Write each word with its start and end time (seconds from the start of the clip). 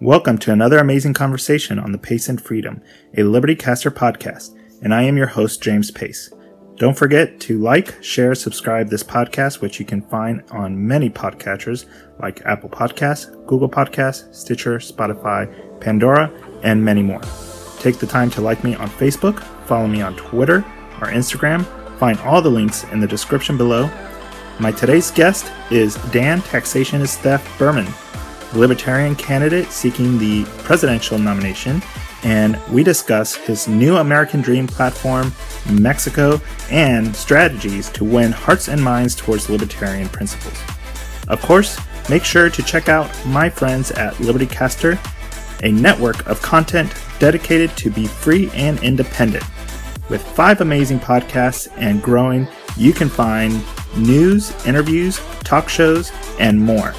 Welcome 0.00 0.38
to 0.38 0.52
another 0.52 0.78
amazing 0.78 1.14
conversation 1.14 1.80
on 1.80 1.90
the 1.90 1.98
Pace 1.98 2.28
and 2.28 2.40
Freedom, 2.40 2.80
a 3.16 3.24
Liberty 3.24 3.56
Caster 3.56 3.90
podcast, 3.90 4.56
and 4.80 4.94
I 4.94 5.02
am 5.02 5.16
your 5.16 5.26
host, 5.26 5.60
James 5.60 5.90
Pace. 5.90 6.30
Don't 6.76 6.96
forget 6.96 7.40
to 7.40 7.58
like, 7.58 8.00
share, 8.00 8.36
subscribe 8.36 8.90
this 8.90 9.02
podcast, 9.02 9.60
which 9.60 9.80
you 9.80 9.84
can 9.84 10.02
find 10.02 10.44
on 10.52 10.86
many 10.86 11.10
podcatchers 11.10 11.86
like 12.20 12.46
Apple 12.46 12.68
Podcasts, 12.68 13.44
Google 13.48 13.68
Podcasts, 13.68 14.32
Stitcher, 14.32 14.78
Spotify, 14.78 15.80
Pandora, 15.80 16.30
and 16.62 16.84
many 16.84 17.02
more. 17.02 17.22
Take 17.80 17.98
the 17.98 18.06
time 18.06 18.30
to 18.30 18.40
like 18.40 18.62
me 18.62 18.76
on 18.76 18.88
Facebook, 18.90 19.42
follow 19.66 19.88
me 19.88 20.00
on 20.00 20.14
Twitter 20.14 20.58
or 21.00 21.08
Instagram. 21.08 21.66
Find 21.98 22.20
all 22.20 22.40
the 22.40 22.48
links 22.48 22.84
in 22.92 23.00
the 23.00 23.08
description 23.08 23.56
below. 23.56 23.90
My 24.60 24.70
today's 24.70 25.10
guest 25.10 25.52
is 25.72 25.96
Dan 26.12 26.40
Taxation 26.42 27.00
Is 27.02 27.16
Theft 27.16 27.58
Behrman, 27.58 27.92
Libertarian 28.54 29.14
candidate 29.14 29.70
seeking 29.70 30.18
the 30.18 30.44
presidential 30.64 31.18
nomination, 31.18 31.82
and 32.24 32.58
we 32.70 32.82
discuss 32.82 33.34
his 33.34 33.68
new 33.68 33.96
American 33.96 34.40
Dream 34.40 34.66
platform, 34.66 35.32
Mexico, 35.70 36.40
and 36.70 37.14
strategies 37.14 37.90
to 37.90 38.04
win 38.04 38.32
hearts 38.32 38.68
and 38.68 38.82
minds 38.82 39.14
towards 39.14 39.48
libertarian 39.48 40.08
principles. 40.08 40.58
Of 41.28 41.40
course, 41.42 41.78
make 42.08 42.24
sure 42.24 42.48
to 42.50 42.62
check 42.62 42.88
out 42.88 43.10
my 43.26 43.50
friends 43.50 43.90
at 43.92 44.14
LibertyCaster, 44.14 44.98
a 45.62 45.72
network 45.72 46.26
of 46.26 46.40
content 46.40 46.92
dedicated 47.18 47.76
to 47.76 47.90
be 47.90 48.06
free 48.06 48.50
and 48.54 48.82
independent. 48.82 49.44
With 50.08 50.22
five 50.22 50.60
amazing 50.62 51.00
podcasts 51.00 51.68
and 51.76 52.02
growing, 52.02 52.48
you 52.76 52.92
can 52.92 53.08
find 53.08 53.62
news, 53.96 54.54
interviews, 54.66 55.20
talk 55.40 55.68
shows, 55.68 56.12
and 56.38 56.58
more. 56.58 56.94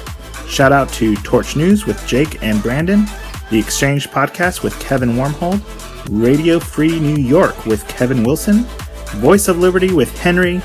Shout 0.50 0.72
out 0.72 0.88
to 0.94 1.14
Torch 1.16 1.54
News 1.54 1.86
with 1.86 2.04
Jake 2.08 2.42
and 2.42 2.60
Brandon, 2.60 3.06
The 3.50 3.58
Exchange 3.60 4.10
Podcast 4.10 4.64
with 4.64 4.78
Kevin 4.80 5.10
Wormhold, 5.10 5.62
Radio 6.10 6.58
Free 6.58 6.98
New 6.98 7.22
York 7.22 7.66
with 7.66 7.86
Kevin 7.86 8.24
Wilson, 8.24 8.64
Voice 9.20 9.46
of 9.46 9.58
Liberty 9.58 9.92
with 9.92 10.18
Henry, 10.18 10.60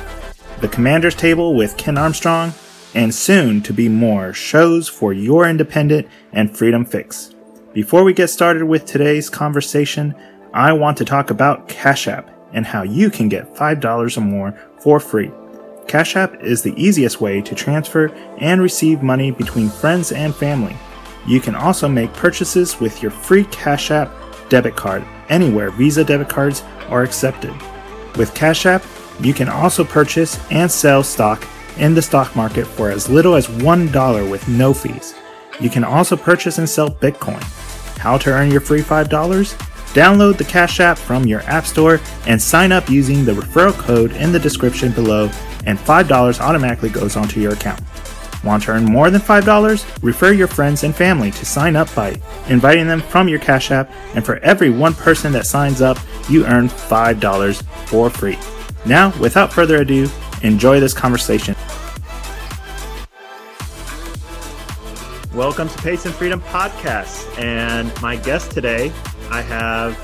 The 0.59 0.69
Commander's 0.69 1.14
Table 1.14 1.53
with 1.53 1.77
Ken 1.77 2.00
Armstrong, 2.00 2.52
and 2.95 3.14
soon 3.14 3.61
to 3.61 3.73
be 3.73 3.88
more 3.88 4.33
shows 4.33 4.88
for 4.89 5.14
your 5.14 5.47
independent 5.47 6.08
and 6.33 6.58
freedom 6.58 6.83
fix. 6.83 7.36
Before 7.72 8.03
we 8.03 8.14
get 8.14 8.30
started 8.30 8.64
with 8.64 8.86
today's 8.86 9.30
conversation, 9.30 10.16
I 10.52 10.73
want 10.73 10.97
to 10.97 11.05
talk 11.05 11.30
about 11.30 11.67
Cash 11.67 12.08
App 12.08 12.31
and 12.53 12.66
how 12.66 12.81
you 12.81 13.11
can 13.11 13.30
get 13.30 13.53
$5 13.53 14.17
or 14.17 14.22
more 14.22 14.59
for 14.80 14.99
free. 14.99 15.31
Cash 15.88 16.16
App 16.16 16.41
is 16.41 16.61
the 16.61 16.73
easiest 16.81 17.22
way 17.22 17.41
to 17.41 17.55
transfer 17.55 18.08
and 18.39 18.61
receive 18.61 19.03
money 19.03 19.31
between 19.31 19.69
friends 19.69 20.11
and 20.11 20.36
family. 20.36 20.75
You 21.27 21.39
can 21.39 21.55
also 21.55 21.88
make 21.88 22.14
purchases 22.14 22.80
with 22.80 23.02
your 23.02 23.11
free 23.11 23.45
Cash 23.45 23.92
App 23.92 24.11
debit 24.50 24.75
card 24.75 25.03
anywhere 25.30 25.72
Visa 25.72 26.03
debit 26.03 26.30
cards 26.30 26.64
are 26.89 27.03
accepted. 27.03 27.53
With 28.17 28.33
Cash 28.33 28.66
App, 28.66 28.83
you 29.19 29.33
can 29.33 29.47
also 29.47 29.83
purchase 29.83 30.39
and 30.52 30.72
sell 30.72 31.03
stock 31.03 31.47
in 31.77 31.94
the 31.94 32.02
stock 32.02 32.36
market 32.36 32.66
for 32.66 32.89
as 32.89 33.09
little 33.09 33.36
as 33.36 33.47
$1 33.47 34.31
with 34.31 34.47
no 34.47 34.73
fees. 34.73 35.16
You 35.59 35.70
can 35.70 35.83
also 35.83 36.16
purchase 36.16 36.58
and 36.58 36.70
sell 36.70 36.89
Bitcoin. 36.89 37.42
How 37.97 38.17
to 38.20 38.31
earn 38.31 38.52
your 38.52 38.61
free 38.61 38.81
$5? 38.81 39.08
Download 39.94 40.38
the 40.38 40.44
Cash 40.44 40.80
App 40.80 40.97
from 40.97 41.25
your 41.25 41.42
App 41.42 41.66
Store 41.66 42.02
and 42.27 42.42
sign 42.42 42.72
up 42.72 42.89
using 42.89 43.23
the 43.23 43.31
referral 43.31 43.73
code 43.73 44.11
in 44.14 44.31
the 44.31 44.39
description 44.39 44.92
below 44.92 45.30
and 45.66 45.77
$5 45.77 46.39
automatically 46.39 46.89
goes 46.89 47.16
onto 47.16 47.39
your 47.39 47.53
account. 47.53 47.81
Want 48.44 48.63
to 48.63 48.71
earn 48.71 48.85
more 48.85 49.09
than 49.09 49.21
$5? 49.21 50.03
Refer 50.03 50.31
your 50.33 50.47
friends 50.47 50.83
and 50.83 50.95
family 50.95 51.31
to 51.31 51.45
sign 51.45 51.75
up 51.75 51.94
by 51.95 52.16
inviting 52.47 52.88
them 52.88 53.02
from 53.02 53.27
your 53.27 53.39
Cash 53.39 53.71
App, 53.71 53.91
and 54.13 54.23
for 54.23 54.38
every 54.38 54.69
one 54.69 54.93
person 54.93 55.33
that 55.33 55.47
signs 55.47 55.81
up, 55.81 55.97
you 56.30 56.45
earn 56.45 56.69
$5 56.69 57.63
for 57.88 58.09
free. 58.09 58.38
Now, 58.86 59.17
without 59.19 59.52
further 59.52 59.77
ado, 59.77 60.08
enjoy 60.43 60.80
this 60.80 60.93
conversation. 60.93 61.55
Welcome 65.33 65.67
to 65.67 65.77
Pace 65.80 66.05
and 66.05 66.14
Freedom 66.14 66.39
Podcast, 66.42 67.27
and 67.42 67.92
my 68.02 68.15
guest 68.15 68.52
today, 68.52 68.92
I 69.31 69.42
have 69.42 69.98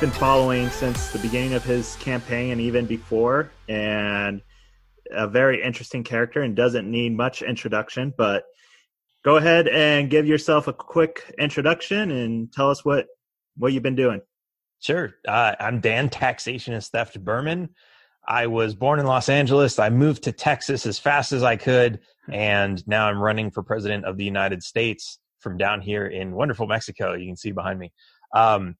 been 0.00 0.10
following 0.10 0.68
since 0.70 1.12
the 1.12 1.18
beginning 1.20 1.54
of 1.54 1.62
his 1.62 1.94
campaign 1.96 2.50
and 2.50 2.60
even 2.60 2.86
before, 2.86 3.52
and 3.68 4.42
a 5.14 5.26
very 5.26 5.62
interesting 5.62 6.04
character 6.04 6.42
and 6.42 6.56
doesn't 6.56 6.90
need 6.90 7.16
much 7.16 7.42
introduction. 7.42 8.12
But 8.16 8.44
go 9.24 9.36
ahead 9.36 9.68
and 9.68 10.10
give 10.10 10.26
yourself 10.26 10.68
a 10.68 10.72
quick 10.72 11.34
introduction 11.38 12.10
and 12.10 12.52
tell 12.52 12.70
us 12.70 12.84
what 12.84 13.06
what 13.56 13.72
you've 13.72 13.82
been 13.82 13.96
doing. 13.96 14.20
Sure. 14.80 15.14
Uh, 15.26 15.54
I'm 15.60 15.80
Dan 15.80 16.08
Taxation 16.08 16.74
Is 16.74 16.88
Theft 16.88 17.22
Behrman. 17.22 17.70
I 18.26 18.46
was 18.46 18.74
born 18.74 18.98
in 18.98 19.06
Los 19.06 19.28
Angeles. 19.28 19.78
I 19.78 19.90
moved 19.90 20.24
to 20.24 20.32
Texas 20.32 20.86
as 20.86 20.98
fast 20.98 21.32
as 21.32 21.42
I 21.42 21.56
could, 21.56 22.00
and 22.30 22.86
now 22.86 23.06
I'm 23.06 23.18
running 23.18 23.50
for 23.50 23.62
president 23.62 24.04
of 24.04 24.16
the 24.16 24.24
United 24.24 24.62
States 24.62 25.18
from 25.40 25.56
down 25.56 25.80
here 25.80 26.06
in 26.06 26.32
wonderful 26.32 26.66
Mexico. 26.66 27.14
You 27.14 27.26
can 27.26 27.36
see 27.36 27.52
behind 27.52 27.78
me. 27.78 27.92
Um, 28.34 28.76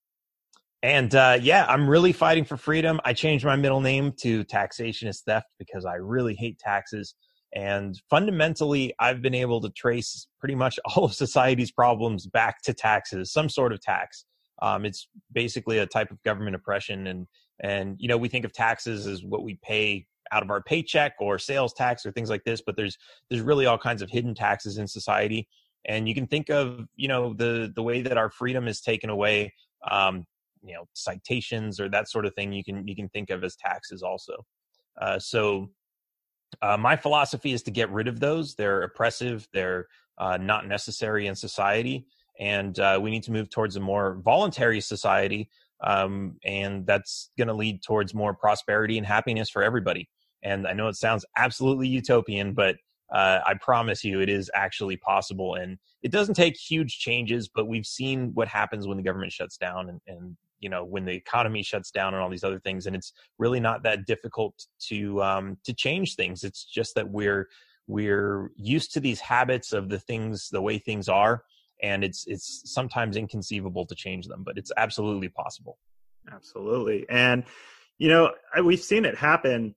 and 0.83 1.15
uh, 1.15 1.39
yeah, 1.41 1.65
I'm 1.69 1.89
really 1.89 2.13
fighting 2.13 2.45
for 2.45 2.57
freedom. 2.57 3.01
I 3.05 3.13
changed 3.13 3.45
my 3.45 3.55
middle 3.55 3.81
name 3.81 4.13
to 4.21 4.43
Taxation 4.45 5.09
Is 5.09 5.21
Theft 5.21 5.47
because 5.59 5.85
I 5.85 5.95
really 5.95 6.35
hate 6.35 6.59
taxes. 6.59 7.15
And 7.55 8.01
fundamentally, 8.11 8.93
I've 8.99 9.23
been 9.23 9.35
able 9.35 9.61
to 9.61 9.71
trace 9.71 10.27
pretty 10.41 10.57
much 10.57 10.81
all 10.97 11.05
of 11.05 11.15
society's 11.15 11.71
problems 11.71 12.27
back 12.27 12.63
to 12.63 12.75
taxes, 12.75 13.33
some 13.33 13.49
sort 13.49 13.73
of 13.73 13.81
tax. 13.81 14.25
Um, 14.61 14.85
it's 14.85 15.09
basically 15.33 15.79
a 15.79 15.87
type 15.87 16.11
of 16.11 16.23
government 16.23 16.57
oppression, 16.57 17.07
and 17.07 17.27
and 17.61 17.97
you 17.99 18.09
know 18.09 18.17
we 18.17 18.29
think 18.29 18.45
of 18.45 18.53
taxes 18.53 19.07
as 19.07 19.25
what 19.25 19.43
we 19.43 19.59
pay 19.63 20.07
out 20.31 20.43
of 20.43 20.51
our 20.51 20.63
paycheck 20.63 21.15
or 21.21 21.39
sales 21.39 21.73
tax 21.75 22.07
or 22.07 22.13
things 22.13 22.31
like 22.31 22.45
this, 22.45 22.63
but 22.65 22.77
there's 22.77 22.97
there's 23.29 23.43
really 23.43 23.67
all 23.67 23.79
kinds 23.79 24.03
of 24.03 24.11
hidden 24.11 24.35
taxes 24.35 24.79
in 24.79 24.87
society, 24.87 25.49
and 25.85 26.09
you 26.09 26.15
can 26.15 26.27
think 26.27 26.49
of 26.49 26.87
you 26.97 27.09
know 27.09 27.35
the 27.35 27.73
the 27.75 27.83
way 27.83 28.03
that 28.03 28.17
our 28.17 28.31
freedom 28.31 28.69
is 28.69 28.81
taken 28.81 29.11
away 29.11 29.53
um, 29.91 30.27
you 30.63 30.75
know 30.75 30.87
citations 30.93 31.81
or 31.81 31.89
that 31.89 32.09
sort 32.09 32.27
of 32.27 32.35
thing 32.35 32.53
you 32.53 32.65
can 32.65 32.87
you 32.87 32.95
can 32.95 33.09
think 33.09 33.31
of 33.31 33.43
as 33.45 33.57
taxes 33.57 34.03
also 34.03 34.35
uh, 35.01 35.19
so 35.19 35.71
uh, 36.61 36.77
my 36.77 36.95
philosophy 36.95 37.53
is 37.53 37.63
to 37.63 37.71
get 37.71 37.91
rid 37.91 38.09
of 38.09 38.21
those 38.21 38.55
they're 38.55 38.83
oppressive 38.83 39.49
they're 39.53 39.87
uh, 40.19 40.37
not 40.37 40.67
necessary 40.67 41.27
in 41.27 41.35
society 41.35 42.07
and 42.41 42.79
uh, 42.79 42.99
we 43.01 43.11
need 43.11 43.23
to 43.23 43.33
move 43.33 43.51
towards 43.51 43.77
a 43.77 43.81
more 43.81 44.21
voluntary 44.25 44.81
society 44.81 45.49
um, 45.85 46.37
and 46.45 46.87
that's 46.87 47.31
going 47.37 47.49
to 47.49 47.55
lead 47.55 47.83
towards 47.83 48.15
more 48.15 48.35
prosperity 48.35 48.99
and 48.99 49.07
happiness 49.07 49.51
for 49.51 49.63
everybody 49.63 50.09
and 50.43 50.67
i 50.67 50.73
know 50.73 50.89
it 50.89 50.97
sounds 50.97 51.25
absolutely 51.37 51.89
utopian 51.89 52.53
but 52.53 52.77
uh, 53.13 53.41
I 53.47 53.55
promise 53.55 54.03
you 54.03 54.21
it 54.21 54.31
is 54.31 54.51
actually 54.55 54.97
possible. 54.97 55.57
And 55.57 55.79
it 56.03 56.11
doesn't 56.11 56.35
take 56.35 56.57
huge 56.57 56.99
changes, 56.99 57.49
but 57.49 57.69
we've 57.69 57.87
seen 57.87 58.31
what 58.33 58.49
happens 58.49 58.89
when 58.89 58.97
the 58.97 59.03
government 59.03 59.33
shuts 59.33 59.59
down 59.59 59.91
and, 59.91 60.01
and 60.07 60.37
you 60.63 60.71
know 60.71 60.85
when 60.85 61.05
the 61.05 61.13
economy 61.13 61.63
shuts 61.63 61.91
down 61.91 62.15
and 62.15 62.23
all 62.23 62.31
these 62.31 62.45
other 62.45 62.61
things 62.61 62.87
and 62.87 62.97
it's 62.97 63.13
really 63.39 63.61
not 63.61 63.83
that 63.83 64.07
difficult 64.07 64.55
to 64.89 65.23
um 65.23 65.59
to 65.65 65.75
change 65.75 66.15
things. 66.15 66.45
It's 66.45 66.65
just 66.65 66.95
that 66.95 67.11
we're 67.11 67.49
we're 67.87 68.51
used 68.57 68.95
to 68.95 69.01
these 69.01 69.21
habits 69.21 69.73
of 69.73 69.89
the 69.89 69.99
things 69.99 70.49
the 70.51 70.63
way 70.63 70.79
things 70.79 71.09
are 71.09 71.43
and 71.83 72.05
it's 72.05 72.25
it's 72.27 72.63
sometimes 72.65 73.17
inconceivable 73.17 73.85
to 73.85 73.95
change 73.95 74.29
them 74.29 74.43
but 74.45 74.57
it's 74.57 74.73
absolutely 74.77 75.29
possible. 75.29 75.79
Absolutely. 76.33 77.05
And 77.11 77.45
you 77.99 78.09
know 78.09 78.31
we've 78.65 78.81
seen 78.81 79.05
it 79.05 79.17
happen 79.17 79.75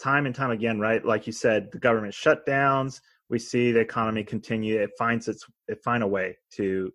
time 0.00 0.26
and 0.26 0.34
time 0.34 0.50
again 0.50 0.80
right? 0.80 1.04
Like 1.04 1.26
you 1.26 1.32
said 1.32 1.70
the 1.70 1.78
government 1.78 2.14
shutdowns 2.14 3.00
we 3.28 3.38
see 3.38 3.72
the 3.72 3.80
economy 3.80 4.24
continue 4.24 4.80
it 4.80 4.90
finds 4.98 5.28
its 5.28 5.44
it 5.68 5.82
find 5.84 6.02
a 6.02 6.06
way 6.06 6.36
to 6.52 6.92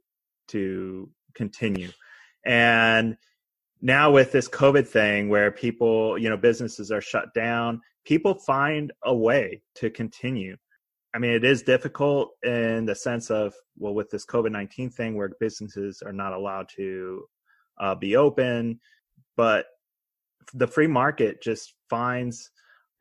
to 0.47 1.09
continue 1.35 1.89
and 2.45 3.17
now 3.81 4.11
with 4.11 4.31
this 4.31 4.47
COVID 4.47 4.87
thing 4.87 5.29
where 5.29 5.51
people, 5.51 6.17
you 6.17 6.29
know, 6.29 6.37
businesses 6.37 6.91
are 6.91 7.01
shut 7.01 7.33
down, 7.33 7.81
people 8.05 8.35
find 8.35 8.91
a 9.03 9.15
way 9.15 9.61
to 9.75 9.89
continue. 9.89 10.55
I 11.13 11.19
mean, 11.19 11.31
it 11.31 11.43
is 11.43 11.63
difficult 11.63 12.31
in 12.43 12.85
the 12.85 12.95
sense 12.95 13.29
of, 13.29 13.53
well, 13.77 13.93
with 13.93 14.09
this 14.09 14.25
COVID 14.25 14.51
19 14.51 14.91
thing 14.91 15.15
where 15.15 15.31
businesses 15.39 16.01
are 16.05 16.13
not 16.13 16.33
allowed 16.33 16.69
to 16.77 17.25
uh, 17.79 17.95
be 17.95 18.15
open, 18.15 18.79
but 19.35 19.65
the 20.53 20.67
free 20.67 20.87
market 20.87 21.41
just 21.41 21.73
finds 21.89 22.51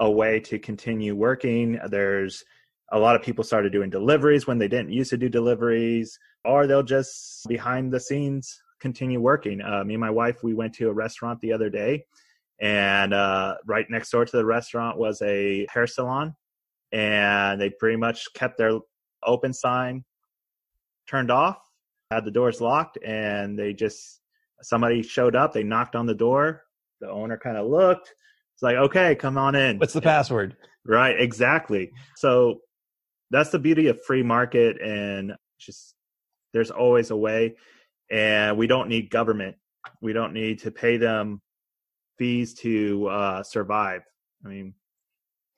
a 0.01 0.11
way 0.11 0.41
to 0.41 0.59
continue 0.59 1.15
working. 1.15 1.79
There's 1.89 2.43
a 2.91 2.99
lot 2.99 3.17
of 3.17 3.23
people 3.23 3.45
started 3.45 3.73
doing 3.73 3.91
deliveries 3.91 4.47
when 4.47 4.59
they 4.59 4.69
didn't 4.69 4.93
used 4.93 5.11
to 5.11 5.17
do 5.17 5.29
deliveries, 5.29 6.19
or 6.45 6.67
they'll 6.67 6.83
just 6.83 7.47
behind 7.49 7.93
the 7.93 8.01
scenes 8.01 8.61
continue 8.81 9.21
working. 9.21 9.61
Uh, 9.61 9.85
me 9.85 9.95
and 9.95 10.01
my 10.01 10.11
wife, 10.11 10.43
we 10.43 10.55
went 10.55 10.75
to 10.75 10.89
a 10.89 10.93
restaurant 10.93 11.41
the 11.41 11.53
other 11.53 11.71
day, 11.71 12.05
and 12.61 13.15
uh, 13.15 13.57
right 13.67 13.87
next 13.89 14.11
door 14.11 14.25
to 14.25 14.37
the 14.37 14.45
restaurant 14.45 14.99
was 14.99 15.23
a 15.23 15.67
hair 15.73 15.87
salon, 15.87 16.35
and 16.93 17.61
they 17.61 17.71
pretty 17.71 17.97
much 17.97 18.27
kept 18.35 18.59
their 18.59 18.79
open 19.25 19.53
sign 19.53 20.05
turned 21.09 21.31
off. 21.31 21.59
had 22.11 22.25
the 22.25 22.31
doors 22.31 22.61
locked 22.61 22.99
and 23.05 23.59
they 23.59 23.73
just 23.73 24.21
somebody 24.63 25.03
showed 25.03 25.35
up, 25.35 25.53
they 25.53 25.63
knocked 25.63 25.97
on 25.97 26.07
the 26.07 26.15
door, 26.15 26.63
the 27.01 27.11
owner 27.11 27.39
kind 27.39 27.57
of 27.57 27.67
looked. 27.67 28.15
It's 28.55 28.63
like, 28.63 28.77
okay, 28.77 29.15
come 29.15 29.39
on 29.39 29.55
in. 29.55 29.79
What's 29.79 29.95
the 29.95 30.03
password? 30.03 30.57
Right, 30.85 31.19
exactly. 31.19 31.91
So 32.17 32.61
that's 33.31 33.51
the 33.51 33.59
beauty 33.59 33.89
of 33.89 34.03
free 34.05 34.23
market 34.23 34.81
and 34.81 35.35
just 35.59 35.95
there's 36.53 36.71
always 36.71 37.11
a 37.11 37.17
way 37.17 37.55
and 38.11 38.57
we 38.57 38.67
don't 38.67 38.89
need 38.89 39.11
government. 39.11 39.57
We 40.01 40.13
don't 40.13 40.33
need 40.33 40.61
to 40.61 40.71
pay 40.71 40.97
them 40.97 41.41
fees 42.19 42.55
to 42.55 43.07
uh, 43.09 43.43
survive. 43.43 44.03
I 44.45 44.49
mean, 44.49 44.75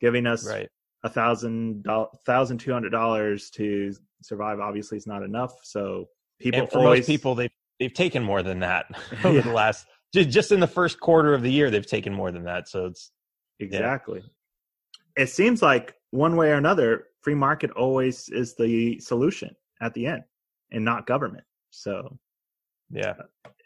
giving 0.01 0.27
us 0.27 0.49
right. 0.49 0.69
a 1.03 1.09
thousand 1.09 1.87
thousand 2.27 2.59
two 2.59 2.73
hundred 2.73 2.91
dollars 2.91 3.51
to 3.51 3.93
survive 4.23 4.61
obviously 4.61 4.99
is 4.99 5.07
not 5.07 5.23
enough. 5.23 5.53
So 5.63 6.07
people 6.41 6.61
and 6.61 6.71
for 6.71 6.79
always, 6.79 7.01
most 7.01 7.07
people 7.07 7.35
they've 7.35 7.51
they've 7.81 7.93
taken 7.93 8.23
more 8.23 8.43
than 8.43 8.61
that 8.61 8.87
over 9.25 9.37
yeah. 9.37 9.43
the 9.43 9.53
last 9.53 9.87
just 10.15 10.53
in 10.53 10.61
the 10.61 10.67
first 10.67 11.01
quarter 11.01 11.33
of 11.33 11.43
the 11.43 11.51
year 11.51 11.71
they've 11.71 11.87
taken 11.87 12.13
more 12.13 12.31
than 12.31 12.45
that. 12.45 12.69
So 12.69 12.87
it's 12.87 13.11
exactly. 13.59 14.21
Yeah. 14.23 15.25
It 15.25 15.29
seems 15.29 15.63
like 15.63 15.95
one 16.11 16.37
way 16.37 16.51
or 16.51 16.55
another, 16.55 17.09
free 17.23 17.35
market 17.35 17.71
always 17.73 18.29
is 18.29 18.55
the 18.55 18.99
solution 19.01 19.55
at 19.81 19.95
the 19.95 20.07
end, 20.07 20.23
and 20.71 20.85
not 20.85 21.07
government. 21.07 21.45
So 21.71 22.19
yeah, 22.93 23.15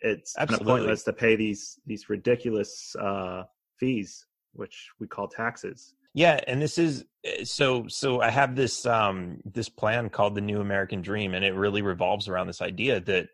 it's 0.01 0.37
Absolutely. 0.39 0.67
kind 0.67 0.79
of 0.79 0.81
pointless 0.81 1.03
to 1.05 1.13
pay 1.13 1.37
these 1.37 1.79
these 1.87 2.09
ridiculous 2.09 2.95
uh, 2.97 3.45
fees, 3.79 4.27
which 4.53 4.91
we 5.01 5.07
call 5.07 5.29
taxes. 5.29 5.95
Yeah, 6.15 6.41
and 6.47 6.63
this 6.63 6.79
is 6.79 7.05
eh, 7.25 7.45
so 7.45 7.87
so 7.89 8.23
I 8.23 8.31
have 8.31 8.57
this 8.57 8.87
um 8.87 9.39
this 9.45 9.69
plan 9.69 10.09
called 10.09 10.35
the 10.35 10.41
New 10.41 10.61
American 10.63 11.03
Dream 11.03 11.35
and 11.35 11.45
it 11.45 11.55
really 11.55 11.83
revolves 11.83 12.27
around 12.27 12.47
this 12.47 12.63
idea 12.63 13.01
that 13.01 13.29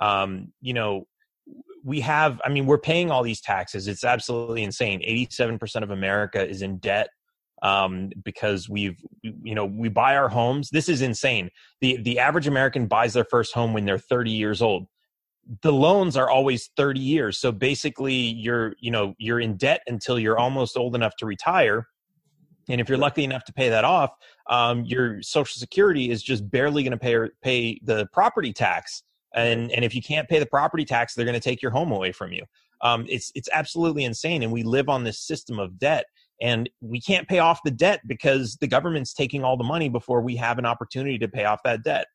um 0.00 0.52
you 0.60 0.74
know 0.74 1.06
we 1.82 2.00
have 2.00 2.40
I 2.44 2.50
mean 2.50 2.66
we're 2.66 2.78
paying 2.78 3.10
all 3.10 3.22
these 3.22 3.40
taxes. 3.40 3.88
It's 3.88 4.04
absolutely 4.04 4.64
insane. 4.64 5.00
87% 5.00 5.82
of 5.82 5.90
America 5.90 6.46
is 6.46 6.60
in 6.60 6.76
debt 6.78 7.08
um 7.62 8.10
because 8.22 8.68
we've 8.68 9.02
you 9.22 9.54
know 9.54 9.64
we 9.64 9.88
buy 9.88 10.14
our 10.14 10.28
homes. 10.28 10.68
This 10.68 10.90
is 10.90 11.00
insane. 11.00 11.48
The 11.80 11.96
the 12.02 12.18
average 12.18 12.46
American 12.46 12.86
buys 12.86 13.14
their 13.14 13.24
first 13.24 13.54
home 13.54 13.72
when 13.72 13.86
they're 13.86 13.98
30 13.98 14.30
years 14.32 14.60
old 14.60 14.88
the 15.62 15.72
loans 15.72 16.16
are 16.16 16.28
always 16.28 16.70
30 16.76 17.00
years. 17.00 17.38
So 17.38 17.52
basically 17.52 18.14
you're 18.14 18.74
you 18.78 18.90
know 18.90 19.14
you're 19.18 19.40
in 19.40 19.56
debt 19.56 19.82
until 19.86 20.18
you're 20.18 20.38
almost 20.38 20.76
old 20.76 20.94
enough 20.94 21.16
to 21.16 21.26
retire. 21.26 21.86
And 22.68 22.80
if 22.80 22.88
you're 22.88 22.98
lucky 22.98 23.22
enough 23.22 23.44
to 23.44 23.52
pay 23.52 23.68
that 23.68 23.84
off 23.84 24.10
um, 24.48 24.84
your 24.84 25.22
social 25.22 25.58
security 25.58 26.10
is 26.10 26.22
just 26.22 26.48
barely 26.50 26.82
going 26.82 26.92
to 26.92 26.98
pay 26.98 27.16
pay 27.42 27.80
the 27.84 28.06
property 28.12 28.52
tax. 28.52 29.02
And 29.34 29.70
and 29.72 29.84
if 29.84 29.94
you 29.94 30.02
can't 30.02 30.28
pay 30.28 30.38
the 30.38 30.46
property 30.46 30.84
tax 30.84 31.14
they're 31.14 31.24
going 31.24 31.34
to 31.34 31.40
take 31.40 31.62
your 31.62 31.72
home 31.72 31.92
away 31.92 32.12
from 32.12 32.32
you. 32.32 32.44
Um, 32.82 33.06
it's 33.08 33.30
it's 33.34 33.48
absolutely 33.52 34.04
insane 34.04 34.42
and 34.42 34.52
we 34.52 34.62
live 34.62 34.88
on 34.88 35.04
this 35.04 35.20
system 35.20 35.58
of 35.58 35.78
debt. 35.78 36.06
And 36.42 36.68
we 36.82 37.00
can't 37.00 37.26
pay 37.26 37.38
off 37.38 37.60
the 37.64 37.70
debt 37.70 38.00
because 38.06 38.58
the 38.60 38.66
government's 38.66 39.14
taking 39.14 39.42
all 39.42 39.56
the 39.56 39.64
money 39.64 39.88
before 39.88 40.20
we 40.20 40.36
have 40.36 40.58
an 40.58 40.66
opportunity 40.66 41.18
to 41.18 41.28
pay 41.28 41.44
off 41.44 41.62
that 41.64 41.82
debt. 41.82 42.08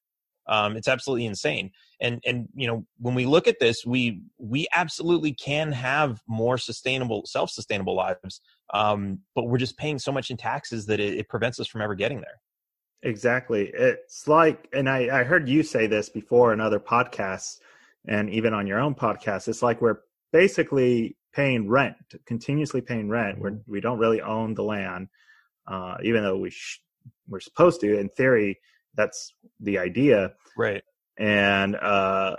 Um, 0.47 0.75
it's 0.75 0.87
absolutely 0.87 1.25
insane. 1.25 1.71
And 2.01 2.19
and 2.25 2.49
you 2.55 2.67
know 2.67 2.85
when 2.97 3.13
we 3.13 3.25
look 3.25 3.47
at 3.47 3.59
this, 3.59 3.85
we 3.85 4.23
we 4.39 4.67
absolutely 4.73 5.33
can 5.33 5.71
have 5.71 6.21
more 6.27 6.57
sustainable, 6.57 7.23
self-sustainable 7.25 7.95
lives, 7.95 8.41
um, 8.73 9.19
but 9.35 9.43
we're 9.43 9.59
just 9.59 9.77
paying 9.77 9.99
so 9.99 10.11
much 10.11 10.31
in 10.31 10.37
taxes 10.37 10.87
that 10.87 10.99
it, 10.99 11.13
it 11.13 11.29
prevents 11.29 11.59
us 11.59 11.67
from 11.67 11.81
ever 11.81 11.93
getting 11.93 12.19
there. 12.19 12.41
Exactly. 13.03 13.71
It's 13.73 14.27
like, 14.27 14.67
and 14.73 14.89
I, 14.89 15.19
I 15.21 15.23
heard 15.23 15.47
you 15.47 15.63
say 15.63 15.87
this 15.87 16.09
before 16.09 16.53
in 16.53 16.59
other 16.59 16.79
podcasts, 16.79 17.59
and 18.07 18.29
even 18.29 18.53
on 18.53 18.67
your 18.67 18.79
own 18.79 18.95
podcast. 18.95 19.47
It's 19.47 19.61
like 19.61 19.81
we're 19.81 19.99
basically 20.33 21.17
paying 21.33 21.69
rent, 21.69 21.95
continuously 22.25 22.81
paying 22.81 23.09
rent. 23.09 23.35
Mm-hmm. 23.35 23.43
We're, 23.43 23.59
we 23.67 23.81
don't 23.81 23.99
really 23.99 24.21
own 24.21 24.53
the 24.53 24.63
land, 24.63 25.07
uh, 25.67 25.97
even 26.03 26.23
though 26.23 26.37
we 26.37 26.49
sh- 26.49 26.81
we're 27.27 27.39
supposed 27.39 27.81
to. 27.81 27.99
In 27.99 28.09
theory, 28.09 28.59
that's 28.95 29.33
the 29.59 29.77
idea 29.77 30.33
right 30.57 30.83
and 31.17 31.75
uh 31.75 32.35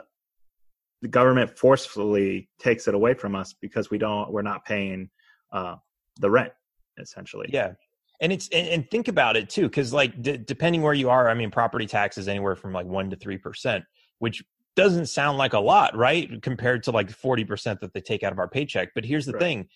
the 1.03 1.09
government 1.09 1.59
forcefully 1.59 2.49
takes 2.61 2.87
it 2.87 2.95
away 2.95 3.13
from 3.15 3.35
us 3.35 3.55
because 3.61 3.91
we 3.91 3.99
don't 3.99 4.31
we're 4.31 4.43
not 4.43 4.65
paying 4.65 5.11
uh 5.53 5.77
the 6.21 6.31
rent 6.31 6.53
essentially. 6.99 7.49
Yeah. 7.53 7.73
And 8.21 8.33
it's 8.33 8.49
and, 8.51 8.69
and 8.69 8.91
think 8.91 9.09
about 9.09 9.37
it 9.37 9.51
too 9.51 9.63
because 9.63 9.93
like 9.93 10.21
d- 10.23 10.37
depending 10.39 10.83
where 10.83 10.95
you 10.95 11.11
are 11.11 11.29
i 11.29 11.35
mean 11.35 11.51
property 11.51 11.87
taxes 11.87 12.29
anywhere 12.29 12.55
from 12.55 12.73
like 12.73 12.87
1 12.87 13.11
to 13.11 13.17
3% 13.17 13.83
which 14.21 14.45
doesn't 14.77 15.07
sound 15.07 15.39
like 15.39 15.53
a 15.53 15.59
lot 15.59 15.97
right? 15.97 16.41
Compared 16.43 16.85
to 16.85 16.91
like 16.91 17.09
40% 17.09 17.81
that 17.81 17.93
they 17.93 18.01
take 18.01 18.23
out 18.23 18.33
of 18.33 18.39
our 18.39 18.49
paycheck. 18.49 18.91
But 18.95 19.05
here's 19.05 19.27
the 19.27 19.33
right. 19.33 19.41
thing. 19.41 19.69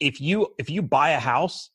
If 0.00 0.20
you 0.20 0.48
if 0.58 0.70
you 0.70 0.82
buy 0.82 1.10
a 1.10 1.20
house 1.20 1.70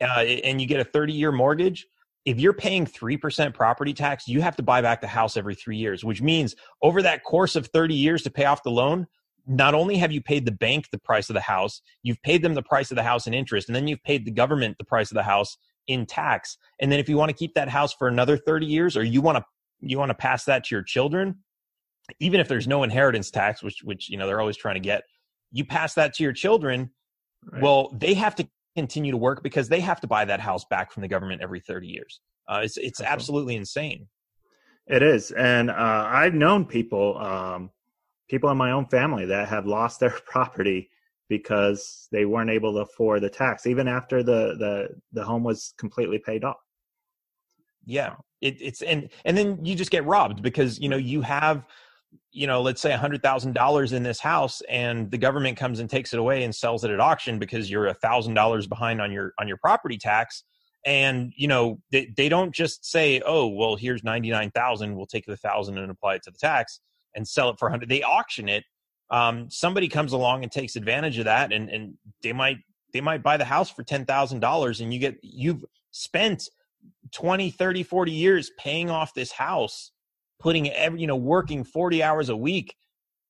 uh, 0.00 0.20
and 0.20 0.60
you 0.60 0.66
get 0.66 0.80
a 0.80 0.84
30 0.84 1.12
year 1.12 1.32
mortgage 1.32 1.86
if 2.28 2.38
you're 2.38 2.52
paying 2.52 2.84
3% 2.84 3.54
property 3.54 3.94
tax, 3.94 4.28
you 4.28 4.42
have 4.42 4.56
to 4.56 4.62
buy 4.62 4.82
back 4.82 5.00
the 5.00 5.06
house 5.06 5.36
every 5.36 5.54
three 5.54 5.78
years, 5.78 6.04
which 6.04 6.20
means 6.20 6.54
over 6.82 7.00
that 7.00 7.24
course 7.24 7.56
of 7.56 7.68
30 7.68 7.94
years 7.94 8.22
to 8.22 8.30
pay 8.30 8.44
off 8.44 8.62
the 8.62 8.70
loan, 8.70 9.06
not 9.46 9.74
only 9.74 9.96
have 9.96 10.12
you 10.12 10.20
paid 10.20 10.44
the 10.44 10.52
bank 10.52 10.88
the 10.92 10.98
price 10.98 11.30
of 11.30 11.34
the 11.34 11.40
house, 11.40 11.80
you've 12.02 12.20
paid 12.22 12.42
them 12.42 12.52
the 12.52 12.62
price 12.62 12.90
of 12.90 12.96
the 12.96 13.02
house 13.02 13.26
in 13.26 13.32
interest, 13.32 13.68
and 13.68 13.74
then 13.74 13.88
you've 13.88 14.02
paid 14.02 14.26
the 14.26 14.30
government 14.30 14.76
the 14.76 14.84
price 14.84 15.10
of 15.10 15.14
the 15.14 15.22
house 15.22 15.56
in 15.86 16.04
tax. 16.04 16.58
And 16.80 16.92
then 16.92 17.00
if 17.00 17.08
you 17.08 17.16
want 17.16 17.30
to 17.30 17.34
keep 17.34 17.54
that 17.54 17.70
house 17.70 17.94
for 17.94 18.08
another 18.08 18.36
30 18.36 18.66
years 18.66 18.94
or 18.94 19.02
you 19.02 19.22
want 19.22 19.38
to 19.38 19.44
you 19.80 19.98
want 19.98 20.10
to 20.10 20.14
pass 20.14 20.44
that 20.44 20.64
to 20.64 20.74
your 20.74 20.82
children, 20.82 21.36
even 22.20 22.40
if 22.40 22.48
there's 22.48 22.68
no 22.68 22.82
inheritance 22.82 23.30
tax, 23.30 23.62
which 23.62 23.80
which 23.82 24.10
you 24.10 24.18
know 24.18 24.26
they're 24.26 24.40
always 24.40 24.58
trying 24.58 24.74
to 24.74 24.80
get, 24.80 25.04
you 25.50 25.64
pass 25.64 25.94
that 25.94 26.12
to 26.14 26.22
your 26.22 26.34
children, 26.34 26.90
right. 27.50 27.62
well, 27.62 27.90
they 27.96 28.12
have 28.12 28.34
to 28.34 28.46
continue 28.76 29.12
to 29.12 29.18
work 29.18 29.42
because 29.42 29.68
they 29.68 29.80
have 29.80 30.00
to 30.00 30.06
buy 30.06 30.24
that 30.24 30.40
house 30.40 30.64
back 30.64 30.92
from 30.92 31.02
the 31.02 31.08
government 31.08 31.42
every 31.42 31.60
30 31.60 31.86
years. 31.86 32.20
Uh, 32.48 32.60
it's 32.62 32.76
it's 32.76 33.00
absolutely 33.00 33.56
insane. 33.56 34.06
It 34.86 35.02
is, 35.02 35.32
and 35.32 35.70
uh, 35.70 36.08
I've 36.08 36.32
known 36.32 36.64
people, 36.64 37.18
um, 37.18 37.70
people 38.30 38.50
in 38.50 38.56
my 38.56 38.70
own 38.70 38.86
family 38.86 39.26
that 39.26 39.48
have 39.48 39.66
lost 39.66 40.00
their 40.00 40.10
property 40.26 40.88
because 41.28 42.08
they 42.10 42.24
weren't 42.24 42.48
able 42.48 42.72
to 42.72 42.80
afford 42.80 43.22
the 43.22 43.28
tax, 43.28 43.66
even 43.66 43.86
after 43.86 44.22
the 44.22 44.56
the 44.58 44.88
the 45.12 45.24
home 45.24 45.44
was 45.44 45.74
completely 45.78 46.18
paid 46.18 46.42
off. 46.42 46.56
Yeah, 47.84 48.14
it, 48.40 48.60
it's 48.60 48.82
and 48.82 49.10
and 49.24 49.36
then 49.36 49.64
you 49.64 49.74
just 49.74 49.90
get 49.90 50.06
robbed 50.06 50.42
because 50.42 50.78
you 50.78 50.88
know 50.88 50.96
you 50.96 51.20
have 51.20 51.66
you 52.30 52.46
know, 52.46 52.60
let's 52.60 52.80
say 52.80 52.92
a 52.92 52.98
hundred 52.98 53.22
thousand 53.22 53.54
dollars 53.54 53.92
in 53.92 54.02
this 54.02 54.20
house, 54.20 54.60
and 54.68 55.10
the 55.10 55.18
government 55.18 55.56
comes 55.56 55.80
and 55.80 55.88
takes 55.88 56.12
it 56.12 56.18
away 56.18 56.44
and 56.44 56.54
sells 56.54 56.84
it 56.84 56.90
at 56.90 57.00
auction 57.00 57.38
because 57.38 57.70
you're 57.70 57.86
a 57.86 57.94
thousand 57.94 58.34
dollars 58.34 58.66
behind 58.66 59.00
on 59.00 59.10
your 59.10 59.32
on 59.40 59.48
your 59.48 59.56
property 59.56 59.98
tax. 59.98 60.44
And 60.86 61.32
you 61.36 61.48
know, 61.48 61.80
they, 61.90 62.12
they 62.16 62.28
don't 62.28 62.54
just 62.54 62.84
say, 62.84 63.20
"Oh, 63.24 63.48
well, 63.48 63.76
here's 63.76 64.04
ninety 64.04 64.30
nine 64.30 64.50
thousand. 64.50 64.94
We'll 64.94 65.06
take 65.06 65.26
the 65.26 65.36
thousand 65.36 65.78
and 65.78 65.90
apply 65.90 66.16
it 66.16 66.22
to 66.24 66.30
the 66.30 66.38
tax 66.38 66.80
and 67.14 67.26
sell 67.26 67.50
it 67.50 67.58
for 67.58 67.68
a 67.68 67.70
hundred. 67.70 67.88
They 67.88 68.02
auction 68.02 68.48
it. 68.48 68.64
Um, 69.10 69.50
somebody 69.50 69.88
comes 69.88 70.12
along 70.12 70.42
and 70.42 70.52
takes 70.52 70.76
advantage 70.76 71.18
of 71.18 71.24
that, 71.24 71.52
and 71.52 71.68
and 71.70 71.94
they 72.22 72.32
might 72.32 72.58
they 72.92 73.00
might 73.00 73.22
buy 73.22 73.36
the 73.36 73.44
house 73.44 73.70
for 73.70 73.82
ten 73.82 74.04
thousand 74.04 74.40
dollars, 74.40 74.80
and 74.80 74.92
you 74.92 75.00
get 75.00 75.16
you've 75.22 75.64
spent 75.90 76.48
20 77.12 77.50
30 77.50 77.82
40 77.82 78.12
years 78.12 78.50
paying 78.58 78.90
off 78.90 79.14
this 79.14 79.32
house 79.32 79.90
putting 80.38 80.70
every, 80.70 81.00
you 81.00 81.06
know, 81.06 81.16
working 81.16 81.64
40 81.64 82.02
hours 82.02 82.28
a 82.28 82.36
week, 82.36 82.74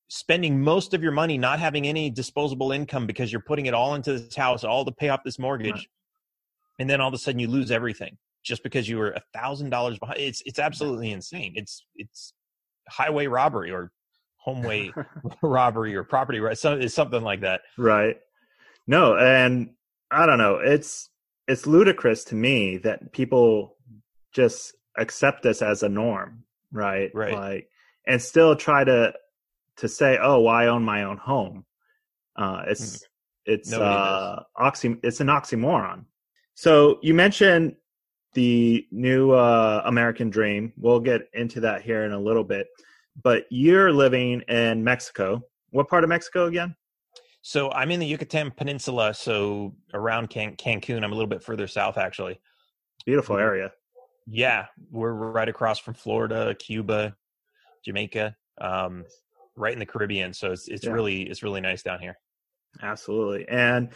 spending 0.09 0.61
most 0.61 0.95
of 0.95 1.03
your 1.03 1.13
money, 1.13 1.39
not 1.39 1.59
having 1.59 1.87
any 1.87 2.11
disposable 2.11 2.73
income 2.73 3.07
because 3.07 3.33
you're 3.33 3.43
putting 3.43 3.67
it 3.67 3.75
all 3.75 3.95
into 3.95 4.19
this 4.19 4.35
house, 4.35 4.65
all 4.65 4.85
to 4.85 4.93
pay 4.93 5.09
off 5.09 5.21
this 5.25 5.39
mortgage. 5.39 5.73
Right. 5.73 5.87
And 6.81 6.91
then 6.91 7.01
all 7.01 7.09
of 7.09 7.15
a 7.15 7.19
sudden 7.19 7.39
you 7.39 7.49
lose 7.49 7.71
everything 7.71 8.17
just 8.45 8.63
because 8.63 8.89
you 8.89 8.99
were 8.99 9.11
a 9.11 9.23
thousand 9.35 9.71
dollars 9.71 9.99
behind. 9.99 10.21
It's, 10.21 10.43
it's 10.47 10.59
absolutely 10.59 11.11
insane. 11.11 11.53
It's, 11.57 11.85
it's 11.97 12.33
highway 12.89 13.27
robbery 13.27 13.71
or 13.71 13.91
homeway 14.37 14.93
robbery 15.43 15.97
or 15.97 16.05
property 16.05 16.41
right. 16.41 16.57
So 16.57 16.75
it's 16.75 16.95
something 16.95 17.23
like 17.23 17.41
that. 17.41 17.63
Right. 17.77 18.17
No. 18.87 19.17
And 19.17 19.71
I 20.11 20.25
don't 20.27 20.39
know. 20.39 20.57
It's, 20.57 21.11
it's 21.47 21.67
ludicrous 21.67 22.25
to 22.25 22.35
me 22.35 22.77
that 22.79 23.13
people 23.13 23.77
just 24.33 24.75
accept 24.97 25.43
this 25.43 25.63
as 25.63 25.83
a 25.83 25.89
norm 25.89 26.45
right? 26.73 27.11
Right. 27.15 27.35
Like, 27.35 27.69
and 28.07 28.21
still 28.21 28.57
try 28.57 28.85
to 28.85 29.13
to 29.77 29.89
say, 29.89 30.19
"Oh, 30.21 30.41
well, 30.41 30.55
I 30.55 30.67
own 30.67 30.83
my 30.83 31.05
own 31.05 31.17
home." 31.17 31.65
Uh, 32.37 32.63
it's 32.67 32.99
mm. 32.99 33.03
it's 33.47 33.73
uh, 33.73 34.43
oxy. 34.57 34.97
It's 35.03 35.21
an 35.21 35.29
oxymoron. 35.29 36.05
So 36.55 36.99
you 37.03 37.15
mentioned 37.15 37.77
the 38.35 38.87
new 38.91 39.33
uh, 39.33 39.83
American 39.85 40.31
Dream. 40.31 40.73
We'll 40.77 41.01
get 41.01 41.23
into 41.33 41.61
that 41.61 41.83
here 41.83 42.05
in 42.05 42.13
a 42.13 42.19
little 42.19 42.45
bit. 42.45 42.67
But 43.23 43.47
you're 43.51 43.93
living 43.93 44.43
in 44.43 44.85
Mexico. 44.85 45.43
What 45.71 45.89
part 45.89 46.05
of 46.05 46.11
Mexico 46.11 46.47
again? 46.47 46.75
So 47.43 47.71
I'm 47.73 47.91
in 47.91 48.01
the 48.01 48.07
Yucatan 48.07 48.51
Peninsula, 48.51 49.15
so 49.15 49.75
around 49.95 50.31
Can- 50.31 50.57
Cancun. 50.57 51.03
I'm 51.03 51.13
a 51.13 51.15
little 51.15 51.29
bit 51.29 51.43
further 51.43 51.67
south, 51.67 51.97
actually. 51.97 52.41
Beautiful 53.07 53.37
area. 53.37 53.73
Yeah, 54.31 54.67
we're 54.91 55.13
right 55.13 55.49
across 55.49 55.79
from 55.79 55.95
Florida, 55.95 56.55
Cuba. 56.55 57.17
Jamaica, 57.85 58.37
um, 58.61 59.05
right 59.57 59.73
in 59.73 59.79
the 59.79 59.87
Caribbean. 59.87 60.33
So 60.33 60.53
it's 60.53 60.69
it's 60.69 60.85
yeah. 60.85 60.91
really 60.91 61.23
it's 61.23 61.43
really 61.43 61.61
nice 61.61 61.83
down 61.83 62.01
here. 62.01 62.19
Absolutely, 62.83 63.49
and 63.49 63.91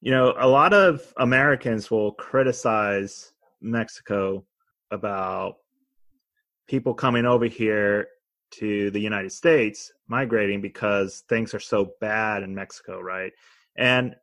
you 0.00 0.10
know 0.10 0.34
a 0.38 0.46
lot 0.46 0.72
of 0.72 1.12
Americans 1.18 1.90
will 1.90 2.12
criticize 2.12 3.32
Mexico 3.60 4.44
about 4.90 5.56
people 6.68 6.94
coming 6.94 7.26
over 7.26 7.46
here 7.46 8.08
to 8.50 8.90
the 8.90 9.00
United 9.00 9.32
States 9.32 9.92
migrating 10.08 10.60
because 10.60 11.22
things 11.28 11.54
are 11.54 11.60
so 11.60 11.92
bad 12.00 12.42
in 12.42 12.54
Mexico, 12.54 13.00
right? 13.00 13.32
And 13.76 14.14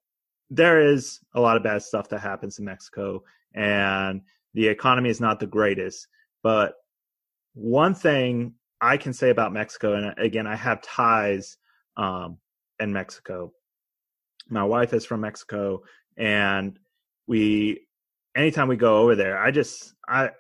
there 0.49 0.79
is 0.81 1.19
a 1.33 1.41
lot 1.41 1.57
of 1.57 1.63
bad 1.63 1.81
stuff 1.81 2.09
that 2.09 2.19
happens 2.19 2.59
in 2.59 2.65
Mexico, 2.65 3.23
and 3.53 4.21
the 4.57 4.67
economy 4.67 5.11
is 5.11 5.21
not 5.21 5.39
the 5.39 5.45
greatest. 5.45 6.07
But 6.41 6.73
one 7.53 7.93
thing 7.93 8.55
I 8.81 8.97
can 8.97 9.13
say 9.13 9.29
about 9.29 9.53
Mexico, 9.53 9.93
and 9.93 10.17
again, 10.17 10.47
I 10.47 10.55
have 10.55 10.81
ties 10.81 11.57
um, 11.95 12.39
in 12.79 12.91
Mexico. 12.91 13.53
My 14.49 14.63
wife 14.63 14.93
is 14.93 15.05
from 15.05 15.21
Mexico, 15.21 15.83
and 16.17 16.79
we, 17.27 17.85
anytime 18.35 18.67
we 18.67 18.77
go 18.77 18.97
over 18.97 19.15
there, 19.15 19.37
I 19.37 19.51
just, 19.51 19.93
I, 20.09 20.31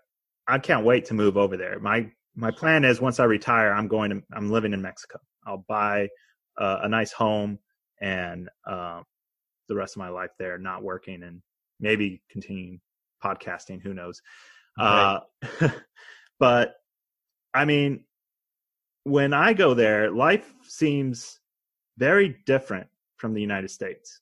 I 0.47 0.57
can't 0.57 0.83
wait 0.83 1.05
to 1.05 1.13
move 1.13 1.37
over 1.37 1.55
there. 1.55 1.79
My 1.79 2.09
my 2.35 2.51
plan 2.51 2.85
is 2.85 3.01
once 3.01 3.19
I 3.19 3.25
retire, 3.25 3.71
I'm 3.71 3.87
going 3.87 4.09
to 4.09 4.21
I'm 4.33 4.49
living 4.49 4.73
in 4.73 4.81
Mexico. 4.81 5.19
I'll 5.45 5.65
buy 5.67 6.07
uh, 6.57 6.79
a 6.83 6.89
nice 6.89 7.11
home 7.11 7.59
and 8.01 8.49
uh, 8.65 9.01
the 9.67 9.75
rest 9.75 9.95
of 9.95 9.99
my 9.99 10.09
life 10.09 10.31
there, 10.39 10.57
not 10.57 10.83
working 10.83 11.21
and 11.23 11.41
maybe 11.79 12.21
continuing 12.31 12.79
podcasting. 13.23 13.81
Who 13.81 13.93
knows? 13.93 14.21
Right. 14.77 15.19
Uh, 15.61 15.69
but 16.39 16.75
I 17.53 17.65
mean, 17.65 18.01
when 19.03 19.33
I 19.33 19.53
go 19.53 19.73
there, 19.73 20.11
life 20.11 20.53
seems 20.63 21.39
very 21.97 22.37
different 22.45 22.87
from 23.17 23.33
the 23.33 23.41
United 23.41 23.71
States 23.71 24.21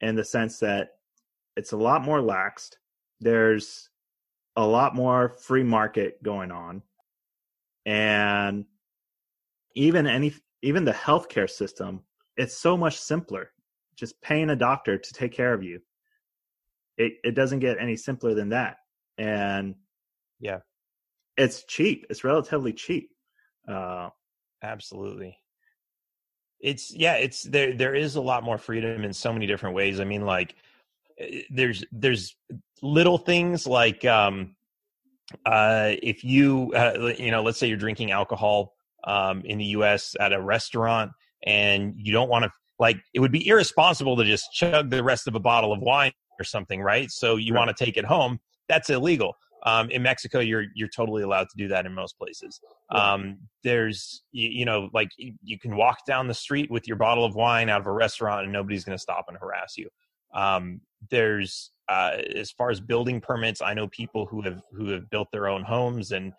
in 0.00 0.14
the 0.14 0.24
sense 0.24 0.58
that 0.60 0.90
it's 1.56 1.72
a 1.72 1.76
lot 1.76 2.02
more 2.02 2.20
laxed. 2.20 2.76
There's 3.20 3.90
a 4.56 4.66
lot 4.66 4.94
more 4.94 5.28
free 5.28 5.62
market 5.62 6.22
going 6.22 6.50
on 6.50 6.82
and 7.86 8.64
even 9.74 10.06
any 10.06 10.34
even 10.62 10.84
the 10.84 10.92
healthcare 10.92 11.48
system 11.48 12.00
it's 12.36 12.56
so 12.56 12.76
much 12.76 12.98
simpler 12.98 13.50
just 13.96 14.20
paying 14.20 14.50
a 14.50 14.56
doctor 14.56 14.98
to 14.98 15.12
take 15.12 15.32
care 15.32 15.54
of 15.54 15.62
you 15.62 15.80
it 17.00 17.14
it 17.24 17.34
doesn't 17.34 17.60
get 17.60 17.78
any 17.80 17.96
simpler 17.96 18.34
than 18.34 18.50
that. 18.50 18.76
And 19.18 19.74
yeah. 20.38 20.58
it's 21.36 21.64
cheap. 21.64 22.06
It's 22.10 22.24
relatively 22.24 22.72
cheap. 22.72 23.10
Uh 23.66 24.10
absolutely. 24.62 25.36
It's 26.60 26.94
yeah 26.94 27.14
it's 27.14 27.42
there 27.42 27.74
there 27.74 27.94
is 27.94 28.16
a 28.16 28.20
lot 28.20 28.44
more 28.44 28.58
freedom 28.58 29.04
in 29.04 29.12
so 29.12 29.32
many 29.32 29.46
different 29.46 29.74
ways. 29.74 29.98
I 29.98 30.04
mean 30.04 30.26
like 30.26 30.56
eh, 31.18 31.42
there's 31.50 31.84
there's 31.90 32.36
little 32.82 33.18
things 33.18 33.66
like 33.66 34.04
um 34.04 34.56
uh, 35.46 35.92
if 36.02 36.24
you 36.24 36.72
uh, 36.74 37.12
you 37.16 37.30
know 37.30 37.42
let's 37.42 37.56
say 37.58 37.68
you're 37.68 37.76
drinking 37.76 38.10
alcohol 38.10 38.74
um, 39.04 39.42
in 39.44 39.58
the 39.58 39.66
us 39.66 40.16
at 40.18 40.32
a 40.32 40.40
restaurant 40.40 41.12
and 41.44 41.94
you 41.96 42.12
don't 42.12 42.28
want 42.28 42.44
to 42.44 42.50
like 42.80 42.96
it 43.14 43.20
would 43.20 43.30
be 43.30 43.46
irresponsible 43.46 44.16
to 44.16 44.24
just 44.24 44.52
chug 44.52 44.90
the 44.90 45.02
rest 45.04 45.28
of 45.28 45.36
a 45.36 45.40
bottle 45.40 45.72
of 45.72 45.80
wine 45.80 46.12
or 46.40 46.44
something 46.44 46.80
right 46.80 47.10
so 47.10 47.36
you 47.36 47.52
right. 47.52 47.60
want 47.60 47.76
to 47.76 47.84
take 47.84 47.96
it 47.96 48.04
home 48.04 48.40
that's 48.68 48.90
illegal 48.90 49.34
um, 49.64 49.90
in 49.90 50.02
Mexico, 50.02 50.40
you're 50.40 50.66
you're 50.74 50.88
totally 50.88 51.22
allowed 51.22 51.48
to 51.50 51.56
do 51.56 51.68
that 51.68 51.86
in 51.86 51.94
most 51.94 52.16
places. 52.18 52.60
Um, 52.90 53.38
there's 53.62 54.22
you, 54.32 54.48
you, 54.48 54.64
know 54.64 54.88
like 54.94 55.10
you 55.18 55.58
can 55.58 55.76
walk 55.76 56.06
down 56.06 56.28
the 56.28 56.34
street 56.34 56.70
with 56.70 56.88
your 56.88 56.96
bottle 56.96 57.24
of 57.24 57.34
wine 57.34 57.68
out 57.68 57.80
of 57.80 57.86
a 57.86 57.92
restaurant 57.92 58.44
and 58.44 58.52
nobody's 58.52 58.84
going 58.84 58.96
to 58.96 59.02
stop 59.02 59.26
and 59.28 59.36
harass 59.36 59.76
you. 59.76 59.88
Um, 60.34 60.80
there's 61.10 61.72
uh, 61.88 62.18
as 62.36 62.50
far 62.52 62.70
as 62.70 62.80
building 62.80 63.20
permits, 63.20 63.60
I 63.60 63.74
know 63.74 63.88
people 63.88 64.24
who 64.26 64.40
have 64.42 64.62
who 64.72 64.88
have 64.90 65.10
built 65.10 65.28
their 65.32 65.48
own 65.48 65.62
homes, 65.62 66.12
and 66.12 66.32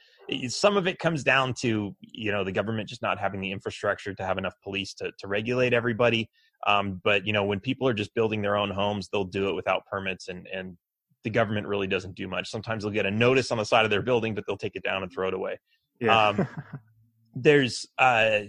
some 0.48 0.78
of 0.78 0.88
it 0.88 0.98
comes 0.98 1.24
down 1.24 1.54
to 1.62 1.96
you 2.00 2.32
know 2.32 2.44
the 2.44 2.52
government 2.52 2.90
just 2.90 3.02
not 3.02 3.20
having 3.20 3.42
the 3.42 3.52
infrastructure 3.52 4.14
to 4.14 4.26
have 4.26 4.38
enough 4.38 4.56
police 4.64 4.94
to 4.96 5.12
to 5.20 5.28
regulate 5.28 5.74
everybody. 5.74 6.30
Um, 6.68 7.02
but 7.04 7.26
you 7.26 7.34
know 7.34 7.44
when 7.44 7.60
people 7.60 7.88
are 7.88 7.94
just 7.94 8.14
building 8.14 8.42
their 8.42 8.58
own 8.58 8.72
homes, 8.72 9.10
they'll 9.10 9.24
do 9.24 9.50
it 9.50 9.54
without 9.54 9.86
permits, 9.86 10.28
and 10.28 10.48
and 10.54 10.78
the 11.24 11.30
government 11.30 11.68
really 11.68 11.88
doesn't 11.88 12.16
do 12.16 12.28
much. 12.28 12.50
Sometimes 12.50 12.84
they'll 12.84 12.92
get 12.92 13.06
a 13.06 13.12
notice 13.12 13.52
on 13.52 13.58
the 13.58 13.66
side 13.66 13.86
of 13.86 13.92
their 13.92 14.02
building, 14.02 14.34
but 14.34 14.44
they'll 14.48 14.58
take 14.58 14.76
it 14.76 14.84
down 14.84 15.04
and 15.04 15.12
throw 15.12 15.28
it 15.28 15.34
away. 15.34 15.60
Yeah. 16.00 16.30
Um, 16.30 16.48
there's 17.36 17.86
uh, 17.98 18.42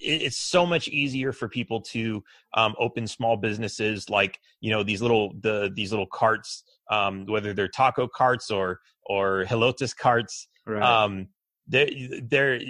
it's 0.00 0.36
so 0.36 0.66
much 0.66 0.88
easier 0.88 1.32
for 1.32 1.48
people 1.48 1.80
to 1.80 2.22
um, 2.54 2.74
open 2.78 3.06
small 3.06 3.36
businesses 3.36 4.10
like 4.10 4.38
you 4.60 4.70
know 4.70 4.82
these 4.82 5.00
little 5.00 5.32
the 5.40 5.70
these 5.74 5.90
little 5.90 6.06
carts 6.06 6.64
um, 6.90 7.24
whether 7.26 7.54
they're 7.54 7.68
taco 7.68 8.06
carts 8.06 8.50
or 8.50 8.80
or 9.06 9.44
elotes 9.48 9.96
carts 9.96 10.48
right. 10.66 10.82
um, 10.82 11.28
there 11.66 11.88
there 12.22 12.60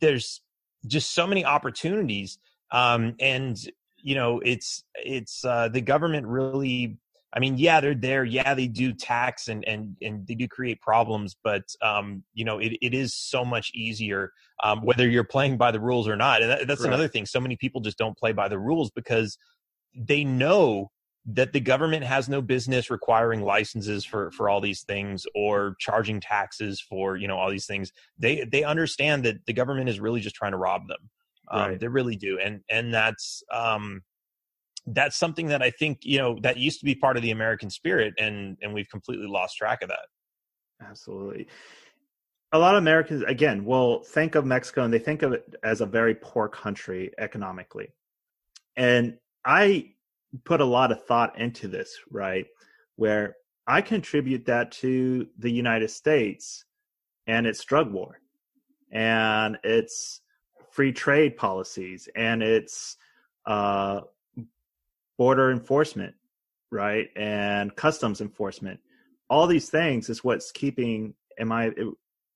there's 0.00 0.42
just 0.86 1.12
so 1.12 1.26
many 1.26 1.44
opportunities 1.44 2.38
um, 2.72 3.14
and 3.18 3.56
you 4.02 4.14
know 4.14 4.40
it's 4.44 4.84
it's 4.94 5.44
uh, 5.44 5.68
the 5.68 5.80
government 5.80 6.26
really 6.26 6.98
I 7.32 7.38
mean, 7.38 7.58
yeah, 7.58 7.80
they're 7.80 7.94
there. 7.94 8.24
Yeah, 8.24 8.54
they 8.54 8.66
do 8.66 8.92
tax 8.92 9.48
and 9.48 9.64
and 9.64 9.96
and 10.02 10.26
they 10.26 10.34
do 10.34 10.48
create 10.48 10.80
problems, 10.80 11.36
but 11.44 11.62
um, 11.80 12.24
you 12.34 12.44
know, 12.44 12.58
it, 12.58 12.76
it 12.82 12.92
is 12.92 13.14
so 13.14 13.44
much 13.44 13.70
easier 13.72 14.32
um, 14.64 14.82
whether 14.82 15.08
you're 15.08 15.24
playing 15.24 15.56
by 15.56 15.70
the 15.70 15.80
rules 15.80 16.08
or 16.08 16.16
not. 16.16 16.42
And 16.42 16.50
that, 16.50 16.66
that's 16.66 16.80
right. 16.80 16.88
another 16.88 17.06
thing. 17.06 17.26
So 17.26 17.40
many 17.40 17.56
people 17.56 17.80
just 17.80 17.98
don't 17.98 18.18
play 18.18 18.32
by 18.32 18.48
the 18.48 18.58
rules 18.58 18.90
because 18.90 19.38
they 19.94 20.24
know 20.24 20.90
that 21.26 21.52
the 21.52 21.60
government 21.60 22.04
has 22.04 22.28
no 22.28 22.42
business 22.42 22.90
requiring 22.90 23.42
licenses 23.42 24.04
for 24.04 24.32
for 24.32 24.48
all 24.48 24.60
these 24.60 24.82
things 24.82 25.24
or 25.34 25.76
charging 25.78 26.20
taxes 26.20 26.80
for 26.80 27.16
you 27.16 27.28
know 27.28 27.36
all 27.36 27.50
these 27.50 27.66
things. 27.66 27.92
They 28.18 28.44
they 28.50 28.64
understand 28.64 29.24
that 29.24 29.46
the 29.46 29.52
government 29.52 29.88
is 29.88 30.00
really 30.00 30.20
just 30.20 30.34
trying 30.34 30.52
to 30.52 30.58
rob 30.58 30.88
them. 30.88 31.10
Um, 31.50 31.70
right. 31.70 31.80
They 31.80 31.88
really 31.88 32.16
do, 32.16 32.38
and 32.38 32.60
and 32.70 32.94
that's 32.94 33.42
um, 33.52 34.02
that's 34.86 35.16
something 35.16 35.48
that 35.48 35.62
I 35.62 35.70
think 35.70 36.00
you 36.02 36.18
know 36.18 36.38
that 36.42 36.56
used 36.56 36.78
to 36.80 36.84
be 36.84 36.94
part 36.94 37.16
of 37.16 37.22
the 37.22 37.32
American 37.32 37.70
spirit, 37.70 38.14
and 38.18 38.56
and 38.62 38.72
we've 38.72 38.88
completely 38.88 39.26
lost 39.26 39.56
track 39.56 39.82
of 39.82 39.88
that. 39.88 40.06
Absolutely. 40.80 41.46
A 42.52 42.58
lot 42.58 42.74
of 42.74 42.78
Americans, 42.78 43.22
again, 43.28 43.64
will 43.64 44.02
think 44.02 44.34
of 44.34 44.44
Mexico 44.44 44.82
and 44.82 44.92
they 44.92 44.98
think 44.98 45.22
of 45.22 45.32
it 45.32 45.54
as 45.62 45.80
a 45.80 45.86
very 45.86 46.16
poor 46.16 46.48
country 46.48 47.12
economically. 47.18 47.88
And 48.76 49.18
I 49.44 49.92
put 50.44 50.60
a 50.60 50.64
lot 50.64 50.90
of 50.90 51.04
thought 51.04 51.38
into 51.38 51.68
this, 51.68 51.96
right? 52.10 52.46
Where 52.96 53.36
I 53.66 53.82
contribute 53.82 54.46
that 54.46 54.72
to 54.72 55.28
the 55.38 55.50
United 55.50 55.90
States 55.90 56.64
and 57.26 57.46
its 57.46 57.64
drug 57.64 57.92
war 57.92 58.18
and 58.90 59.56
its 59.62 60.20
free 60.70 60.92
trade 60.92 61.36
policies 61.36 62.08
and 62.14 62.42
its 62.42 62.96
uh, 63.46 64.00
border 65.18 65.50
enforcement, 65.50 66.14
right, 66.70 67.08
and 67.16 67.74
customs 67.76 68.20
enforcement. 68.20 68.80
All 69.28 69.46
these 69.46 69.68
things 69.68 70.08
is 70.08 70.24
what's 70.24 70.50
keeping, 70.52 71.14
in 71.38 71.48
my, 71.48 71.66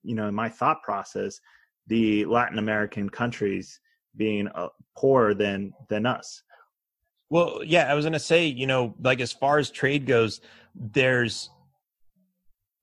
you 0.03 0.15
know, 0.15 0.29
in 0.29 0.35
my 0.35 0.49
thought 0.49 0.83
process, 0.83 1.41
the 1.87 2.25
Latin 2.25 2.59
American 2.59 3.09
countries 3.09 3.81
being 4.17 4.49
uh, 4.49 4.69
poorer 4.97 5.35
than 5.35 5.73
than 5.89 6.07
us. 6.07 6.43
Well, 7.31 7.63
yeah, 7.65 7.91
I 7.91 7.95
was 7.95 8.05
going 8.05 8.13
to 8.13 8.19
say, 8.19 8.47
you 8.47 8.67
know, 8.67 8.95
like 9.01 9.21
as 9.21 9.33
far 9.33 9.59
as 9.59 9.71
trade 9.71 10.07
goes, 10.07 10.41
there's 10.75 11.51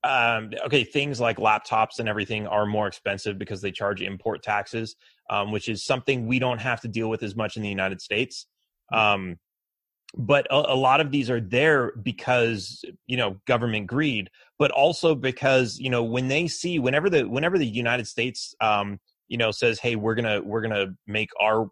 um, 0.04 0.50
okay, 0.66 0.84
things 0.84 1.20
like 1.20 1.36
laptops 1.36 1.98
and 1.98 2.08
everything 2.08 2.46
are 2.46 2.66
more 2.66 2.86
expensive 2.86 3.38
because 3.38 3.60
they 3.60 3.70
charge 3.70 4.02
import 4.02 4.42
taxes, 4.42 4.96
um, 5.30 5.52
which 5.52 5.68
is 5.68 5.84
something 5.84 6.26
we 6.26 6.38
don't 6.38 6.60
have 6.60 6.80
to 6.80 6.88
deal 6.88 7.08
with 7.08 7.22
as 7.22 7.36
much 7.36 7.56
in 7.56 7.62
the 7.62 7.68
United 7.68 8.00
States. 8.00 8.46
Mm. 8.92 8.98
Um, 8.98 9.38
but 10.16 10.46
a, 10.50 10.72
a, 10.72 10.76
lot 10.76 11.00
of 11.00 11.10
these 11.10 11.30
are 11.30 11.40
there 11.40 11.92
because 12.02 12.84
you 13.06 13.16
know 13.16 13.40
government 13.46 13.86
greed 13.86 14.28
but 14.58 14.70
also 14.70 15.14
because 15.14 15.78
you 15.78 15.90
know 15.90 16.02
when 16.02 16.28
they 16.28 16.46
see 16.46 16.78
whenever 16.78 17.08
the 17.08 17.24
whenever 17.24 17.58
the 17.58 17.66
united 17.66 18.06
states 18.06 18.54
um 18.60 18.98
you 19.28 19.38
know 19.38 19.50
says 19.50 19.78
hey 19.78 19.96
we're 19.96 20.14
gonna 20.14 20.40
we're 20.42 20.60
gonna 20.60 20.88
make 21.06 21.30
our 21.40 21.70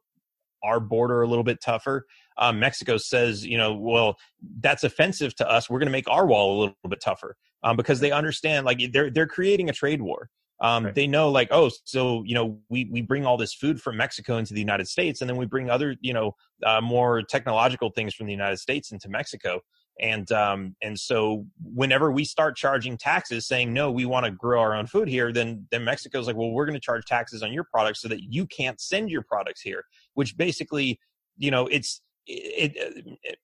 our 0.63 0.81
border 0.81 1.23
a 1.23 1.29
little 1.29 1.45
bit 1.45 1.61
tougher. 1.63 2.07
Um, 2.39 2.59
mexico 2.59 2.97
says 2.97 3.45
you 3.45 3.59
know 3.59 3.75
well 3.75 4.17
that's 4.61 4.85
offensive 4.85 5.35
to 5.37 5.51
us. 5.51 5.69
We're 5.69 5.79
gonna 5.79 5.91
make 5.91 6.09
our 6.09 6.27
wall 6.27 6.53
a 6.53 6.59
little 6.61 6.77
bit 6.89 7.01
tougher. 7.03 7.37
Um, 7.63 7.77
because 7.77 8.01
they 8.01 8.11
understand 8.11 8.65
like 8.65 8.81
they're 8.93 9.11
they're 9.11 9.27
creating 9.27 9.69
a 9.69 9.73
trade 9.73 10.01
war. 10.01 10.31
Um, 10.63 10.85
right. 10.85 10.95
they 10.95 11.07
know 11.07 11.31
like 11.31 11.49
oh 11.51 11.71
so 11.85 12.23
you 12.27 12.35
know 12.35 12.59
we 12.69 12.89
we 12.93 13.01
bring 13.01 13.25
all 13.25 13.39
this 13.39 13.55
food 13.55 13.81
from 13.81 13.97
mexico 13.97 14.37
into 14.37 14.53
the 14.53 14.61
united 14.61 14.87
states 14.89 15.23
and 15.23 15.31
then 15.31 15.39
we 15.39 15.47
bring 15.47 15.71
other 15.71 15.97
you 16.03 16.13
know 16.13 16.35
uh, 16.67 16.83
more 16.83 17.23
technological 17.23 17.89
things 17.89 18.15
from 18.15 18.27
the 18.27 18.33
united 18.33 18.59
states 18.59 18.93
into 18.93 19.09
mexico 19.09 19.61
And 20.01 20.31
um, 20.33 20.75
and 20.83 20.99
so 20.99 21.47
whenever 21.63 22.11
we 22.11 22.25
start 22.25 22.57
charging 22.57 22.97
taxes, 22.97 23.47
saying 23.47 23.73
no, 23.73 23.91
we 23.91 24.07
want 24.07 24.25
to 24.25 24.33
grow 24.33 24.61
our 24.61 24.75
own 24.75 24.87
food 24.87 25.09
here, 25.09 25.33
then 25.33 25.67
then 25.71 25.85
Mexico's 25.85 26.27
like, 26.27 26.37
well, 26.37 26.51
we're 26.51 26.67
going 26.67 26.75
to 26.75 26.81
charge 26.81 27.05
taxes 27.05 27.43
on 27.43 27.53
your 27.53 27.65
products 27.65 28.01
so 28.01 28.09
that 28.09 28.23
you 28.23 28.47
can't 28.47 28.81
send 28.81 29.11
your 29.11 29.23
products 29.23 29.61
here. 29.61 29.85
Which 30.15 30.37
basically, 30.37 30.99
you 31.37 31.51
know, 31.51 31.67
it's 31.67 32.01
it, 32.27 32.73
it, 32.77 33.07
it 33.23 33.39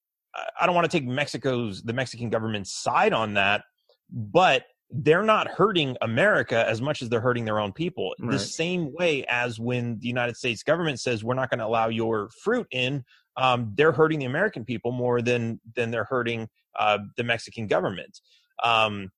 I 0.59 0.67
don't 0.67 0.75
want 0.75 0.91
to 0.91 0.99
take 0.99 1.07
Mexico's 1.07 1.83
the 1.83 1.93
Mexican 1.93 2.31
government's 2.31 2.73
side 2.73 3.13
on 3.13 3.35
that, 3.35 3.63
but 4.11 4.65
they're 4.91 5.25
not 5.25 5.49
hurting 5.49 5.97
America 6.01 6.67
as 6.69 6.81
much 6.81 7.03
as 7.03 7.09
they're 7.09 7.21
hurting 7.21 7.45
their 7.45 7.59
own 7.59 7.73
people. 7.73 8.15
Right. 8.21 8.31
The 8.31 8.39
same 8.39 8.95
way 8.95 9.25
as 9.29 9.59
when 9.59 9.99
the 9.99 10.07
United 10.07 10.37
States 10.37 10.63
government 10.63 11.01
says 11.01 11.25
we're 11.25 11.35
not 11.35 11.51
going 11.51 11.59
to 11.59 11.67
allow 11.67 11.89
your 11.89 12.31
fruit 12.43 12.67
in, 12.71 13.05
um, 13.37 13.73
they're 13.75 13.93
hurting 13.93 14.19
the 14.19 14.25
American 14.25 14.65
people 14.65 14.93
more 14.93 15.23
than 15.23 15.61
than 15.75 15.91
they're 15.91 16.05
hurting 16.05 16.49
uh, 16.79 16.99
the 17.17 17.25
Mexican 17.25 17.67
government. 17.67 18.21
Um, 18.63 19.11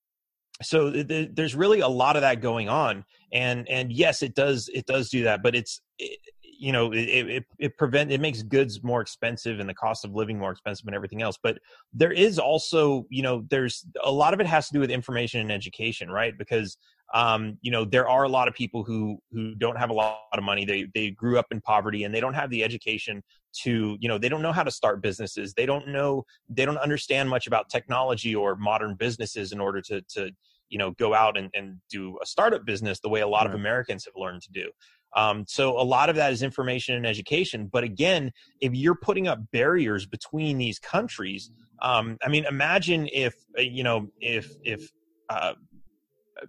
so 0.62 0.90
th- 0.90 1.30
there's 1.32 1.54
really 1.54 1.80
a 1.80 1.88
lot 1.88 2.16
of 2.16 2.22
that 2.22 2.40
going 2.40 2.68
on, 2.68 3.04
and 3.32 3.68
and 3.68 3.92
yes, 3.92 4.22
it 4.22 4.34
does 4.34 4.68
it 4.74 4.86
does 4.86 5.08
do 5.08 5.22
that, 5.24 5.42
but 5.42 5.54
it's 5.54 5.80
it, 5.98 6.18
you 6.42 6.72
know 6.72 6.92
it, 6.92 6.98
it 6.98 7.44
it 7.58 7.78
prevent 7.78 8.10
it 8.10 8.20
makes 8.20 8.42
goods 8.42 8.82
more 8.82 9.00
expensive 9.00 9.60
and 9.60 9.68
the 9.68 9.74
cost 9.74 10.04
of 10.04 10.14
living 10.14 10.38
more 10.38 10.50
expensive 10.50 10.86
and 10.86 10.96
everything 10.96 11.22
else. 11.22 11.38
But 11.40 11.58
there 11.92 12.10
is 12.10 12.38
also 12.38 13.06
you 13.08 13.22
know 13.22 13.44
there's 13.48 13.86
a 14.02 14.10
lot 14.10 14.34
of 14.34 14.40
it 14.40 14.46
has 14.46 14.66
to 14.68 14.72
do 14.72 14.80
with 14.80 14.90
information 14.90 15.40
and 15.40 15.52
education 15.52 16.10
right? 16.10 16.36
Because 16.36 16.76
um, 17.14 17.58
you 17.62 17.70
know 17.70 17.84
there 17.84 18.08
are 18.08 18.24
a 18.24 18.28
lot 18.28 18.48
of 18.48 18.54
people 18.54 18.82
who 18.82 19.18
who 19.30 19.54
don't 19.54 19.76
have 19.76 19.90
a 19.90 19.94
lot 19.94 20.18
of 20.32 20.42
money. 20.42 20.64
They 20.64 20.88
they 20.92 21.10
grew 21.12 21.38
up 21.38 21.46
in 21.52 21.60
poverty 21.60 22.02
and 22.02 22.12
they 22.12 22.20
don't 22.20 22.34
have 22.34 22.50
the 22.50 22.64
education 22.64 23.22
to 23.52 23.96
you 24.00 24.08
know 24.08 24.18
they 24.18 24.28
don't 24.28 24.42
know 24.42 24.52
how 24.52 24.62
to 24.62 24.70
start 24.70 25.02
businesses 25.02 25.54
they 25.54 25.66
don't 25.66 25.88
know 25.88 26.24
they 26.48 26.64
don't 26.64 26.78
understand 26.78 27.28
much 27.28 27.46
about 27.46 27.68
technology 27.70 28.34
or 28.34 28.56
modern 28.56 28.94
businesses 28.94 29.52
in 29.52 29.60
order 29.60 29.80
to 29.80 30.02
to 30.02 30.30
you 30.68 30.78
know 30.78 30.90
go 30.92 31.14
out 31.14 31.36
and, 31.38 31.50
and 31.54 31.76
do 31.90 32.18
a 32.22 32.26
startup 32.26 32.64
business 32.64 33.00
the 33.00 33.08
way 33.08 33.20
a 33.20 33.28
lot 33.28 33.46
right. 33.46 33.48
of 33.48 33.54
americans 33.54 34.04
have 34.04 34.14
learned 34.16 34.42
to 34.42 34.50
do 34.52 34.70
um, 35.16 35.44
so 35.48 35.80
a 35.80 35.82
lot 35.82 36.10
of 36.10 36.16
that 36.16 36.32
is 36.32 36.42
information 36.42 36.94
and 36.94 37.06
education. 37.06 37.68
But 37.72 37.84
again, 37.84 38.30
if 38.60 38.74
you're 38.74 38.94
putting 38.94 39.26
up 39.26 39.38
barriers 39.52 40.06
between 40.06 40.58
these 40.58 40.78
countries, 40.78 41.50
um, 41.80 42.18
I 42.22 42.28
mean, 42.28 42.44
imagine 42.44 43.08
if 43.12 43.34
uh, 43.58 43.62
you 43.62 43.82
know 43.82 44.08
if 44.20 44.54
if 44.64 44.90
uh, 45.30 45.54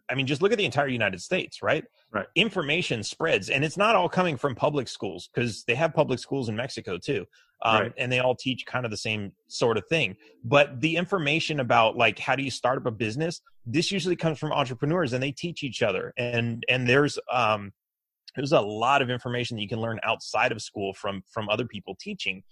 I 0.10 0.16
mean, 0.16 0.28
just 0.28 0.42
look 0.42 0.52
at 0.52 0.58
the 0.58 0.66
entire 0.66 0.88
United 0.88 1.22
States, 1.22 1.62
right? 1.62 1.84
Right. 2.12 2.26
Information 2.36 3.04
spreads, 3.04 3.50
and 3.50 3.64
it's 3.64 3.78
not 3.78 3.96
all 3.96 4.10
coming 4.10 4.38
from 4.38 4.56
public 4.56 4.88
schools 4.88 5.30
because 5.34 5.64
they 5.66 5.76
have 5.76 5.94
public 5.94 6.20
schools 6.20 6.50
in 6.50 6.56
Mexico 6.56 6.98
too, 6.98 7.26
um, 7.64 7.82
right. 7.82 7.94
and 7.98 8.12
they 8.12 8.20
all 8.20 8.36
teach 8.36 8.66
kind 8.66 8.86
of 8.86 8.92
the 8.92 8.98
same 8.98 9.32
sort 9.48 9.78
of 9.78 9.88
thing. 9.88 10.16
But 10.44 10.82
the 10.82 10.96
information 10.96 11.60
about 11.60 11.98
like 11.98 12.20
how 12.20 12.36
do 12.36 12.44
you 12.44 12.52
start 12.52 12.78
up 12.78 12.86
a 12.86 12.92
business, 12.92 13.42
this 13.66 13.92
usually 13.92 14.16
comes 14.16 14.40
from 14.40 14.52
entrepreneurs, 14.52 15.14
and 15.14 15.22
they 15.22 15.32
teach 15.32 15.64
each 15.64 15.82
other. 15.82 16.14
And 16.18 16.64
and 16.70 16.88
there's 16.88 17.20
um, 17.32 17.72
there's 18.36 18.54
a 18.54 18.62
lot 18.62 19.02
of 19.02 19.10
information 19.10 19.58
that 19.58 19.64
you 19.64 19.70
can 19.70 19.82
learn 19.82 20.00
outside 20.04 20.52
of 20.52 20.62
school 20.62 20.94
from 20.94 21.24
from 21.32 21.50
other 21.50 21.66
people 21.66 21.96
teaching 22.00 22.44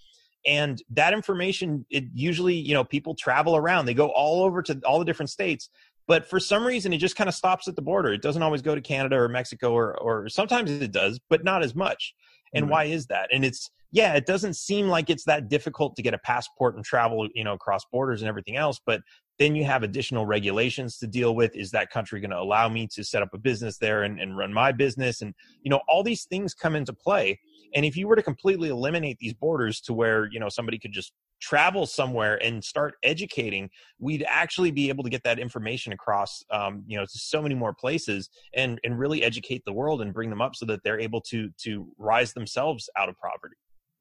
and 0.45 0.81
that 0.89 1.13
information 1.13 1.85
it 1.89 2.05
usually 2.13 2.55
you 2.55 2.73
know 2.73 2.83
people 2.83 3.15
travel 3.15 3.55
around 3.55 3.85
they 3.85 3.93
go 3.93 4.07
all 4.09 4.43
over 4.43 4.61
to 4.61 4.79
all 4.85 4.99
the 4.99 5.05
different 5.05 5.29
states 5.29 5.69
but 6.07 6.27
for 6.27 6.39
some 6.39 6.65
reason 6.65 6.93
it 6.93 6.97
just 6.97 7.15
kind 7.15 7.27
of 7.27 7.35
stops 7.35 7.67
at 7.67 7.75
the 7.75 7.81
border 7.81 8.13
it 8.13 8.21
doesn't 8.21 8.43
always 8.43 8.61
go 8.61 8.75
to 8.75 8.81
canada 8.81 9.15
or 9.15 9.27
mexico 9.27 9.71
or 9.71 9.97
or 9.99 10.29
sometimes 10.29 10.71
it 10.71 10.91
does 10.91 11.19
but 11.29 11.43
not 11.43 11.63
as 11.63 11.75
much 11.75 12.13
and 12.53 12.63
mm-hmm. 12.63 12.71
why 12.71 12.83
is 12.85 13.07
that 13.07 13.29
and 13.31 13.45
it's 13.45 13.69
yeah 13.91 14.13
it 14.13 14.25
doesn't 14.25 14.55
seem 14.55 14.87
like 14.87 15.09
it's 15.09 15.25
that 15.25 15.49
difficult 15.49 15.95
to 15.95 16.01
get 16.01 16.13
a 16.13 16.19
passport 16.19 16.75
and 16.75 16.83
travel 16.83 17.27
you 17.33 17.43
know 17.43 17.53
across 17.53 17.83
borders 17.91 18.21
and 18.21 18.29
everything 18.29 18.55
else 18.55 18.79
but 18.85 19.01
then 19.39 19.55
you 19.55 19.63
have 19.65 19.83
additional 19.83 20.25
regulations 20.25 20.97
to 20.97 21.07
deal 21.07 21.35
with. 21.35 21.55
Is 21.55 21.71
that 21.71 21.91
country 21.91 22.19
going 22.19 22.31
to 22.31 22.39
allow 22.39 22.69
me 22.69 22.87
to 22.87 23.03
set 23.03 23.21
up 23.21 23.33
a 23.33 23.37
business 23.37 23.77
there 23.77 24.03
and, 24.03 24.19
and 24.19 24.37
run 24.37 24.51
my 24.51 24.71
business? 24.71 25.21
And, 25.21 25.33
you 25.61 25.69
know, 25.69 25.81
all 25.87 26.03
these 26.03 26.25
things 26.25 26.53
come 26.53 26.75
into 26.75 26.93
play. 26.93 27.39
And 27.75 27.85
if 27.85 27.95
you 27.95 28.07
were 28.07 28.15
to 28.15 28.23
completely 28.23 28.69
eliminate 28.69 29.17
these 29.19 29.33
borders 29.33 29.79
to 29.81 29.93
where, 29.93 30.27
you 30.31 30.39
know, 30.39 30.49
somebody 30.49 30.79
could 30.79 30.91
just 30.91 31.13
travel 31.39 31.85
somewhere 31.85 32.41
and 32.43 32.63
start 32.63 32.95
educating, 33.03 33.69
we'd 33.99 34.25
actually 34.27 34.71
be 34.71 34.89
able 34.89 35.03
to 35.03 35.09
get 35.09 35.23
that 35.23 35.39
information 35.39 35.93
across, 35.93 36.43
um, 36.51 36.83
you 36.87 36.97
know, 36.97 37.05
to 37.05 37.17
so 37.17 37.41
many 37.41 37.55
more 37.55 37.73
places 37.73 38.29
and, 38.53 38.79
and 38.83 38.97
really 38.97 39.23
educate 39.23 39.63
the 39.65 39.73
world 39.73 40.01
and 40.01 40.13
bring 40.13 40.29
them 40.29 40.41
up 40.41 40.55
so 40.55 40.65
that 40.65 40.83
they're 40.83 40.99
able 40.99 41.21
to, 41.21 41.49
to 41.57 41.87
rise 41.97 42.33
themselves 42.33 42.89
out 42.97 43.09
of 43.09 43.15
poverty. 43.19 43.55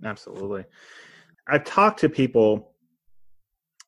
Absolutely. 0.04 0.64
I've 1.48 1.64
talked 1.64 2.00
to 2.00 2.08
people 2.08 2.72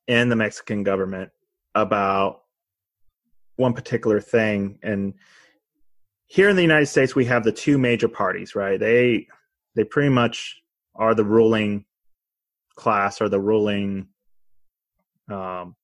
in 0.07 0.29
the 0.29 0.35
Mexican 0.35 0.83
government 0.83 1.29
about 1.75 2.41
one 3.57 3.73
particular 3.73 4.19
thing 4.19 4.79
and 4.81 5.13
here 6.29 6.47
in 6.47 6.55
the 6.55 6.61
United 6.61 6.85
States 6.85 7.15
we 7.15 7.25
have 7.25 7.43
the 7.43 7.51
two 7.51 7.77
major 7.77 8.07
parties, 8.07 8.55
right? 8.55 8.79
They 8.79 9.27
they 9.75 9.83
pretty 9.83 10.09
much 10.09 10.61
are 10.95 11.15
the 11.15 11.25
ruling 11.25 11.85
class 12.79 13.21
or 13.21 13.29
the 13.29 13.39
ruling 13.39 14.07
um, 15.29 15.75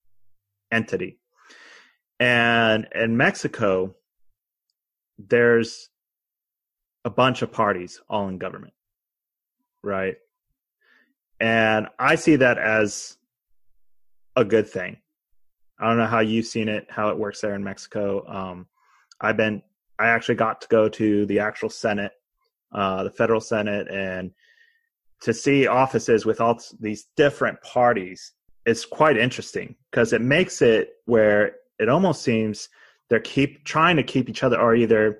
entity. 0.72 1.20
And 2.20 2.88
in 2.96 3.18
Mexico, 3.18 3.96
there's 5.18 5.90
a 7.04 7.10
bunch 7.10 7.42
of 7.42 7.52
parties 7.52 8.02
all 8.10 8.30
in 8.30 8.38
government, 8.38 8.74
right? 9.84 10.16
And 11.40 11.88
I 12.00 12.16
see 12.16 12.38
that 12.38 12.58
as 12.58 13.18
a 14.36 14.46
good 14.46 14.68
thing. 14.68 14.98
I 15.78 15.88
don't 15.88 15.98
know 15.98 16.08
how 16.08 16.22
you've 16.22 16.46
seen 16.46 16.70
it, 16.70 16.88
how 16.90 17.10
it 17.10 17.18
works 17.18 17.42
there 17.42 17.56
in 17.56 17.64
Mexico. 17.64 18.26
Um, 18.28 18.68
I've 19.20 19.36
been, 19.36 19.62
I 20.00 20.08
actually 20.08 20.36
got 20.36 20.62
to 20.62 20.68
go 20.70 20.88
to 20.88 21.26
the 21.26 21.40
actual 21.40 21.70
Senate, 21.70 22.14
uh, 22.72 23.04
the 23.04 23.12
federal 23.12 23.42
Senate, 23.42 23.88
and 23.92 24.32
to 25.22 25.34
see 25.34 25.68
offices 25.68 26.26
with 26.26 26.42
all 26.42 26.60
these 26.80 27.08
different 27.16 27.62
parties 27.62 28.34
is 28.66 28.86
quite 28.86 29.18
interesting 29.18 29.76
because 29.92 30.14
it 30.14 30.22
makes 30.22 30.62
it 30.62 30.94
where 31.06 31.56
it 31.80 31.90
almost 31.90 32.22
seems 32.22 32.70
they're 33.10 33.20
keep 33.20 33.64
trying 33.64 33.96
to 33.98 34.04
keep 34.04 34.30
each 34.30 34.44
other, 34.44 34.60
or 34.60 34.76
either 34.76 35.20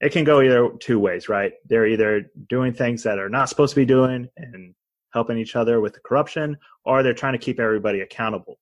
it 0.00 0.12
can 0.12 0.24
go 0.24 0.40
either 0.40 0.70
two 0.78 0.98
ways, 0.98 1.28
right? 1.28 1.52
They're 1.66 1.86
either 1.86 2.30
doing 2.48 2.72
things 2.72 3.02
that 3.04 3.18
are 3.18 3.30
not 3.30 3.48
supposed 3.48 3.74
to 3.74 3.80
be 3.80 3.86
doing 3.86 4.28
and 4.36 4.74
helping 5.12 5.38
each 5.38 5.56
other 5.56 5.80
with 5.80 5.94
the 5.94 6.00
corruption, 6.00 6.56
or 6.84 7.02
they're 7.02 7.14
trying 7.14 7.32
to 7.32 7.38
keep 7.38 7.58
everybody 7.58 8.00
accountable. 8.00 8.58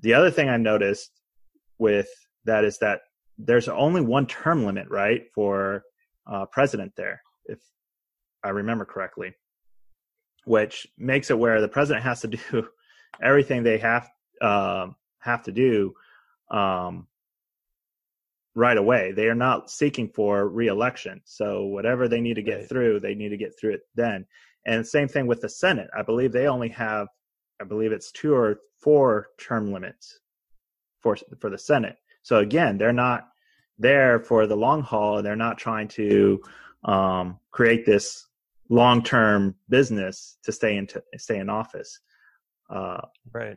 The 0.00 0.14
other 0.14 0.30
thing 0.30 0.48
I 0.48 0.56
noticed 0.56 1.10
with 1.78 2.08
that 2.44 2.64
is 2.64 2.78
that 2.78 3.00
there's 3.38 3.68
only 3.68 4.00
one 4.00 4.26
term 4.26 4.64
limit, 4.64 4.88
right, 4.88 5.24
for 5.34 5.82
uh, 6.26 6.46
president 6.46 6.92
there, 6.96 7.20
if 7.46 7.58
I 8.44 8.50
remember 8.50 8.84
correctly, 8.84 9.34
which 10.46 10.86
makes 10.96 11.30
it 11.30 11.38
where 11.38 11.60
the 11.60 11.68
president 11.68 12.04
has 12.04 12.20
to 12.20 12.28
do 12.28 12.68
everything 13.20 13.62
they 13.62 13.78
have 13.78 14.08
uh, 14.40 14.88
have 15.18 15.42
to 15.42 15.52
do 15.52 15.94
um, 16.50 17.06
right 18.54 18.76
away. 18.76 19.12
They 19.12 19.28
are 19.28 19.34
not 19.34 19.70
seeking 19.70 20.08
for 20.08 20.48
reelection, 20.48 21.20
so 21.24 21.64
whatever 21.64 22.08
they 22.08 22.20
need 22.20 22.34
to 22.34 22.42
get 22.42 22.60
right. 22.60 22.68
through, 22.68 23.00
they 23.00 23.14
need 23.14 23.30
to 23.30 23.36
get 23.36 23.58
through 23.58 23.74
it 23.74 23.82
then. 23.94 24.26
And 24.64 24.86
same 24.86 25.08
thing 25.08 25.26
with 25.26 25.40
the 25.40 25.48
Senate. 25.48 25.88
I 25.96 26.02
believe 26.02 26.32
they 26.32 26.48
only 26.48 26.68
have, 26.70 27.08
I 27.60 27.64
believe 27.64 27.92
it's 27.92 28.12
two 28.12 28.34
or 28.34 28.60
four 28.80 29.28
term 29.38 29.72
limits 29.72 30.20
for 31.00 31.16
for 31.40 31.50
the 31.50 31.58
Senate. 31.58 31.96
So 32.22 32.38
again, 32.38 32.78
they're 32.78 32.92
not 32.92 33.28
there 33.78 34.20
for 34.20 34.46
the 34.46 34.56
long 34.56 34.82
haul. 34.82 35.22
They're 35.22 35.36
not 35.36 35.58
trying 35.58 35.88
to 35.88 36.42
um, 36.84 37.38
create 37.50 37.84
this 37.84 38.25
long 38.68 39.02
term 39.02 39.54
business 39.68 40.38
to 40.44 40.52
stay 40.52 40.76
in 40.76 40.88
stay 41.16 41.38
in 41.38 41.48
office. 41.48 42.00
Uh, 42.68 43.00
right. 43.32 43.56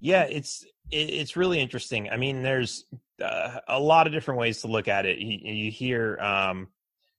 Yeah, 0.00 0.22
it's 0.22 0.64
it's 0.90 1.36
really 1.36 1.60
interesting. 1.60 2.10
I 2.10 2.16
mean, 2.16 2.42
there's 2.42 2.84
uh, 3.22 3.60
a 3.68 3.78
lot 3.78 4.06
of 4.06 4.12
different 4.12 4.40
ways 4.40 4.62
to 4.62 4.66
look 4.66 4.88
at 4.88 5.06
it. 5.06 5.18
You, 5.18 5.38
you 5.42 5.70
hear 5.70 6.18
um, 6.20 6.68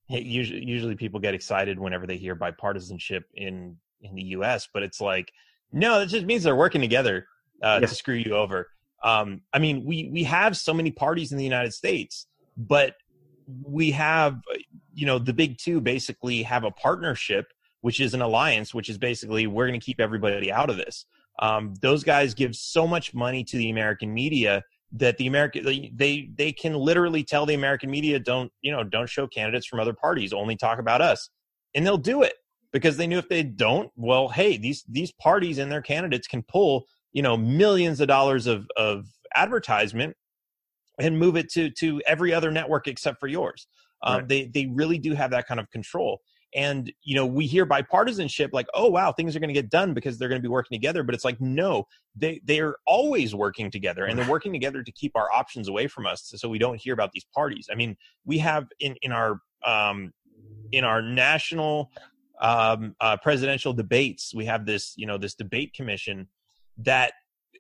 usually 0.08 0.66
usually 0.66 0.96
people 0.96 1.20
get 1.20 1.34
excited 1.34 1.80
whenever 1.80 2.08
they 2.08 2.18
hear 2.18 2.36
bipartisanship 2.36 3.24
in 3.34 3.78
in 4.02 4.16
the 4.16 4.24
U.S., 4.24 4.68
but 4.74 4.84
it's 4.84 5.00
like 5.00 5.32
no, 5.72 6.00
that 6.00 6.08
just 6.08 6.26
means 6.26 6.44
they're 6.44 6.56
working 6.56 6.82
together 6.82 7.28
uh, 7.62 7.80
yeah. 7.82 7.88
to 7.88 7.96
screw 7.96 8.16
you 8.16 8.36
over. 8.36 8.68
Um, 9.04 9.42
I 9.54 9.60
mean, 9.60 9.86
we 9.86 10.10
we 10.12 10.24
have 10.26 10.58
so 10.58 10.74
many 10.74 10.92
parties 10.92 11.32
in 11.32 11.38
the 11.38 11.44
United 11.44 11.74
States, 11.74 12.28
but 12.58 12.96
we 13.64 13.92
have 13.92 14.42
you 14.94 15.06
know 15.06 15.20
the 15.20 15.34
big 15.34 15.58
two 15.58 15.82
basically 15.82 16.44
have 16.44 16.64
a 16.64 16.72
partnership, 16.72 17.48
which 17.82 18.00
is 18.00 18.14
an 18.14 18.22
alliance, 18.22 18.74
which 18.74 18.90
is 18.90 18.98
basically 18.98 19.48
we're 19.48 19.68
going 19.68 19.80
to 19.80 19.86
keep 19.86 20.00
everybody 20.00 20.52
out 20.52 20.70
of 20.70 20.78
this. 20.78 21.06
Um, 21.40 21.74
those 21.82 22.04
guys 22.04 22.34
give 22.34 22.56
so 22.56 22.88
much 22.88 23.14
money 23.14 23.44
to 23.46 23.58
the 23.58 23.70
American 23.70 24.14
media 24.14 24.64
that 24.94 25.18
the 25.18 25.28
American 25.28 25.64
they 25.96 26.30
they 26.36 26.52
can 26.52 26.74
literally 26.74 27.24
tell 27.24 27.46
the 27.46 27.54
American 27.54 27.90
media 27.90 28.20
don't 28.20 28.52
you 28.62 28.72
know 28.72 28.84
don't 28.84 29.10
show 29.10 29.28
candidates 29.28 29.66
from 29.66 29.80
other 29.80 29.94
parties, 29.94 30.34
only 30.34 30.56
talk 30.56 30.80
about 30.80 31.02
us, 31.02 31.30
and 31.74 31.86
they'll 31.86 31.98
do 31.98 32.24
it 32.24 32.34
because 32.72 32.98
they 32.98 33.08
knew 33.08 33.18
if 33.18 33.30
they 33.30 33.44
don't, 33.44 33.90
well, 33.96 34.30
hey, 34.30 34.58
these 34.58 34.84
these 34.88 35.12
parties 35.12 35.58
and 35.58 35.72
their 35.72 35.82
candidates 35.82 36.28
can 36.28 36.44
pull 36.44 36.86
you 37.14 37.22
know 37.22 37.38
millions 37.38 38.02
of 38.02 38.08
dollars 38.08 38.48
of 38.48 38.68
of 38.78 39.06
advertisement 39.36 40.16
and 41.00 41.18
move 41.18 41.36
it 41.36 41.50
to 41.52 41.70
to 41.72 42.02
every 42.06 42.34
other 42.34 42.52
network 42.52 42.88
except 42.88 43.20
for 43.20 43.28
yours. 43.28 43.68
Um, 44.04 44.16
right. 44.18 44.28
They 44.28 44.46
they 44.46 44.66
really 44.68 44.98
do 44.98 45.14
have 45.14 45.32
that 45.32 45.48
kind 45.48 45.60
of 45.60 45.70
control. 45.72 46.22
And 46.54 46.92
you 47.04 47.16
know, 47.16 47.26
we 47.26 47.48
hear 47.48 47.66
bipartisanship 47.66 48.50
like, 48.52 48.68
oh 48.74 48.90
wow, 48.90 49.12
things 49.12 49.36
are 49.36 49.40
going 49.40 49.54
to 49.54 49.54
get 49.54 49.70
done 49.70 49.94
because 49.94 50.18
they're 50.18 50.28
going 50.28 50.42
to 50.42 50.46
be 50.46 50.52
working 50.52 50.76
together. 50.76 51.04
But 51.04 51.16
it's 51.16 51.24
like, 51.24 51.40
no, 51.40 51.88
they 52.16 52.42
they 52.44 52.60
are 52.60 52.76
always 52.86 53.34
working 53.34 53.72
together, 53.72 54.06
and 54.06 54.20
they're 54.20 54.30
working 54.30 54.52
together 54.52 54.84
to 54.84 54.92
keep 54.92 55.16
our 55.16 55.32
options 55.32 55.70
away 55.70 55.88
from 55.88 56.06
us, 56.06 56.34
so 56.36 56.50
we 56.50 56.60
don't 56.60 56.80
hear 56.80 56.94
about 56.94 57.12
these 57.14 57.26
parties. 57.34 57.68
I 57.72 57.76
mean, 57.76 57.96
we 58.26 58.38
have 58.40 58.68
in 58.80 58.96
in 59.02 59.12
our 59.14 59.40
um, 59.66 60.12
in 60.72 60.84
our 60.84 61.02
national 61.02 61.90
um, 62.42 62.96
uh, 63.00 63.18
presidential 63.18 63.72
debates, 63.72 64.34
we 64.36 64.46
have 64.46 64.66
this 64.66 64.94
you 64.98 65.08
know 65.08 65.18
this 65.18 65.36
debate 65.36 65.74
commission 65.74 66.28
that 66.80 67.14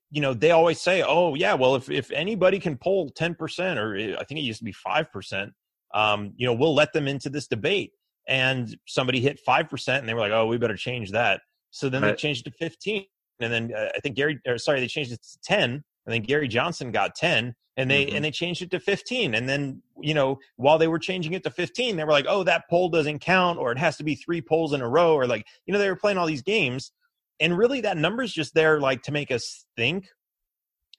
you 0.09 0.21
know 0.21 0.33
they 0.33 0.51
always 0.51 0.81
say, 0.81 1.01
oh 1.01 1.35
yeah, 1.35 1.53
well 1.53 1.75
if 1.75 1.89
if 1.89 2.11
anybody 2.11 2.59
can 2.59 2.77
poll 2.77 3.09
ten 3.09 3.35
percent, 3.35 3.79
or 3.79 3.95
eh, 3.95 4.15
I 4.19 4.23
think 4.25 4.39
it 4.39 4.43
used 4.43 4.59
to 4.59 4.65
be 4.65 4.73
five 4.73 5.11
percent, 5.11 5.53
um, 5.93 6.33
you 6.35 6.45
know, 6.45 6.53
we'll 6.53 6.75
let 6.75 6.93
them 6.93 7.07
into 7.07 7.29
this 7.29 7.47
debate 7.47 7.91
and 8.27 8.75
somebody 8.87 9.19
hit 9.19 9.39
5% 9.45 9.99
and 9.99 10.07
they 10.07 10.13
were 10.13 10.19
like, 10.19 10.31
oh, 10.31 10.47
we 10.47 10.57
better 10.57 10.77
change 10.77 11.11
that. 11.11 11.41
So 11.71 11.89
then 11.89 12.01
right. 12.01 12.11
they 12.11 12.15
changed 12.15 12.47
it 12.47 12.51
to 12.51 12.57
15. 12.57 13.05
And 13.39 13.51
then 13.51 13.71
uh, 13.75 13.89
I 13.95 13.99
think 13.99 14.15
Gary, 14.15 14.39
or 14.47 14.57
sorry, 14.57 14.79
they 14.79 14.87
changed 14.87 15.11
it 15.11 15.21
to 15.21 15.39
10. 15.43 15.71
And 15.71 15.83
then 16.13 16.21
Gary 16.21 16.47
Johnson 16.47 16.91
got 16.91 17.15
10 17.15 17.53
and 17.77 17.89
they, 17.89 18.05
mm-hmm. 18.05 18.15
and 18.15 18.25
they 18.25 18.31
changed 18.31 18.61
it 18.61 18.71
to 18.71 18.79
15. 18.79 19.33
And 19.33 19.47
then, 19.47 19.81
you 19.99 20.13
know, 20.13 20.39
while 20.57 20.77
they 20.77 20.87
were 20.87 20.99
changing 20.99 21.33
it 21.33 21.43
to 21.43 21.49
15, 21.49 21.95
they 21.95 22.03
were 22.03 22.11
like, 22.11 22.25
oh, 22.27 22.43
that 22.43 22.63
poll 22.69 22.89
doesn't 22.89 23.19
count 23.19 23.57
or 23.57 23.71
it 23.71 23.77
has 23.77 23.97
to 23.97 24.03
be 24.03 24.15
three 24.15 24.41
polls 24.41 24.73
in 24.73 24.81
a 24.81 24.89
row 24.89 25.13
or 25.13 25.27
like, 25.27 25.45
you 25.65 25.73
know, 25.73 25.79
they 25.79 25.89
were 25.89 25.95
playing 25.95 26.17
all 26.17 26.27
these 26.27 26.43
games. 26.43 26.91
And 27.39 27.57
really 27.57 27.81
that 27.81 27.97
number's 27.97 28.31
just 28.31 28.53
there 28.53 28.79
like 28.79 29.01
to 29.03 29.11
make 29.11 29.31
us 29.31 29.65
think 29.75 30.07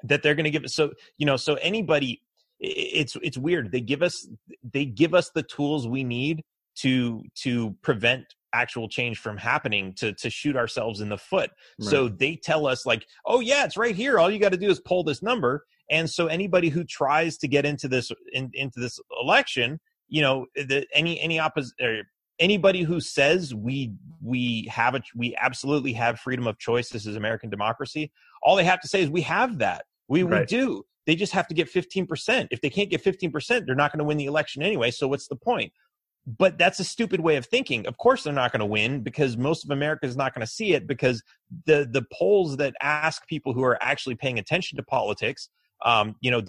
that 0.05 0.23
they're 0.23 0.35
going 0.35 0.45
to 0.45 0.51
give 0.51 0.65
it. 0.65 0.71
So, 0.71 0.93
you 1.17 1.27
know, 1.27 1.37
so 1.37 1.55
anybody, 1.55 2.23
it's, 2.63 3.17
it's 3.23 3.37
weird. 3.37 3.73
They 3.73 3.81
give 3.81 4.03
us, 4.03 4.27
they 4.63 4.85
give 4.85 5.15
us 5.15 5.31
the 5.35 5.43
tools 5.43 5.87
we 5.87 6.05
need 6.05 6.43
to 6.77 7.23
to 7.35 7.77
prevent 7.83 8.25
actual 8.55 8.89
change 8.89 9.19
from 9.19 9.37
happening 9.37 9.95
to 9.95 10.13
to 10.15 10.31
shoot 10.31 10.57
ourselves 10.57 11.01
in 11.01 11.09
the 11.09 11.19
foot 11.19 11.51
right. 11.81 11.91
so 11.91 12.09
they 12.09 12.37
tell 12.37 12.67
us 12.67 12.85
like 12.85 13.07
oh 13.27 13.41
yeah 13.41 13.65
it's 13.65 13.77
right 13.77 13.95
here 13.95 14.19
all 14.19 14.31
you 14.31 14.39
got 14.39 14.53
to 14.53 14.59
do 14.59 14.71
is 14.71 14.81
pull 14.81 15.03
this 15.03 15.23
number 15.23 15.65
and 15.91 16.09
so 16.09 16.27
anybody 16.27 16.69
who 16.69 16.85
tries 16.85 17.37
to 17.39 17.49
get 17.49 17.65
into 17.65 17.89
this 17.89 18.11
in, 18.33 18.51
into 18.55 18.79
this 18.79 18.99
election 19.21 19.81
you 20.09 20.21
know 20.21 20.47
the, 20.55 20.87
any 20.95 21.19
any 21.21 21.39
opposite 21.39 21.73
anybody 22.39 22.83
who 22.83 23.01
says 23.01 23.55
we 23.55 23.93
we 24.23 24.69
have 24.71 24.95
a 24.95 25.03
we 25.15 25.35
absolutely 25.41 25.93
have 25.93 26.19
freedom 26.21 26.47
of 26.47 26.59
choice 26.59 26.91
this 26.91 27.07
is 27.07 27.17
american 27.17 27.49
democracy 27.49 28.11
all 28.43 28.57
they 28.57 28.65
have 28.65 28.81
to 28.81 28.89
say 28.89 29.03
is 29.03 29.09
we 29.09 29.23
have 29.23 29.59
that 29.59 29.85
we, 30.09 30.23
right. 30.25 30.41
we 30.41 30.47
do 30.47 30.85
they 31.07 31.17
just 31.17 31.33
have 31.33 31.49
to 31.49 31.55
get 31.55 31.73
15% 31.73 32.49
if 32.51 32.61
they 32.61 32.71
can't 32.71 32.91
get 32.91 33.05
15% 33.05 33.67
they're 33.67 33.75
not 33.75 33.93
going 33.93 33.99
to 33.99 34.05
win 34.05 34.19
the 34.19 34.27
election 34.27 34.63
anyway 34.63 34.91
so 34.91 35.09
what's 35.09 35.29
the 35.29 35.37
point 35.37 35.73
but 36.27 36.57
that's 36.57 36.79
a 36.79 36.85
stupid 36.85 37.21
way 37.21 37.37
of 37.37 37.47
thinking. 37.47 37.87
Of 37.87 37.99
course, 37.99 38.23
they're 38.23 38.33
not 38.33 38.53
going 38.53 38.61
to 38.61 38.67
win 38.67 39.01
because 39.01 39.37
most 39.37 39.65
of 39.65 39.71
America 39.71 40.07
is 40.07 40.17
not 40.17 40.35
going 40.35 40.47
to 40.47 40.53
see 40.53 40.73
it 40.75 40.87
because 40.87 41.23
the 41.67 41.89
the 41.91 42.05
polls 42.13 42.57
that 42.59 42.75
ask 42.81 43.27
people 43.27 43.53
who 43.53 43.63
are 43.65 43.79
actually 43.83 44.15
paying 44.15 44.39
attention 44.39 44.77
to 44.77 44.83
politics, 44.85 45.49
um, 45.85 46.15
you 46.21 46.31
know, 46.31 46.43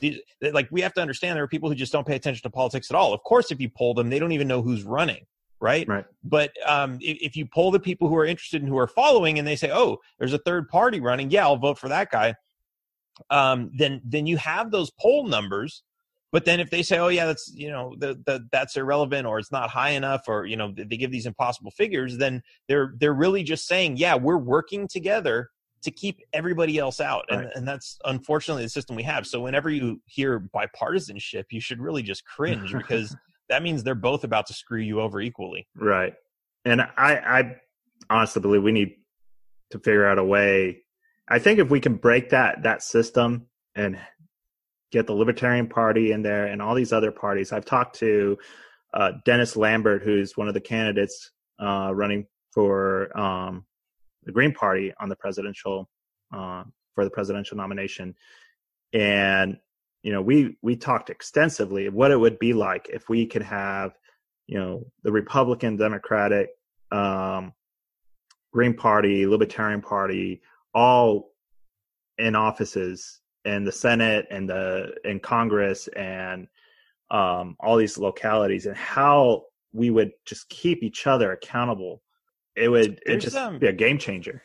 like 0.52 0.68
we 0.72 0.82
have 0.82 0.94
to 0.94 1.02
understand 1.02 1.36
there 1.36 1.44
are 1.44 1.48
people 1.48 1.70
who 1.70 1.76
just 1.76 1.92
don't 1.92 2.06
pay 2.06 2.16
attention 2.16 2.44
to 2.44 2.50
politics 2.50 2.92
at 2.92 2.96
all. 2.96 3.14
Of 3.14 3.24
course, 3.24 3.52
if 3.52 3.60
you 3.60 3.70
poll 3.70 3.94
them, 3.94 4.10
they 4.10 4.20
don't 4.20 4.32
even 4.32 4.48
know 4.48 4.62
who's 4.62 4.84
running. 4.84 5.26
Right. 5.60 5.88
Right. 5.88 6.06
But 6.24 6.52
um, 6.68 7.00
if, 7.02 7.18
if 7.22 7.36
you 7.38 7.46
poll 7.46 7.72
the 7.72 7.80
people 7.80 8.10
who 8.10 8.18
are 8.18 8.26
interested 8.26 8.62
and 8.62 8.70
who 8.70 8.78
are 8.78 8.88
following, 8.88 9.40
and 9.40 9.48
they 9.48 9.56
say, 9.56 9.72
"Oh, 9.74 10.00
there's 10.20 10.34
a 10.34 10.40
third 10.40 10.68
party 10.68 11.00
running," 11.00 11.32
yeah, 11.32 11.44
I'll 11.44 11.56
vote 11.56 11.80
for 11.80 11.90
that 11.90 12.12
guy. 12.12 12.36
Um, 13.30 13.72
then 13.76 14.02
then 14.04 14.26
you 14.26 14.38
have 14.38 14.72
those 14.72 14.92
poll 15.00 15.28
numbers 15.28 15.84
but 16.34 16.46
then 16.46 16.60
if 16.60 16.72
they 16.72 16.82
say, 16.82 16.98
"Oh 16.98 17.10
yeah, 17.10 17.28
that's 17.28 17.54
you 17.56 17.70
know 17.70 17.94
the, 17.96 18.20
the, 18.26 18.48
that's 18.52 18.76
irrelevant 18.76 19.28
or 19.28 19.38
it's 19.38 19.52
not 19.52 19.70
high 19.70 19.92
enough," 19.92 20.24
or 20.28 20.48
you 20.48 20.58
know 20.58 20.74
they 20.76 20.98
give 20.98 21.12
these 21.12 21.28
impossible 21.28 21.70
figures, 21.70 22.18
then 22.18 22.42
they're 22.68 22.96
they're 22.98 23.14
really 23.14 23.44
just 23.44 23.68
saying, 23.68 23.98
"Yeah, 23.98 24.16
we're 24.16 24.38
working 24.40 24.88
together 24.88 25.52
to 25.84 25.92
keep 25.92 26.22
everybody 26.34 26.80
else 26.80 27.00
out," 27.00 27.26
right. 27.30 27.42
and 27.42 27.52
and 27.54 27.68
that's 27.68 28.00
unfortunately 28.04 28.64
the 28.64 28.70
system 28.70 28.96
we 28.96 29.04
have. 29.04 29.28
So 29.28 29.42
whenever 29.42 29.70
you 29.70 30.02
hear 30.06 30.50
bipartisanship, 30.56 31.44
you 31.52 31.62
should 31.62 31.80
really 31.80 32.02
just 32.02 32.26
cringe 32.26 32.74
because 32.74 33.16
that 33.50 33.62
means 33.62 33.84
they're 33.84 33.94
both 33.94 34.24
about 34.24 34.48
to 34.48 34.56
screw 34.56 34.82
you 34.82 35.02
over 35.02 35.22
equally. 35.22 35.68
Right, 35.76 36.16
and 36.66 36.82
I 36.82 36.88
I 36.98 37.56
honestly 38.10 38.42
believe 38.42 38.64
we 38.64 38.72
need 38.72 38.96
to 39.70 39.78
figure 39.78 40.08
out 40.08 40.18
a 40.18 40.26
way. 40.26 40.80
I 41.28 41.40
think 41.40 41.60
if 41.60 41.70
we 41.70 41.80
can 41.80 41.96
break 41.96 42.30
that 42.30 42.64
that 42.64 42.84
system 42.84 43.48
and 43.76 43.98
get 44.94 45.08
the 45.08 45.14
Libertarian 45.14 45.68
Party 45.68 46.12
in 46.12 46.22
there 46.22 46.46
and 46.46 46.62
all 46.62 46.76
these 46.76 46.94
other 46.94 47.12
parties. 47.12 47.52
I've 47.52 47.66
talked 47.66 47.98
to 48.00 48.38
uh, 48.94 49.14
Dennis 49.26 49.58
Lambert, 49.58 50.04
who's 50.04 50.38
one 50.38 50.48
of 50.48 50.54
the 50.54 50.62
candidates 50.62 51.32
uh, 51.60 51.92
running 51.94 52.28
for 52.52 53.18
um, 53.20 53.66
the 54.24 54.32
Green 54.32 54.54
Party 54.54 54.94
on 55.00 55.10
the 55.10 55.16
presidential 55.16 55.90
uh, 56.32 56.64
for 56.94 57.04
the 57.04 57.10
presidential 57.10 57.58
nomination, 57.58 58.14
and 58.94 59.58
you 60.04 60.12
know 60.12 60.22
we 60.22 60.58
we 60.62 60.76
talked 60.76 61.10
extensively 61.10 61.90
what 61.90 62.12
it 62.12 62.20
would 62.20 62.38
be 62.38 62.54
like 62.54 62.88
if 62.94 63.10
we 63.10 63.26
could 63.26 63.42
have 63.42 63.94
you 64.46 64.60
know 64.60 64.86
the 65.02 65.12
Republican, 65.12 65.76
Democratic, 65.76 66.50
um, 66.92 67.52
Green 68.52 68.76
Party, 68.76 69.26
Libertarian 69.26 69.82
Party 69.82 70.42
all 70.74 71.32
in 72.18 72.36
offices 72.36 73.22
and 73.46 73.66
the 73.66 73.72
Senate 73.72 74.26
and 74.32 74.50
the 74.50 74.94
in 75.04 75.20
Congress 75.20 75.88
and 75.90 76.48
um, 77.12 77.56
all 77.60 77.78
these 77.78 77.98
localities 77.98 78.66
and 78.66 78.76
how 78.76 79.44
we 79.74 79.90
would 79.90 80.12
just 80.26 80.48
keep 80.50 80.84
each 80.84 81.08
other 81.08 81.32
accountable. 81.32 82.02
It 82.56 82.70
would 82.70 83.02
it 83.06 83.18
just 83.18 83.36
um, 83.36 83.60
be 83.60 83.68
a 83.68 83.74
game 83.74 83.98
changer. 83.98 84.44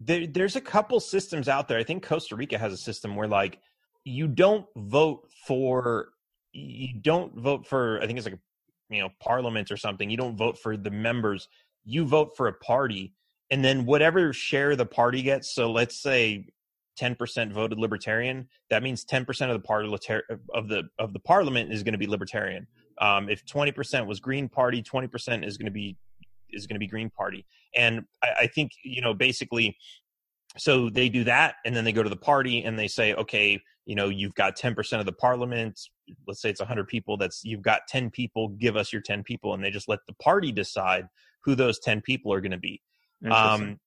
There, 0.00 0.26
there's 0.26 0.56
a 0.56 0.60
couple 0.60 0.98
systems 1.00 1.48
out 1.48 1.68
there. 1.68 1.78
I 1.78 1.84
think 1.84 2.04
Costa 2.04 2.34
Rica 2.34 2.58
has 2.58 2.72
a 2.72 2.78
system 2.78 3.14
where 3.14 3.28
like 3.28 3.58
you 4.04 4.26
don't 4.26 4.66
vote 4.76 5.28
for 5.46 6.08
you 6.52 7.00
don't 7.00 7.38
vote 7.38 7.66
for 7.66 8.00
I 8.02 8.06
think 8.06 8.18
it's 8.18 8.26
like 8.26 8.34
a 8.34 8.94
you 8.94 9.00
know 9.00 9.10
parliament 9.20 9.70
or 9.70 9.76
something. 9.76 10.10
You 10.10 10.16
don't 10.16 10.36
vote 10.36 10.58
for 10.58 10.76
the 10.76 10.90
members. 10.90 11.48
You 11.84 12.04
vote 12.04 12.36
for 12.36 12.48
a 12.48 12.52
party, 12.52 13.14
and 13.52 13.62
then 13.62 13.84
whatever 13.84 14.32
share 14.32 14.74
the 14.76 14.86
party 14.86 15.20
gets. 15.20 15.54
So 15.54 15.70
let's 15.70 16.00
say 16.00 16.46
10% 16.98 17.52
voted 17.52 17.78
libertarian, 17.78 18.48
that 18.70 18.82
means 18.82 19.04
10% 19.04 19.28
of 19.54 19.62
the 19.62 20.22
of 20.54 20.68
the 20.68 20.84
of 20.98 21.12
the 21.12 21.20
parliament 21.20 21.70
is 21.70 21.82
going 21.82 21.92
to 21.92 21.98
be 21.98 22.06
libertarian. 22.06 22.66
Um, 22.98 23.28
if 23.28 23.44
20% 23.44 24.06
was 24.06 24.20
Green 24.20 24.48
Party, 24.48 24.82
20% 24.82 25.46
is 25.46 25.58
going 25.58 25.66
to 25.66 25.72
be 25.72 25.98
is 26.48 26.66
going 26.66 26.76
to 26.76 26.80
be 26.80 26.86
Green 26.86 27.10
Party. 27.10 27.44
And 27.76 28.04
I, 28.22 28.28
I 28.40 28.46
think 28.46 28.72
you 28.84 29.02
know 29.02 29.12
basically, 29.12 29.76
so 30.56 30.88
they 30.88 31.10
do 31.10 31.24
that, 31.24 31.56
and 31.66 31.76
then 31.76 31.84
they 31.84 31.92
go 31.92 32.02
to 32.02 32.10
the 32.10 32.16
party 32.16 32.64
and 32.64 32.78
they 32.78 32.88
say, 32.88 33.12
okay, 33.14 33.60
you 33.84 33.96
know, 33.96 34.08
you've 34.08 34.34
got 34.34 34.56
10% 34.56 34.98
of 34.98 35.04
the 35.04 35.12
parliament. 35.12 35.78
Let's 36.26 36.40
say 36.40 36.48
it's 36.48 36.60
100 36.60 36.88
people. 36.88 37.18
That's 37.18 37.44
you've 37.44 37.62
got 37.62 37.82
10 37.86 38.10
people. 38.10 38.48
Give 38.48 38.76
us 38.76 38.94
your 38.94 39.02
10 39.02 39.24
people, 39.24 39.52
and 39.52 39.62
they 39.62 39.70
just 39.70 39.88
let 39.90 40.00
the 40.06 40.14
party 40.14 40.52
decide 40.52 41.06
who 41.44 41.54
those 41.54 41.78
10 41.80 42.00
people 42.00 42.32
are 42.32 42.40
going 42.40 42.52
to 42.52 42.58
be. 42.58 42.80
Um, 43.30 43.78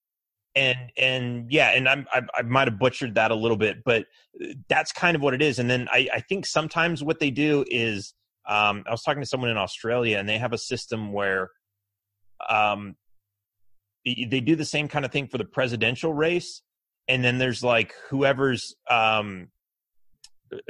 and 0.58 0.78
and 0.98 1.52
yeah 1.52 1.72
and 1.72 1.90
I'm, 1.90 2.08
i 2.14 2.22
i 2.34 2.42
might 2.42 2.70
have 2.70 2.80
butchered 2.80 3.16
that 3.16 3.30
a 3.30 3.36
little 3.36 3.58
bit 3.58 3.84
but 3.84 4.06
uh, 4.42 4.54
that's 4.70 4.94
kind 4.94 5.14
of 5.14 5.22
what 5.22 5.34
it 5.34 5.42
is 5.42 5.60
and 5.60 5.70
then 5.70 5.90
i 5.92 6.08
i 6.14 6.22
think 6.22 6.46
sometimes 6.46 7.04
what 7.04 7.20
they 7.20 7.30
do 7.30 7.66
is 7.68 8.14
um 8.48 8.86
i 8.88 8.92
was 8.92 9.04
talking 9.04 9.22
to 9.22 9.28
someone 9.28 9.50
in 9.50 9.58
australia 9.58 10.18
and 10.18 10.30
they 10.30 10.38
have 10.38 10.54
a 10.54 10.58
system 10.58 11.12
where 11.12 11.50
um 12.48 12.96
they 14.06 14.40
do 14.40 14.56
the 14.56 14.64
same 14.64 14.88
kind 14.88 15.04
of 15.04 15.12
thing 15.12 15.28
for 15.28 15.38
the 15.38 15.44
presidential 15.44 16.14
race 16.14 16.62
and 17.10 17.22
then 17.22 17.38
there's 17.38 17.62
like 17.62 17.94
whoever's 18.10 18.76
um 18.90 19.50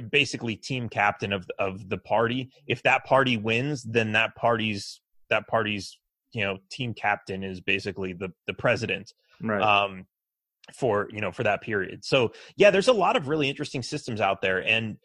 basically 0.10 0.56
team 0.56 0.90
captain 0.90 1.34
of 1.34 1.50
of 1.60 1.90
the 1.90 1.98
party. 1.98 2.50
If 2.68 2.84
that 2.84 3.06
party 3.06 3.38
wins 3.38 3.84
then 3.84 4.14
that 4.14 4.36
party's 4.36 5.02
that 5.30 5.48
party's 5.48 5.98
you 6.36 6.44
know 6.44 6.58
team 6.70 6.94
captain 6.94 7.44
is 7.44 7.62
basically 7.62 8.14
the 8.14 8.32
the 8.46 8.54
president 8.54 9.14
right. 9.42 9.62
um, 9.62 10.06
for 10.74 11.08
you 11.12 11.22
know 11.22 11.32
for 11.32 11.44
that 11.44 11.62
period. 11.62 12.04
So 12.04 12.34
yeah, 12.58 12.72
there's 12.72 12.88
a 12.88 12.94
lot 12.94 13.16
of 13.16 13.28
really 13.28 13.50
interesting 13.50 13.82
systems 13.82 14.22
out 14.22 14.42
there, 14.42 14.64
and 14.64 14.98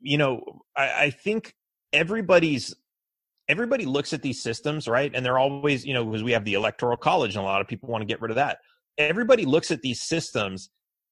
you 0.00 0.18
know 0.18 0.62
I, 0.76 1.04
I 1.04 1.10
think 1.10 1.54
everybody's 1.92 2.74
everybody 3.48 3.86
looks 3.86 4.12
at 4.12 4.22
these 4.22 4.42
systems 4.42 4.86
right 4.86 5.10
and 5.14 5.24
they're 5.24 5.38
always 5.38 5.86
you 5.86 5.94
know 5.94 6.04
because 6.04 6.22
we 6.22 6.32
have 6.32 6.44
the 6.44 6.54
electoral 6.54 6.96
college 6.96 7.34
and 7.34 7.42
a 7.42 7.46
lot 7.46 7.60
of 7.60 7.66
people 7.66 7.88
want 7.88 8.02
to 8.02 8.06
get 8.06 8.20
rid 8.20 8.30
of 8.30 8.34
that 8.34 8.58
everybody 8.98 9.46
looks 9.46 9.70
at 9.70 9.80
these 9.80 10.02
systems 10.02 10.68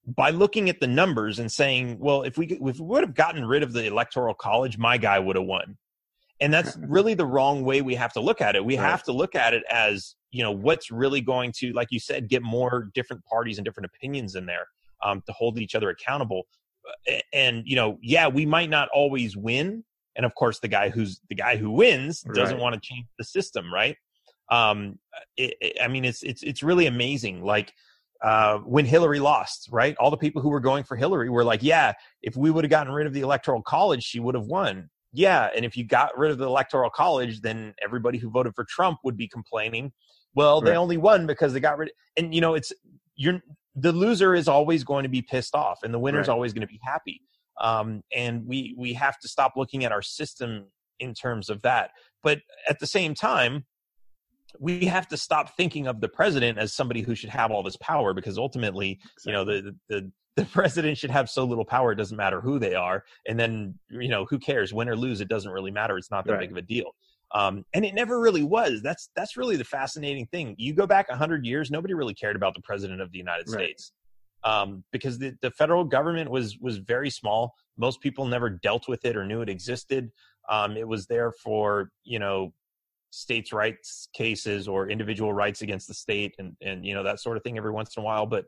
by 0.06 0.30
looking 0.30 0.68
at 0.68 0.78
the 0.78 0.86
numbers 0.86 1.38
and 1.38 1.50
saying 1.50 1.98
well 1.98 2.22
if 2.22 2.36
we 2.36 2.46
if 2.46 2.78
we 2.78 2.86
would 2.86 3.02
have 3.02 3.14
gotten 3.14 3.44
rid 3.44 3.62
of 3.62 3.72
the 3.72 3.86
electoral 3.86 4.34
college 4.34 4.76
my 4.76 4.98
guy 4.98 5.18
would 5.18 5.36
have 5.36 5.46
won 5.46 5.78
and 6.40 6.52
that's 6.52 6.76
really 6.88 7.14
the 7.14 7.26
wrong 7.26 7.64
way 7.64 7.82
we 7.82 7.94
have 7.94 8.12
to 8.12 8.20
look 8.20 8.40
at 8.40 8.56
it 8.56 8.64
we 8.64 8.76
right. 8.78 8.88
have 8.88 9.02
to 9.02 9.12
look 9.12 9.34
at 9.34 9.54
it 9.54 9.62
as 9.70 10.14
you 10.30 10.42
know 10.42 10.52
what's 10.52 10.90
really 10.90 11.20
going 11.20 11.52
to 11.52 11.72
like 11.72 11.88
you 11.90 12.00
said 12.00 12.28
get 12.28 12.42
more 12.42 12.88
different 12.94 13.24
parties 13.24 13.58
and 13.58 13.64
different 13.64 13.86
opinions 13.94 14.34
in 14.34 14.46
there 14.46 14.66
um, 15.04 15.22
to 15.26 15.32
hold 15.32 15.58
each 15.58 15.74
other 15.74 15.90
accountable. 15.90 16.46
And 17.32 17.62
you 17.66 17.76
know, 17.76 17.98
yeah, 18.00 18.28
we 18.28 18.46
might 18.46 18.70
not 18.70 18.88
always 18.94 19.36
win, 19.36 19.84
and 20.14 20.24
of 20.24 20.34
course, 20.34 20.60
the 20.60 20.68
guy 20.68 20.88
who's 20.88 21.20
the 21.28 21.34
guy 21.34 21.56
who 21.56 21.70
wins 21.70 22.22
doesn't 22.22 22.56
Right. 22.56 22.62
want 22.62 22.74
to 22.74 22.80
change 22.80 23.06
the 23.18 23.24
system, 23.24 23.72
right? 23.72 23.96
Um, 24.50 24.98
it, 25.36 25.54
it- 25.60 25.76
I 25.82 25.88
mean, 25.88 26.04
it's 26.04 26.22
it's 26.22 26.42
it's 26.42 26.62
really 26.62 26.86
amazing. 26.86 27.42
Like 27.42 27.72
uh, 28.22 28.58
when 28.58 28.84
Hillary 28.86 29.18
lost, 29.18 29.68
right? 29.72 29.96
All 29.98 30.10
the 30.10 30.16
people 30.16 30.40
who 30.42 30.48
were 30.48 30.60
going 30.60 30.84
for 30.84 30.96
Hillary 30.96 31.28
were 31.28 31.44
like, 31.44 31.62
"Yeah, 31.62 31.92
if 32.22 32.36
we 32.36 32.50
would 32.52 32.62
have 32.64 32.70
gotten 32.70 32.92
rid 32.92 33.06
of 33.06 33.12
the 33.12 33.20
electoral 33.20 33.62
college, 33.62 34.04
she 34.04 34.20
would 34.20 34.34
have 34.36 34.46
won." 34.46 34.88
Yeah, 35.16 35.48
and 35.56 35.64
if 35.64 35.76
you 35.78 35.84
got 35.84 36.16
rid 36.18 36.30
of 36.30 36.36
the 36.36 36.44
electoral 36.44 36.90
college, 36.90 37.40
then 37.40 37.74
everybody 37.82 38.18
who 38.18 38.28
voted 38.30 38.54
for 38.54 38.64
Trump 38.68 38.98
would 39.02 39.16
be 39.16 39.26
complaining. 39.26 39.92
Well, 40.34 40.60
they 40.60 40.76
only 40.76 40.98
won 40.98 41.26
because 41.26 41.54
they 41.54 41.60
got 41.60 41.78
rid. 41.78 41.90
And 42.18 42.34
you 42.34 42.42
know, 42.42 42.54
it's 42.54 42.70
you're 43.16 43.40
the 43.74 43.92
loser 43.92 44.34
is 44.34 44.46
always 44.46 44.84
going 44.84 45.04
to 45.04 45.08
be 45.08 45.22
pissed 45.22 45.54
off, 45.54 45.78
and 45.82 45.94
the 45.94 45.98
winner's 45.98 46.28
Right. 46.28 46.34
always 46.34 46.52
going 46.52 46.66
to 46.66 46.66
be 46.66 46.80
happy. 46.84 47.22
Um, 47.58 48.02
and 48.14 48.46
we 48.46 48.74
we 48.76 48.92
have 48.92 49.18
to 49.20 49.28
stop 49.28 49.54
looking 49.56 49.84
at 49.86 49.92
our 49.92 50.02
system 50.02 50.66
in 51.00 51.14
terms 51.14 51.48
of 51.48 51.62
that. 51.62 51.92
But 52.22 52.40
at 52.68 52.78
the 52.78 52.86
same 52.86 53.14
time, 53.14 53.64
we 54.58 54.86
have 54.86 55.08
to 55.08 55.16
stop 55.16 55.56
thinking 55.56 55.86
of 55.86 56.00
the 56.00 56.08
president 56.08 56.58
as 56.58 56.74
somebody 56.74 57.02
who 57.02 57.14
should 57.14 57.30
have 57.30 57.50
all 57.50 57.62
this 57.62 57.76
power 57.76 58.14
because 58.14 58.38
ultimately 58.38 58.98
you 59.24 59.32
know 59.32 59.44
the, 59.44 59.74
the 59.88 60.10
the 60.36 60.44
president 60.52 60.98
should 60.98 61.10
have 61.10 61.28
so 61.30 61.44
little 61.44 61.64
power 61.64 61.92
it 61.92 61.96
doesn't 61.96 62.16
matter 62.16 62.40
who 62.40 62.58
they 62.58 62.74
are. 62.74 63.04
And 63.26 63.38
then 63.38 63.78
you 63.88 64.08
know 64.08 64.24
who 64.26 64.38
cares? 64.38 64.72
Win 64.72 64.88
or 64.88 64.96
lose 64.96 65.20
it 65.20 65.28
doesn't 65.28 65.50
really 65.50 65.70
matter. 65.70 65.96
It's 65.98 66.10
not 66.10 66.26
that 66.26 66.32
Right. 66.32 66.40
big 66.40 66.50
of 66.52 66.56
a 66.56 66.62
deal. 66.62 66.92
Um, 67.34 67.64
and 67.74 67.84
it 67.84 67.94
never 67.94 68.20
really 68.20 68.44
was. 68.44 68.82
That's 68.82 69.10
that's 69.16 69.36
really 69.36 69.56
the 69.56 69.64
fascinating 69.64 70.26
thing. 70.26 70.54
You 70.58 70.74
go 70.74 70.86
back 70.86 71.08
100 71.08 71.44
years 71.44 71.70
nobody 71.70 71.94
really 71.94 72.14
cared 72.14 72.36
about 72.36 72.54
the 72.54 72.62
president 72.62 73.00
of 73.00 73.10
the 73.12 73.18
united 73.18 73.48
Right. 73.48 73.78
states 73.78 73.92
um, 74.44 74.84
because 74.92 75.18
the, 75.18 75.34
the 75.42 75.50
federal 75.50 75.84
government 75.84 76.30
was 76.30 76.56
was 76.58 76.78
very 76.78 77.10
small. 77.10 77.54
Most 77.76 78.00
people 78.00 78.26
never 78.26 78.48
dealt 78.48 78.88
with 78.88 79.04
it 79.04 79.16
or 79.16 79.26
knew 79.26 79.42
it 79.42 79.48
existed. 79.48 80.10
Um, 80.48 80.76
it 80.76 80.86
was 80.86 81.06
there 81.06 81.32
for 81.32 81.90
you 82.04 82.18
know 82.18 82.52
states 83.16 83.52
rights 83.52 84.08
cases 84.14 84.68
or 84.68 84.90
individual 84.90 85.32
rights 85.32 85.62
against 85.62 85.88
the 85.88 85.94
state 85.94 86.34
and 86.38 86.54
and 86.60 86.84
you 86.84 86.92
know 86.94 87.02
that 87.02 87.18
sort 87.18 87.36
of 87.36 87.42
thing 87.42 87.56
every 87.56 87.70
once 87.70 87.96
in 87.96 88.02
a 88.02 88.04
while 88.04 88.26
but 88.26 88.44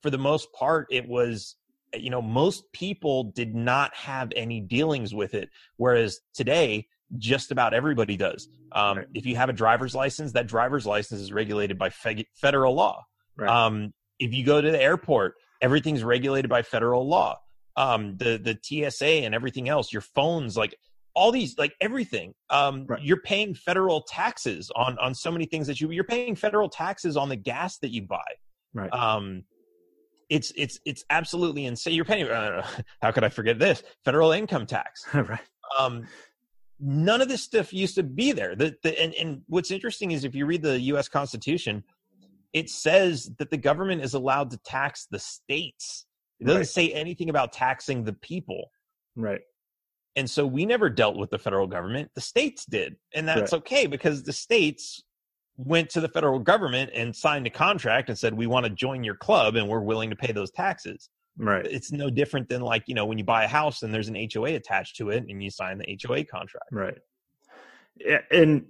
for 0.00 0.10
the 0.10 0.18
most 0.18 0.52
part 0.52 0.86
it 0.90 1.08
was 1.08 1.56
you 1.94 2.08
know 2.08 2.22
most 2.22 2.64
people 2.72 3.24
did 3.24 3.54
not 3.54 3.92
have 3.94 4.30
any 4.36 4.60
dealings 4.60 5.12
with 5.14 5.34
it 5.34 5.48
whereas 5.76 6.20
today 6.34 6.86
just 7.18 7.50
about 7.50 7.74
everybody 7.74 8.16
does 8.16 8.48
um, 8.72 8.98
Right. 8.98 9.06
if 9.12 9.26
you 9.26 9.34
have 9.36 9.48
a 9.48 9.52
driver's 9.52 9.94
license 9.94 10.32
that 10.32 10.46
driver's 10.46 10.86
license 10.86 11.20
is 11.20 11.32
regulated 11.32 11.76
by 11.78 11.90
fe- 11.90 12.28
federal 12.34 12.74
law 12.74 13.04
Right. 13.36 13.50
um, 13.50 13.92
if 14.20 14.32
you 14.32 14.44
go 14.44 14.60
to 14.60 14.70
the 14.70 14.80
airport 14.80 15.34
everything's 15.60 16.04
regulated 16.04 16.48
by 16.48 16.62
federal 16.62 17.06
law 17.08 17.38
um, 17.76 18.16
the 18.18 18.38
the 18.38 18.56
tsa 18.62 19.04
and 19.24 19.34
everything 19.34 19.68
else 19.68 19.92
your 19.92 20.02
phones 20.02 20.56
like 20.56 20.76
all 21.14 21.30
these 21.32 21.56
like 21.58 21.74
everything 21.80 22.32
um 22.50 22.86
Right. 22.88 23.02
you're 23.02 23.20
paying 23.20 23.54
federal 23.54 24.02
taxes 24.02 24.70
on 24.74 24.98
on 24.98 25.14
so 25.14 25.30
many 25.30 25.46
things 25.46 25.66
that 25.66 25.80
you 25.80 25.90
you're 25.90 26.04
paying 26.04 26.34
federal 26.34 26.68
taxes 26.68 27.16
on 27.16 27.28
the 27.28 27.36
gas 27.36 27.78
that 27.78 27.90
you 27.90 28.02
buy 28.02 28.22
Right. 28.74 28.92
um 28.92 29.44
it's 30.30 30.52
it's 30.56 30.78
it's 30.84 31.04
absolutely 31.10 31.66
insane 31.66 31.94
you're 31.94 32.04
paying 32.04 32.26
uh, 32.28 32.66
how 33.02 33.10
could 33.10 33.24
i 33.24 33.28
forget 33.28 33.58
this 33.58 33.82
federal 34.04 34.32
income 34.32 34.66
tax 34.66 35.06
right. 35.14 35.40
um 35.78 36.06
none 36.80 37.20
of 37.20 37.28
this 37.28 37.42
stuff 37.42 37.72
used 37.72 37.94
to 37.94 38.02
be 38.02 38.32
there 38.32 38.56
the, 38.56 38.74
the 38.82 39.00
and, 39.00 39.14
and 39.14 39.42
what's 39.48 39.70
interesting 39.70 40.10
is 40.12 40.24
if 40.24 40.34
you 40.34 40.46
read 40.46 40.62
the 40.62 40.78
us 40.80 41.08
constitution 41.08 41.84
it 42.52 42.68
says 42.68 43.30
that 43.38 43.50
the 43.50 43.56
government 43.56 44.02
is 44.02 44.14
allowed 44.14 44.50
to 44.50 44.56
tax 44.58 45.06
the 45.10 45.18
states 45.18 46.06
it 46.40 46.44
doesn't 46.46 46.60
Right. 46.60 46.66
say 46.66 46.92
anything 46.92 47.28
about 47.28 47.52
taxing 47.52 48.04
the 48.04 48.14
people 48.14 48.70
Right. 49.14 49.42
And 50.16 50.28
so 50.28 50.46
we 50.46 50.66
never 50.66 50.90
dealt 50.90 51.16
with 51.16 51.30
the 51.30 51.38
federal 51.38 51.66
government. 51.66 52.10
The 52.14 52.20
states 52.20 52.66
did. 52.66 52.96
And 53.14 53.26
that's 53.26 53.52
okay 53.52 53.86
because 53.86 54.22
the 54.22 54.32
states 54.32 55.02
went 55.56 55.88
to 55.90 56.00
the 56.00 56.08
federal 56.08 56.38
government 56.38 56.90
and 56.94 57.14
signed 57.14 57.46
a 57.46 57.50
contract 57.50 58.08
and 58.08 58.18
said, 58.18 58.34
we 58.34 58.46
want 58.46 58.64
to 58.64 58.70
join 58.70 59.04
your 59.04 59.14
club 59.14 59.56
and 59.56 59.68
we're 59.68 59.80
willing 59.80 60.10
to 60.10 60.16
pay 60.16 60.32
those 60.32 60.50
taxes. 60.50 61.08
Right. 61.38 61.66
It's 61.66 61.92
no 61.92 62.10
different 62.10 62.48
than 62.48 62.60
like, 62.60 62.84
you 62.86 62.94
know, 62.94 63.06
when 63.06 63.16
you 63.16 63.24
buy 63.24 63.44
a 63.44 63.48
house 63.48 63.82
and 63.82 63.92
there's 63.92 64.08
an 64.08 64.28
HOA 64.32 64.50
attached 64.50 64.96
to 64.96 65.10
it 65.10 65.24
and 65.28 65.42
you 65.42 65.50
sign 65.50 65.78
the 65.78 65.98
HOA 66.04 66.24
contract. 66.24 66.68
Right. 66.72 66.98
And 68.30 68.66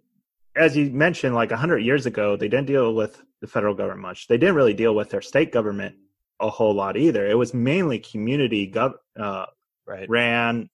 as 0.55 0.77
you 0.77 0.91
mentioned, 0.91 1.35
like 1.35 1.51
a 1.51 1.57
hundred 1.57 1.79
years 1.79 2.07
ago, 2.07 2.37
they 2.37 2.49
didn't 2.49 2.67
deal 2.67 2.95
with 2.95 3.23
the 3.41 3.47
federal 3.49 3.75
government 3.75 4.03
much. 4.03 4.29
They 4.29 4.39
didn't 4.39 4.55
really 4.55 4.75
deal 4.75 4.95
with 4.95 5.11
their 5.11 5.23
state 5.23 5.51
government 5.51 5.97
a 6.41 6.51
whole 6.51 6.75
lot 6.75 6.97
either. 6.97 7.27
It 7.27 7.39
was 7.39 7.53
mainly 7.55 7.99
community 7.99 8.71
gov- 8.71 8.95
uh, 9.19 9.47
Right. 9.85 10.09
ran 10.09 10.69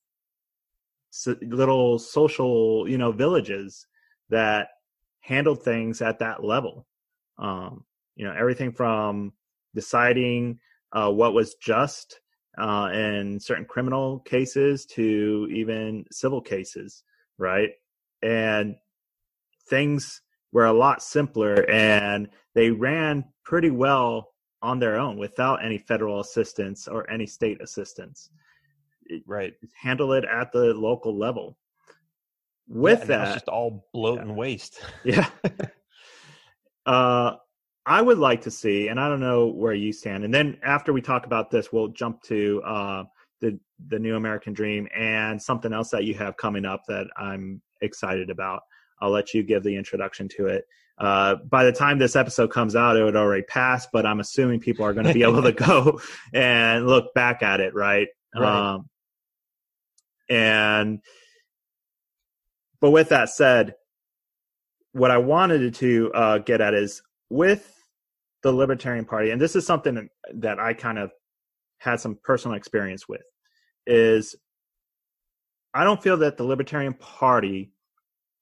little 1.42 1.98
social, 1.98 2.88
you 2.88 2.98
know, 2.98 3.12
villages 3.12 3.86
that 4.30 4.68
handled 5.20 5.62
things 5.62 6.02
at 6.02 6.18
that 6.18 6.44
level. 6.44 6.86
Um, 7.38 7.84
you 8.16 8.24
know, 8.24 8.34
everything 8.36 8.72
from 8.72 9.32
deciding 9.74 10.58
uh, 10.92 11.10
what 11.10 11.34
was 11.34 11.54
just 11.54 12.20
uh, 12.58 12.90
in 12.92 13.38
certain 13.38 13.64
criminal 13.64 14.20
cases 14.20 14.86
to 14.86 15.48
even 15.52 16.04
civil 16.10 16.40
cases, 16.40 17.04
right? 17.38 17.70
And 18.22 18.74
things 19.68 20.22
were 20.52 20.66
a 20.66 20.72
lot 20.72 21.02
simpler 21.02 21.68
and 21.70 22.28
they 22.54 22.70
ran 22.70 23.24
pretty 23.44 23.70
well 23.70 24.32
on 24.62 24.78
their 24.78 24.98
own 24.98 25.18
without 25.18 25.64
any 25.64 25.78
federal 25.78 26.20
assistance 26.20 26.88
or 26.88 27.08
any 27.08 27.26
state 27.26 27.62
assistance 27.62 28.30
Right. 29.26 29.54
handle 29.74 30.12
it 30.12 30.24
at 30.24 30.52
the 30.52 30.74
local 30.74 31.16
level. 31.16 31.56
With 32.68 33.08
Yeah, 33.08 33.16
now 33.16 33.22
it's 33.22 33.30
that, 33.30 33.34
just 33.34 33.48
all 33.48 33.86
bloat 33.92 34.20
and 34.20 34.36
waste. 34.36 34.80
yeah. 35.04 35.28
uh, 36.86 37.36
I 37.86 38.02
would 38.02 38.18
like 38.18 38.42
to 38.42 38.50
see, 38.50 38.88
and 38.88 39.00
I 39.00 39.08
don't 39.08 39.20
know 39.20 39.46
where 39.46 39.72
you 39.72 39.94
stand. 39.94 40.24
And 40.24 40.34
then 40.34 40.58
after 40.62 40.92
we 40.92 41.00
talk 41.00 41.24
about 41.24 41.50
this, 41.50 41.72
we'll 41.72 41.88
jump 41.88 42.22
to 42.24 42.62
uh, 42.62 43.04
the 43.40 43.58
the 43.88 43.98
New 43.98 44.16
American 44.16 44.52
Dream 44.52 44.88
and 44.94 45.40
something 45.40 45.72
else 45.72 45.88
that 45.90 46.04
you 46.04 46.14
have 46.14 46.36
coming 46.36 46.66
up 46.66 46.82
that 46.88 47.06
I'm 47.16 47.62
excited 47.80 48.28
about. 48.28 48.60
I'll 49.00 49.10
let 49.10 49.32
you 49.32 49.42
give 49.42 49.62
the 49.62 49.76
introduction 49.76 50.28
to 50.36 50.46
it. 50.46 50.64
Uh, 50.98 51.36
by 51.48 51.64
the 51.64 51.72
time 51.72 51.98
this 51.98 52.16
episode 52.16 52.50
comes 52.50 52.74
out, 52.74 52.96
it 52.96 53.04
would 53.04 53.16
already 53.16 53.44
pass, 53.44 53.86
but 53.92 54.04
I'm 54.04 54.20
assuming 54.20 54.58
people 54.60 54.84
are 54.84 54.92
going 54.92 55.06
to 55.06 55.14
be 55.14 55.22
able 55.22 55.42
to 55.42 55.52
go 55.66 56.00
and 56.32 56.86
look 56.86 57.14
back 57.14 57.42
at 57.42 57.60
it, 57.60 57.74
right? 57.74 58.08
Right. 58.34 58.74
Um, 58.74 58.88
and 60.28 61.00
but 62.80 62.90
with 62.90 63.08
that 63.08 63.30
said, 63.30 63.74
what 64.92 65.10
I 65.10 65.18
wanted 65.18 65.74
to 65.74 66.12
uh, 66.14 66.38
get 66.38 66.60
at 66.60 66.74
is 66.74 67.02
with 67.28 67.74
the 68.42 68.52
Libertarian 68.52 69.04
Party, 69.04 69.30
and 69.30 69.40
this 69.40 69.56
is 69.56 69.66
something 69.66 70.08
that 70.34 70.58
I 70.60 70.74
kind 70.74 70.98
of 70.98 71.10
had 71.78 72.00
some 72.00 72.18
personal 72.22 72.56
experience 72.56 73.08
with, 73.08 73.22
is 73.86 74.36
I 75.74 75.84
don't 75.84 76.02
feel 76.02 76.16
that 76.18 76.36
the 76.36 76.44
Libertarian 76.44 76.94
Party 76.94 77.72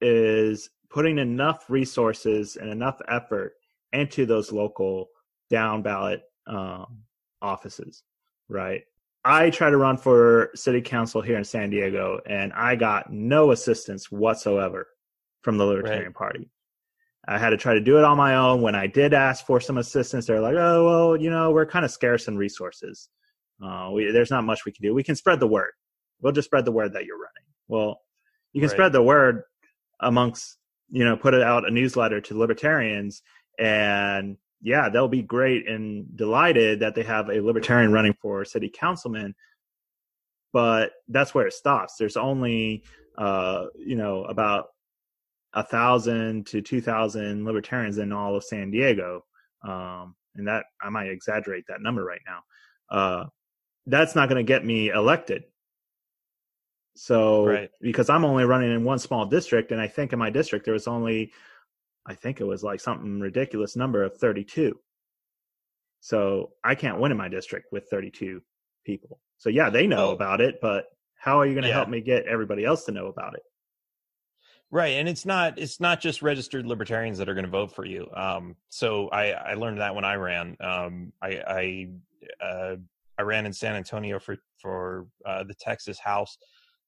is 0.00 0.70
putting 0.90 1.18
enough 1.18 1.68
resources 1.68 2.56
and 2.56 2.70
enough 2.70 3.00
effort 3.08 3.54
into 3.92 4.26
those 4.26 4.52
local 4.52 5.08
down 5.50 5.82
ballot 5.82 6.22
um, 6.46 6.98
offices, 7.42 8.02
right? 8.48 8.82
I 9.28 9.50
tried 9.50 9.70
to 9.70 9.76
run 9.76 9.96
for 9.96 10.50
city 10.54 10.80
council 10.80 11.20
here 11.20 11.36
in 11.36 11.42
San 11.42 11.70
Diego, 11.70 12.20
and 12.26 12.52
I 12.52 12.76
got 12.76 13.12
no 13.12 13.50
assistance 13.50 14.10
whatsoever 14.10 14.86
from 15.42 15.58
the 15.58 15.64
Libertarian 15.64 16.06
Right. 16.06 16.14
Party. 16.14 16.50
I 17.26 17.36
had 17.38 17.50
to 17.50 17.56
try 17.56 17.74
to 17.74 17.80
do 17.80 17.98
it 17.98 18.04
on 18.04 18.16
my 18.16 18.36
own. 18.36 18.62
When 18.62 18.76
I 18.76 18.86
did 18.86 19.12
ask 19.12 19.44
for 19.44 19.60
some 19.60 19.78
assistance, 19.78 20.26
they're 20.26 20.40
like, 20.40 20.54
"Oh, 20.56 20.84
well, 20.84 21.16
you 21.20 21.28
know, 21.28 21.50
we're 21.50 21.66
kind 21.66 21.84
of 21.84 21.90
scarce 21.90 22.28
in 22.28 22.38
resources. 22.38 23.08
Uh, 23.60 23.90
we, 23.92 24.12
there's 24.12 24.30
not 24.30 24.44
much 24.44 24.64
we 24.64 24.70
can 24.70 24.82
do. 24.84 24.94
We 24.94 25.02
can 25.02 25.16
spread 25.16 25.40
the 25.40 25.48
word. 25.48 25.72
We'll 26.20 26.32
just 26.32 26.46
spread 26.46 26.64
the 26.64 26.72
word 26.72 26.92
that 26.92 27.04
you're 27.04 27.16
running. 27.18 27.48
Well, 27.66 28.00
you 28.52 28.60
can 28.60 28.68
Right. 28.68 28.76
spread 28.76 28.92
the 28.92 29.02
word 29.02 29.42
amongst, 29.98 30.56
you 30.88 31.04
know, 31.04 31.16
put 31.16 31.34
it 31.34 31.42
out 31.42 31.66
a 31.66 31.70
newsletter 31.72 32.20
to 32.20 32.38
libertarians, 32.38 33.22
and 33.58 34.36
yeah, 34.62 34.88
they'll 34.88 35.08
be 35.08 35.22
great 35.22 35.68
and 35.68 36.16
delighted 36.16 36.80
that 36.80 36.94
they 36.94 37.02
have 37.02 37.28
a 37.28 37.40
libertarian 37.40 37.92
running 37.92 38.14
for 38.20 38.44
city 38.44 38.68
councilman. 38.68 39.34
But 40.52 40.92
that's 41.08 41.34
where 41.34 41.46
it 41.46 41.52
stops. 41.52 41.96
There's 41.98 42.16
only, 42.16 42.84
uh, 43.18 43.66
you 43.76 43.96
know, 43.96 44.24
about 44.24 44.68
a 45.52 45.62
thousand 45.62 46.46
to 46.48 46.62
two 46.62 46.80
thousand 46.80 47.44
libertarians 47.44 47.98
in 47.98 48.12
all 48.12 48.36
of 48.36 48.44
San 48.44 48.70
Diego, 48.70 49.24
um, 49.66 50.14
and 50.34 50.46
that 50.48 50.64
I 50.82 50.88
might 50.88 51.08
exaggerate 51.08 51.64
that 51.68 51.82
number 51.82 52.04
right 52.04 52.20
now. 52.26 52.40
Uh, 52.90 53.24
that's 53.86 54.14
not 54.14 54.28
going 54.28 54.44
to 54.44 54.52
get 54.52 54.64
me 54.64 54.90
elected. 54.90 55.44
So 56.94 57.46
Right. 57.46 57.70
because 57.80 58.08
I'm 58.08 58.24
only 58.24 58.44
running 58.44 58.72
in 58.72 58.82
one 58.84 58.98
small 58.98 59.26
district, 59.26 59.70
and 59.72 59.80
I 59.80 59.88
think 59.88 60.12
in 60.12 60.18
my 60.18 60.30
district 60.30 60.64
there 60.64 60.74
was 60.74 60.88
only, 60.88 61.32
I 62.06 62.14
think 62.14 62.40
it 62.40 62.44
was 62.44 62.62
like 62.62 62.80
something 62.80 63.20
ridiculous 63.20 63.76
number 63.76 64.02
of 64.02 64.16
32. 64.16 64.78
So 66.00 66.52
I 66.62 66.74
can't 66.74 67.00
win 67.00 67.10
in 67.10 67.18
my 67.18 67.28
district 67.28 67.72
with 67.72 67.88
32 67.90 68.40
people. 68.84 69.20
So 69.38 69.48
yeah, 69.48 69.70
they 69.70 69.86
know 69.86 70.08
oh. 70.08 70.12
about 70.12 70.40
it, 70.40 70.56
but 70.62 70.86
how 71.16 71.40
are 71.40 71.46
you 71.46 71.54
going 71.54 71.62
to 71.62 71.68
yeah. 71.68 71.74
help 71.74 71.88
me 71.88 72.00
get 72.00 72.26
everybody 72.26 72.64
else 72.64 72.84
to 72.84 72.92
know 72.92 73.06
about 73.06 73.34
it? 73.34 73.42
Right, 74.70 74.94
and 74.94 75.08
it's 75.08 75.24
not 75.24 75.58
it's 75.58 75.80
not 75.80 76.00
just 76.00 76.22
registered 76.22 76.66
libertarians 76.66 77.18
that 77.18 77.28
are 77.28 77.34
going 77.34 77.44
to 77.44 77.50
vote 77.50 77.72
for 77.72 77.84
you. 77.84 78.08
Um, 78.14 78.56
so 78.68 79.08
I, 79.10 79.30
I 79.30 79.54
learned 79.54 79.80
that 79.80 79.94
when 79.94 80.04
I 80.04 80.14
ran. 80.14 80.56
Um, 80.60 81.12
I 81.22 81.28
I, 81.46 81.88
uh, 82.44 82.76
I 83.16 83.22
ran 83.22 83.46
in 83.46 83.52
San 83.52 83.76
Antonio 83.76 84.18
for 84.18 84.36
for 84.60 85.06
uh, 85.24 85.44
the 85.44 85.54
Texas 85.54 86.00
House. 86.00 86.36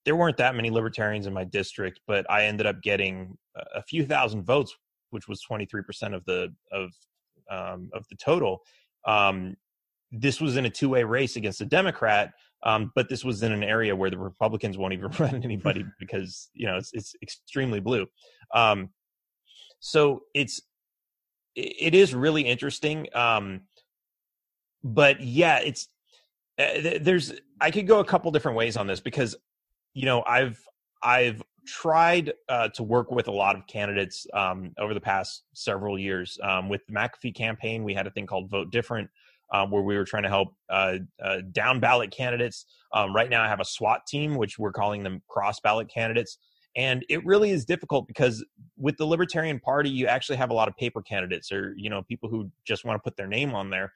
There 0.05 0.17
weren't 0.17 0.39
that 0.39 0.57
many 0.57 0.71
libertarians 0.71 1.27
in 1.27 1.33
my 1.33 1.45
district, 1.45 2.01
but 2.07 2.29
I 2.29 2.47
ended 2.47 2.67
up 2.67 2.83
getting 2.83 3.39
a 3.75 3.83
few 3.83 4.05
thousand 4.05 4.45
votes, 4.45 4.75
which 5.11 5.29
was 5.29 5.41
twenty 5.41 5.67
three 5.67 5.83
percent 5.83 6.15
of 6.15 6.25
the 6.25 6.53
of 6.73 6.91
um, 7.51 7.91
of 7.93 8.05
the 8.11 8.17
total. 8.17 8.63
Um, 9.07 9.57
this 10.11 10.41
was 10.41 10.57
in 10.57 10.65
a 10.65 10.71
two 10.71 10.89
way 10.89 11.05
race 11.05 11.37
against 11.37 11.61
a 11.61 11.67
Democrat 11.67 12.33
um, 12.65 12.93
but 12.95 13.09
this 13.09 13.25
was 13.25 13.43
in 13.43 13.53
an 13.53 13.63
area 13.63 13.95
where 13.95 14.11
the 14.11 14.19
Republicans 14.19 14.77
won't 14.77 14.93
even 14.93 15.11
run 15.19 15.43
anybody 15.45 15.85
because 15.99 16.51
you 16.55 16.67
know 16.67 16.77
it's, 16.77 16.91
it's 16.93 17.15
extremely 17.23 17.81
blue. 17.81 18.07
Um, 18.55 18.91
so 19.81 20.23
it's 20.35 20.61
it 21.55 21.95
is 21.95 22.15
really 22.15 22.43
interesting. 22.43 23.09
Um, 23.15 23.63
but 24.83 25.21
yeah, 25.21 25.59
it's 25.59 25.89
uh, 26.59 26.99
there's 27.01 27.33
I 27.61 27.71
could 27.71 27.87
go 27.87 28.01
a 28.01 28.05
couple 28.05 28.31
different 28.31 28.57
ways 28.57 28.77
on 28.77 28.87
this 28.87 29.01
because 29.01 29.37
you 29.95 30.07
know 30.07 30.23
I've 30.25 30.61
I've 31.03 31.43
tried 31.69 32.33
uh, 32.49 32.69
to 32.69 32.83
work 32.83 33.11
with 33.11 33.29
a 33.29 33.33
lot 33.33 33.55
of 33.55 33.67
candidates 33.67 34.27
um, 34.33 34.73
over 34.79 34.95
the 34.95 35.01
past 35.01 35.45
several 35.53 35.99
years. 35.99 36.39
Um, 36.43 36.69
with 36.69 36.87
the 36.87 36.93
McAfee 36.93 37.35
campaign, 37.35 37.85
we 37.85 37.95
had 37.95 38.07
a 38.07 38.11
thing 38.11 38.27
called 38.27 38.51
Vote 38.51 38.73
Different, 38.73 39.11
um, 39.53 39.71
where 39.71 39.83
we 39.83 39.97
were 39.97 40.05
trying 40.05 40.23
to 40.23 40.29
help 40.29 40.55
uh, 40.71 40.99
uh, 41.23 41.39
down 41.53 41.79
ballot 41.79 42.11
candidates. 42.11 42.65
Um, 42.93 43.15
right 43.15 43.29
now, 43.29 43.43
I 43.43 43.49
have 43.49 43.61
a 43.61 43.65
SWAT 43.65 44.07
team, 44.07 44.35
which 44.35 44.59
we're 44.59 44.73
calling 44.73 45.03
them 45.03 45.23
cross 45.29 45.61
ballot 45.61 45.89
candidates. 45.93 46.39
And 46.75 47.05
it 47.09 47.25
really 47.25 47.51
is 47.51 47.65
difficult 47.65 48.07
because 48.07 48.45
with 48.77 48.97
the 48.97 49.07
Libertarian 49.07 49.59
Party, 49.59 49.91
you 49.91 50.07
actually 50.07 50.37
have 50.37 50.51
a 50.51 50.55
lot 50.55 50.69
of 50.69 50.77
paper 50.77 51.03
candidates 51.03 51.53
or, 51.53 51.75
you 51.77 51.91
know, 51.91 52.03
people 52.03 52.29
who 52.29 52.51
just 52.65 52.85
want 52.85 52.97
to 52.97 53.03
put 53.03 53.17
their 53.17 53.27
name 53.27 53.55
on 53.55 53.71
there. 53.71 53.93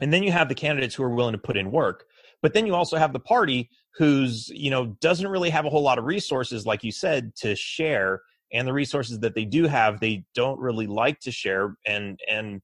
And 0.00 0.12
then 0.12 0.22
you 0.22 0.32
have 0.32 0.48
the 0.48 0.54
candidates 0.54 0.94
who 0.94 1.02
are 1.02 1.14
willing 1.14 1.32
to 1.32 1.38
put 1.38 1.56
in 1.56 1.70
work. 1.70 2.06
But 2.40 2.54
then 2.54 2.66
you 2.66 2.74
also 2.74 2.96
have 2.96 3.12
the 3.12 3.20
party 3.20 3.70
who's, 3.96 4.48
you 4.48 4.70
know, 4.70 4.96
doesn't 5.00 5.28
really 5.28 5.50
have 5.50 5.66
a 5.66 5.70
whole 5.70 5.82
lot 5.82 5.98
of 5.98 6.04
resources, 6.04 6.66
like 6.66 6.82
you 6.82 6.92
said, 6.92 7.34
to 7.36 7.54
share. 7.54 8.22
And 8.52 8.68
the 8.68 8.72
resources 8.72 9.20
that 9.20 9.34
they 9.34 9.44
do 9.44 9.66
have, 9.66 10.00
they 10.00 10.24
don't 10.34 10.58
really 10.60 10.86
like 10.86 11.20
to 11.20 11.30
share. 11.30 11.76
And, 11.86 12.18
and, 12.28 12.60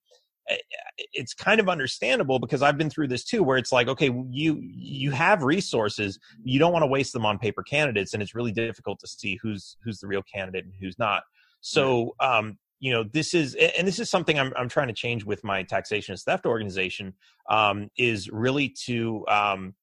it's 1.12 1.34
kind 1.34 1.60
of 1.60 1.68
understandable 1.68 2.38
because 2.38 2.62
I've 2.62 2.78
been 2.78 2.90
through 2.90 3.08
this 3.08 3.24
too, 3.24 3.42
where 3.42 3.58
it's 3.58 3.72
like, 3.72 3.88
okay, 3.88 4.10
you 4.30 4.58
you 4.60 5.10
have 5.10 5.42
resources, 5.42 6.18
you 6.42 6.58
don't 6.58 6.72
want 6.72 6.82
to 6.82 6.86
waste 6.86 7.12
them 7.12 7.26
on 7.26 7.38
paper 7.38 7.62
candidates, 7.62 8.14
and 8.14 8.22
it's 8.22 8.34
really 8.34 8.52
difficult 8.52 8.98
to 9.00 9.06
see 9.06 9.38
who's 9.42 9.76
who's 9.84 9.98
the 9.98 10.06
real 10.06 10.22
candidate 10.22 10.64
and 10.64 10.74
who's 10.80 10.98
not. 10.98 11.22
So, 11.60 12.14
um, 12.20 12.58
you 12.80 12.92
know, 12.92 13.04
this 13.04 13.34
is 13.34 13.54
and 13.54 13.86
this 13.86 13.98
is 13.98 14.10
something 14.10 14.38
I'm 14.38 14.52
I'm 14.56 14.68
trying 14.68 14.88
to 14.88 14.94
change 14.94 15.24
with 15.24 15.44
my 15.44 15.62
Taxation 15.62 16.14
Is 16.14 16.22
Theft 16.22 16.46
organization, 16.46 17.14
um, 17.50 17.88
is 17.98 18.30
really 18.30 18.74
to 18.86 19.26
um, 19.28 19.74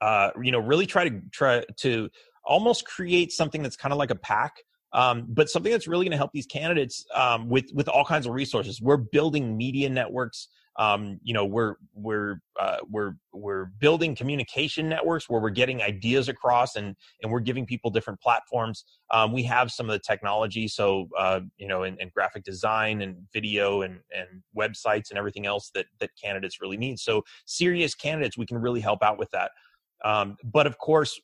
uh, 0.00 0.30
you 0.42 0.52
know, 0.52 0.58
really 0.58 0.86
try 0.86 1.08
to 1.08 1.20
try 1.32 1.64
to 1.78 2.08
almost 2.44 2.86
create 2.86 3.32
something 3.32 3.62
that's 3.62 3.76
kind 3.76 3.92
of 3.92 3.98
like 3.98 4.10
a 4.10 4.16
PAC 4.16 4.54
um, 4.92 5.26
but 5.28 5.50
something 5.50 5.70
that's 5.70 5.86
really 5.86 6.04
going 6.04 6.12
to 6.12 6.16
help 6.16 6.32
these 6.32 6.46
candidates 6.46 7.04
um, 7.14 7.48
with 7.48 7.66
with 7.74 7.88
all 7.88 8.04
kinds 8.04 8.26
of 8.26 8.32
resources. 8.32 8.80
We're 8.80 8.96
building 8.96 9.56
media 9.56 9.88
networks. 9.90 10.48
Um, 10.78 11.18
you 11.24 11.34
know, 11.34 11.44
we're 11.44 11.74
we're 11.92 12.40
uh, 12.58 12.78
we're 12.88 13.14
we're 13.32 13.66
building 13.80 14.14
communication 14.14 14.88
networks 14.88 15.28
where 15.28 15.40
we're 15.40 15.50
getting 15.50 15.82
ideas 15.82 16.28
across 16.28 16.76
and 16.76 16.94
and 17.22 17.30
we're 17.30 17.40
giving 17.40 17.66
people 17.66 17.90
different 17.90 18.20
platforms. 18.20 18.84
Um, 19.10 19.32
we 19.32 19.42
have 19.42 19.70
some 19.72 19.90
of 19.90 19.92
the 19.92 19.98
technology, 19.98 20.68
so 20.68 21.08
uh, 21.18 21.40
you 21.58 21.66
know, 21.66 21.82
and, 21.82 22.00
in, 22.00 22.10
graphic 22.14 22.44
design 22.44 23.02
and 23.02 23.16
video 23.32 23.82
and 23.82 23.98
and 24.16 24.42
websites 24.56 25.10
and 25.10 25.18
everything 25.18 25.46
else 25.46 25.70
that 25.74 25.86
that 26.00 26.10
candidates 26.22 26.62
really 26.62 26.76
need. 26.76 26.98
So 26.98 27.24
serious 27.44 27.94
candidates, 27.94 28.38
we 28.38 28.46
can 28.46 28.58
really 28.58 28.80
help 28.80 29.02
out 29.02 29.18
with 29.18 29.30
that. 29.32 29.50
Um, 30.04 30.36
but 30.44 30.66
of 30.66 30.78
course, 30.78 31.20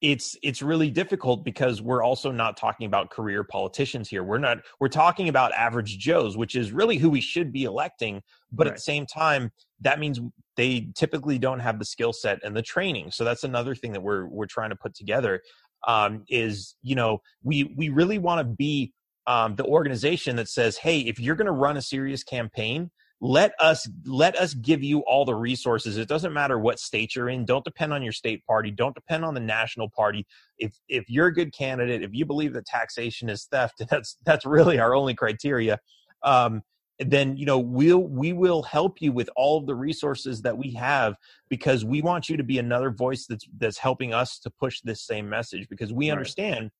it's 0.00 0.36
it's 0.42 0.60
really 0.60 0.90
difficult 0.90 1.44
because 1.44 1.80
we're 1.80 2.02
also 2.02 2.30
not 2.30 2.58
talking 2.58 2.86
about 2.86 3.10
career 3.10 3.42
politicians 3.42 4.08
here. 4.08 4.22
We're 4.22 4.38
not 4.38 4.58
we're 4.78 4.88
talking 4.88 5.28
about 5.30 5.52
average 5.54 5.98
Joes, 5.98 6.36
which 6.36 6.56
is 6.56 6.72
really 6.72 6.98
who 6.98 7.08
we 7.08 7.22
should 7.22 7.52
be 7.52 7.64
electing. 7.64 8.20
But 8.52 8.66
right. 8.66 8.72
at 8.72 8.76
the 8.76 8.82
same 8.82 9.06
time, 9.06 9.50
that 9.80 9.98
means 9.98 10.20
they 10.56 10.88
typically 10.94 11.38
don't 11.38 11.60
have 11.60 11.78
the 11.78 11.84
skill 11.84 12.12
set 12.12 12.38
and 12.44 12.54
the 12.54 12.62
training. 12.62 13.12
So 13.12 13.24
that's 13.24 13.44
another 13.44 13.74
thing 13.74 13.92
that 13.92 14.02
we're 14.02 14.26
we're 14.26 14.46
trying 14.46 14.70
to 14.70 14.76
put 14.76 14.94
together. 14.94 15.40
Um, 15.86 16.24
is 16.28 16.76
you 16.82 16.96
know 16.96 17.20
we 17.42 17.74
we 17.76 17.88
really 17.88 18.18
want 18.18 18.40
to 18.40 18.44
be 18.44 18.92
um, 19.26 19.54
the 19.54 19.64
organization 19.64 20.36
that 20.36 20.48
says, 20.48 20.76
hey, 20.76 21.00
if 21.00 21.18
you're 21.18 21.36
going 21.36 21.46
to 21.46 21.52
run 21.52 21.76
a 21.76 21.82
serious 21.82 22.22
campaign, 22.22 22.90
let 23.20 23.52
us 23.58 23.88
let 24.04 24.36
us 24.36 24.54
give 24.54 24.82
you 24.82 25.00
all 25.00 25.24
the 25.24 25.34
resources. 25.34 25.96
It 25.96 26.08
doesn't 26.08 26.32
matter 26.32 26.58
what 26.58 26.78
state 26.78 27.14
you're 27.14 27.28
in. 27.28 27.44
Don't 27.44 27.64
depend 27.64 27.92
on 27.92 28.02
your 28.02 28.12
state 28.12 28.44
party. 28.44 28.70
Don't 28.70 28.94
depend 28.94 29.24
on 29.24 29.34
the 29.34 29.40
national 29.40 29.88
party. 29.88 30.26
If 30.58 30.74
if 30.88 31.08
you're 31.08 31.28
a 31.28 31.34
good 31.34 31.52
candidate 31.52 32.02
if 32.02 32.10
you 32.12 32.26
believe 32.26 32.52
that 32.54 32.66
taxation 32.66 33.28
is 33.28 33.46
theft 33.50 33.82
that's 33.90 34.18
that's 34.24 34.44
really 34.44 34.78
our 34.78 34.94
only 34.94 35.14
criteria 35.14 35.78
um, 36.22 36.62
then 36.98 37.36
you 37.36 37.44
know 37.44 37.58
we'll 37.58 38.06
we 38.06 38.32
will 38.32 38.62
help 38.62 39.00
you 39.00 39.12
with 39.12 39.28
all 39.36 39.58
of 39.58 39.66
the 39.66 39.74
resources 39.74 40.42
that 40.42 40.56
we 40.56 40.72
have 40.72 41.16
because 41.48 41.84
we 41.84 42.02
want 42.02 42.28
you 42.28 42.36
to 42.36 42.44
be 42.44 42.58
another 42.58 42.90
voice 42.90 43.26
that's 43.26 43.46
that's 43.58 43.78
helping 43.78 44.14
us 44.14 44.38
to 44.38 44.50
push 44.50 44.80
this 44.82 45.02
same 45.02 45.28
message 45.28 45.68
because 45.68 45.92
we 45.92 46.08
right. 46.08 46.12
understand 46.12 46.70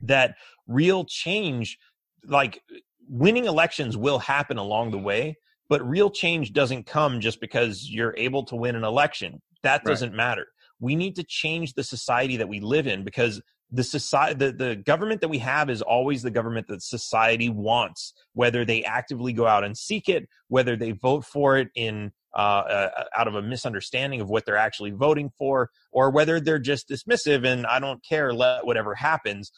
that 0.00 0.34
real 0.66 1.04
change 1.04 1.78
like 2.26 2.62
winning 3.08 3.44
elections 3.44 3.96
will 3.96 4.18
happen 4.18 4.56
along 4.56 4.90
the 4.90 4.98
way 4.98 5.36
but 5.68 5.86
real 5.88 6.10
change 6.10 6.52
doesn't 6.52 6.86
come 6.86 7.20
just 7.20 7.40
because 7.40 7.88
you're 7.88 8.14
able 8.16 8.44
to 8.44 8.56
win 8.56 8.76
an 8.76 8.84
election. 8.84 9.40
That 9.62 9.84
doesn't 9.84 10.10
right. 10.10 10.16
matter. 10.16 10.46
We 10.80 10.94
need 10.94 11.16
to 11.16 11.24
change 11.24 11.72
the 11.74 11.84
society 11.84 12.36
that 12.36 12.48
we 12.48 12.60
live 12.60 12.86
in 12.86 13.04
because 13.04 13.40
the 13.70 13.82
society 13.82 14.34
the, 14.34 14.52
the 14.52 14.76
government 14.76 15.20
that 15.20 15.28
we 15.28 15.38
have 15.38 15.68
is 15.70 15.82
always 15.82 16.22
the 16.22 16.30
government 16.30 16.66
that 16.68 16.82
society 16.82 17.48
wants 17.48 18.14
whether 18.34 18.64
they 18.64 18.84
actively 18.84 19.32
go 19.32 19.46
out 19.46 19.64
and 19.64 19.76
seek 19.76 20.08
it 20.08 20.28
whether 20.48 20.76
they 20.76 20.92
vote 20.92 21.24
for 21.24 21.56
it 21.56 21.68
in 21.74 22.12
uh, 22.36 22.38
uh, 22.38 23.04
out 23.16 23.28
of 23.28 23.36
a 23.36 23.42
misunderstanding 23.42 24.20
of 24.20 24.28
what 24.28 24.44
they're 24.44 24.56
actually 24.56 24.90
voting 24.90 25.30
for 25.38 25.70
or 25.92 26.10
whether 26.10 26.40
they're 26.40 26.58
just 26.58 26.88
dismissive 26.88 27.46
and 27.46 27.66
i 27.66 27.78
don't 27.78 28.04
care 28.06 28.32
let 28.32 28.64
whatever 28.64 28.94
happens 28.94 29.50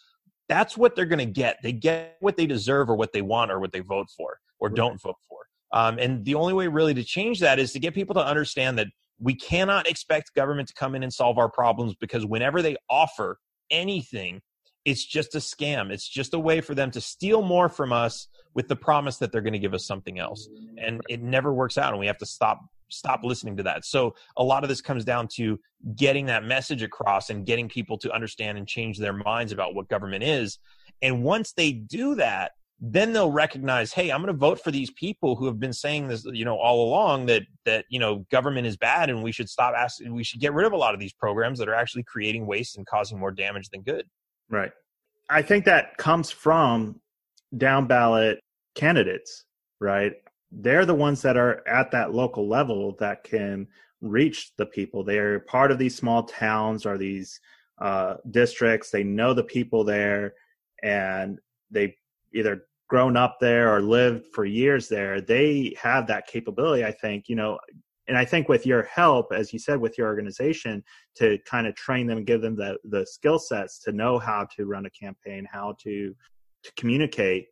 that's 0.49 0.77
what 0.77 0.95
they're 0.95 1.05
going 1.05 1.19
to 1.19 1.27
get 1.27 1.59
they 1.63 1.73
get 1.73 2.17
what 2.21 2.37
they 2.37 2.47
deserve 2.47 2.89
or 2.89 2.97
what 2.97 3.13
they 3.13 3.23
want 3.23 3.51
or 3.51 3.59
what 3.59 3.73
they 3.73 3.81
vote 3.81 4.07
for 4.17 4.39
or 4.61 4.69
right. 4.69 4.77
don't 4.77 5.01
vote 5.03 5.17
for 5.29 5.36
um, 5.77 5.99
and 5.99 6.25
the 6.25 6.35
only 6.35 6.55
way 6.55 6.69
really 6.69 6.95
to 6.95 7.05
change 7.05 7.39
that 7.41 7.59
is 7.59 7.71
to 7.73 7.79
get 7.79 7.93
people 7.93 8.15
to 8.15 8.27
understand 8.27 8.79
that 8.79 8.87
we 9.21 9.35
cannot 9.35 9.87
expect 9.87 10.35
government 10.35 10.69
to 10.69 10.75
come 10.75 10.95
in 10.95 11.03
and 11.03 11.13
solve 11.13 11.37
our 11.37 11.51
problems 11.51 11.95
because 11.95 12.25
whenever 12.25 12.63
they 12.63 12.77
offer 12.89 13.39
anything, 13.71 14.41
it's 14.87 15.05
just 15.05 15.35
a 15.35 15.39
scam. 15.39 15.91
It's 15.91 16.09
just 16.09 16.33
a 16.33 16.39
way 16.39 16.63
for 16.63 16.75
them 16.75 16.91
to 16.93 17.01
steal 17.03 17.43
more 17.43 17.69
from 17.69 17.93
us 17.93 18.29
with 18.55 18.69
the 18.69 18.77
promise 18.77 19.19
that 19.19 19.33
they're 19.33 19.43
going 19.43 19.53
to 19.53 19.59
give 19.59 19.75
us 19.75 19.85
something 19.85 20.19
else. 20.19 20.49
And 20.79 21.03
it 21.11 21.23
never 21.23 21.53
works 21.53 21.77
out 21.77 21.91
and 21.91 22.01
we 22.01 22.07
have 22.07 22.19
to 22.19 22.27
stop 22.27 22.61
stop 22.89 23.23
listening 23.23 23.59
to 23.59 23.65
that. 23.65 23.85
So 23.85 24.15
a 24.39 24.45
lot 24.45 24.63
of 24.63 24.71
this 24.71 24.81
comes 24.81 25.05
down 25.05 25.29
to 25.35 25.61
getting 25.95 26.25
that 26.27 26.45
message 26.45 26.83
across 26.83 27.29
and 27.29 27.45
getting 27.45 27.69
people 27.69 27.99
to 27.99 28.11
understand 28.13 28.57
and 28.57 28.67
change 28.67 28.97
their 28.97 29.13
minds 29.13 29.53
about 29.53 29.75
what 29.75 29.89
government 29.89 30.25
is. 30.25 30.59
And 31.03 31.23
once 31.23 31.53
they 31.53 31.73
do 31.73 32.15
that, 32.15 32.53
then 32.79 33.13
they'll 33.13 33.33
recognize 33.33 33.93
hey 33.93 34.11
i'm 34.11 34.21
going 34.21 34.33
to 34.33 34.39
vote 34.39 34.63
for 34.63 34.71
these 34.71 34.91
people 34.91 35.35
who 35.35 35.47
have 35.47 35.59
been 35.59 35.73
saying 35.73 36.09
this 36.09 36.27
you 36.27 36.45
know 36.45 36.57
all 36.57 36.87
along 36.87 37.25
that 37.27 37.43
that 37.65 37.85
you 37.89 37.99
know 37.99 38.27
government 38.31 38.67
is 38.67 38.77
bad 38.77 39.09
and 39.09 39.23
we 39.23 39.33
should 39.33 39.49
stop 39.49 39.75
asking 39.75 40.15
we 40.15 40.23
should 40.23 40.41
get 40.41 40.53
rid 40.53 40.67
of 40.67 40.73
a 40.73 40.77
lot 40.77 40.93
of 40.93 41.01
these 41.01 41.13
programs 41.15 41.59
that 41.59 41.69
are 41.69 41.75
actually 41.75 42.03
creating 42.03 42.47
waste 42.47 42.77
and 42.77 42.87
causing 42.87 43.19
more 43.19 43.31
damage 43.31 43.71
than 43.71 43.83
good. 43.83 44.05
Right. 44.51 44.73
I 45.31 45.43
think 45.43 45.65
that 45.65 45.97
comes 45.97 46.31
from 46.31 47.01
down 47.57 47.87
ballot 47.87 48.41
candidates 48.75 49.47
right? 49.81 50.13
They're 50.51 50.87
the 50.87 50.95
ones 50.95 51.23
that 51.23 51.37
are 51.37 51.67
at 51.69 51.91
that 51.91 52.15
local 52.15 52.49
level 52.49 52.97
that 52.99 53.25
can 53.25 53.67
reach 54.01 54.53
the 54.57 54.67
people. 54.67 55.05
They're 55.05 55.41
part 55.41 55.71
of 55.71 55.79
these 55.79 55.97
small 55.97 56.25
towns 56.25 56.87
or 56.87 56.97
these 56.97 57.41
uh, 57.81 58.17
districts. 58.31 58.91
They 58.91 59.05
know 59.05 59.35
the 59.35 59.45
people 59.45 59.85
there 59.85 60.35
and 60.83 61.39
they 61.71 61.97
either 62.37 62.67
grown 62.89 63.17
up 63.17 63.39
there 63.41 63.75
or 63.75 63.81
lived 63.81 64.27
for 64.33 64.45
years 64.45 64.89
there, 64.89 65.21
they 65.21 65.75
have 65.81 66.07
that 66.07 66.27
capability, 66.27 66.85
I 66.85 66.93
think, 66.93 67.29
you 67.29 67.37
know, 67.37 67.59
and 68.09 68.17
I 68.17 68.25
think 68.25 68.49
with 68.49 68.65
your 68.65 68.85
help, 68.85 69.33
as 69.33 69.53
you 69.53 69.59
said, 69.59 69.81
with 69.81 69.99
your 69.99 70.07
organization 70.07 70.85
to 71.17 71.39
kind 71.45 71.67
of 71.67 71.75
train 71.75 72.07
them, 72.07 72.25
give 72.25 72.41
them 72.41 72.55
the, 72.55 72.79
the 72.85 73.05
skill 73.05 73.39
sets 73.39 73.81
to 73.81 73.93
know 73.93 74.19
how 74.19 74.47
to 74.57 74.67
run 74.67 74.87
a 74.87 74.91
campaign, 74.91 75.47
how 75.51 75.75
to, 75.83 76.15
to 76.63 76.73
communicate 76.77 77.49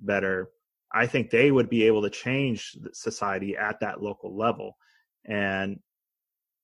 better. 0.00 0.48
I 0.92 1.06
think 1.06 1.30
they 1.30 1.52
would 1.52 1.70
be 1.70 1.84
able 1.84 2.02
to 2.02 2.10
change 2.10 2.76
society 2.92 3.56
at 3.56 3.78
that 3.80 4.02
local 4.02 4.36
level. 4.36 4.76
And 5.24 5.78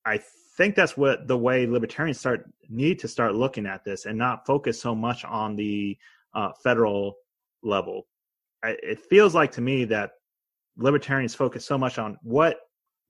I 0.05 0.21
think 0.57 0.75
that's 0.75 0.97
what 0.97 1.29
the 1.29 1.39
way 1.39 1.67
libertarians 1.67 2.19
start 2.19 2.51
need 2.69 2.99
to 2.99 3.09
start 3.09 3.37
looking 3.37 3.67
at 3.67 3.85
this 3.85 4.05
and 4.05 4.19
not 4.19 4.45
focus 4.47 4.81
so 4.81 4.95
much 4.95 5.25
on 5.25 5.55
the 5.55 5.97
uh, 6.35 6.51
federal 6.63 7.15
level. 7.63 8.07
I, 8.63 8.77
it 8.83 9.01
feels 9.01 9.35
like 9.35 9.53
to 9.53 9.61
me 9.61 9.85
that 9.87 10.11
libertarians 10.77 11.35
focus 11.35 11.65
so 11.65 11.79
much 11.79 11.99
on 11.99 12.17
what 12.23 12.59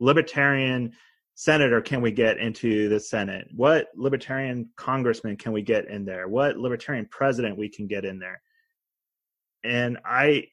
libertarian 0.00 0.92
senator 1.34 1.80
can 1.80 2.00
we 2.00 2.10
get 2.10 2.38
into 2.38 2.88
the 2.88 2.98
Senate? 2.98 3.46
What 3.54 3.88
libertarian 3.94 4.68
congressman 4.76 5.36
can 5.36 5.52
we 5.52 5.62
get 5.62 5.88
in 5.88 6.04
there? 6.04 6.28
What 6.28 6.56
libertarian 6.56 7.06
president 7.10 7.56
we 7.56 7.68
can 7.68 7.86
get 7.86 8.04
in 8.04 8.18
there? 8.18 8.40
And 9.64 9.98
I 10.04 10.46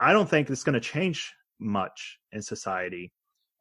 I 0.00 0.12
don't 0.12 0.28
think 0.28 0.48
it's 0.48 0.64
going 0.64 0.74
to 0.74 0.80
change 0.80 1.32
much 1.58 2.18
in 2.32 2.42
society. 2.42 3.12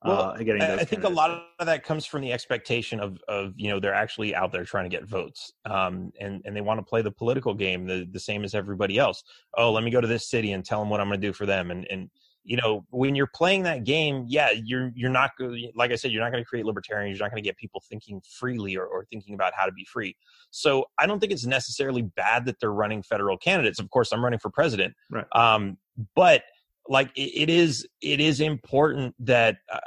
Well, 0.06 0.34
uh, 0.40 0.62
I 0.80 0.86
think 0.86 1.04
a 1.04 1.10
lot 1.10 1.30
of 1.60 1.66
that 1.66 1.84
comes 1.84 2.06
from 2.06 2.22
the 2.22 2.32
expectation 2.32 3.02
of, 3.02 3.18
of 3.28 3.54
you 3.58 3.70
know 3.70 3.82
they're 3.82 3.94
actually 3.94 4.34
out 4.34 4.54
there 4.54 4.64
trying 4.64 4.90
to 4.90 4.90
get 4.90 5.06
votes, 5.06 5.52
um, 5.66 6.14
and 6.22 6.42
and 6.46 6.56
they 6.56 6.62
want 6.62 6.80
to 6.80 6.84
play 6.84 7.02
the 7.02 7.12
political 7.12 7.54
game 7.54 7.86
the, 7.86 8.08
the 8.10 8.20
same 8.20 8.46
as 8.46 8.56
everybody 8.56 8.98
else. 8.98 9.22
Oh, 9.58 9.74
let 9.74 9.84
me 9.84 9.92
go 9.92 10.00
to 10.00 10.08
this 10.08 10.30
city 10.30 10.54
and 10.54 10.64
tell 10.64 10.80
them 10.80 10.90
what 10.90 11.02
I'm 11.02 11.10
going 11.10 11.20
to 11.20 11.28
do 11.28 11.34
for 11.34 11.46
them, 11.46 11.70
and 11.70 11.86
and 11.92 12.10
you 12.46 12.56
know 12.56 12.86
when 12.92 13.14
you're 13.14 13.28
playing 13.28 13.64
that 13.64 13.84
game, 13.84 14.24
yeah, 14.30 14.52
you're 14.52 14.94
you're 14.96 15.10
not 15.10 15.32
like 15.76 15.92
I 15.92 15.96
said, 15.96 16.12
you're 16.12 16.24
not 16.24 16.32
going 16.32 16.46
to 16.46 16.48
create 16.48 16.66
libertarians. 16.66 17.20
You're 17.20 17.26
not 17.26 17.32
going 17.32 17.44
to 17.44 17.48
get 17.48 17.58
people 17.58 17.84
thinking 17.90 18.22
freely 18.22 18.78
or, 18.78 18.86
or 18.86 19.04
thinking 19.04 19.34
about 19.34 19.52
how 19.54 19.66
to 19.66 19.72
be 19.74 19.84
free. 19.84 20.16
So 20.50 20.86
I 20.98 21.08
don't 21.08 21.20
think 21.20 21.34
it's 21.34 21.46
necessarily 21.46 22.04
bad 22.04 22.46
that 22.46 22.62
they're 22.62 22.72
running 22.72 23.04
federal 23.04 23.38
candidates. 23.38 23.80
Of 23.80 23.90
course, 23.90 24.14
I'm 24.14 24.24
running 24.24 24.40
for 24.40 24.50
president, 24.50 24.94
right? 25.12 25.26
Um, 25.34 25.78
but 26.16 26.44
like 26.90 27.12
it, 27.16 27.44
it 27.44 27.50
is 27.50 27.88
it 28.02 28.20
is 28.20 28.42
important 28.42 29.16
that 29.20 29.58
uh, 29.72 29.80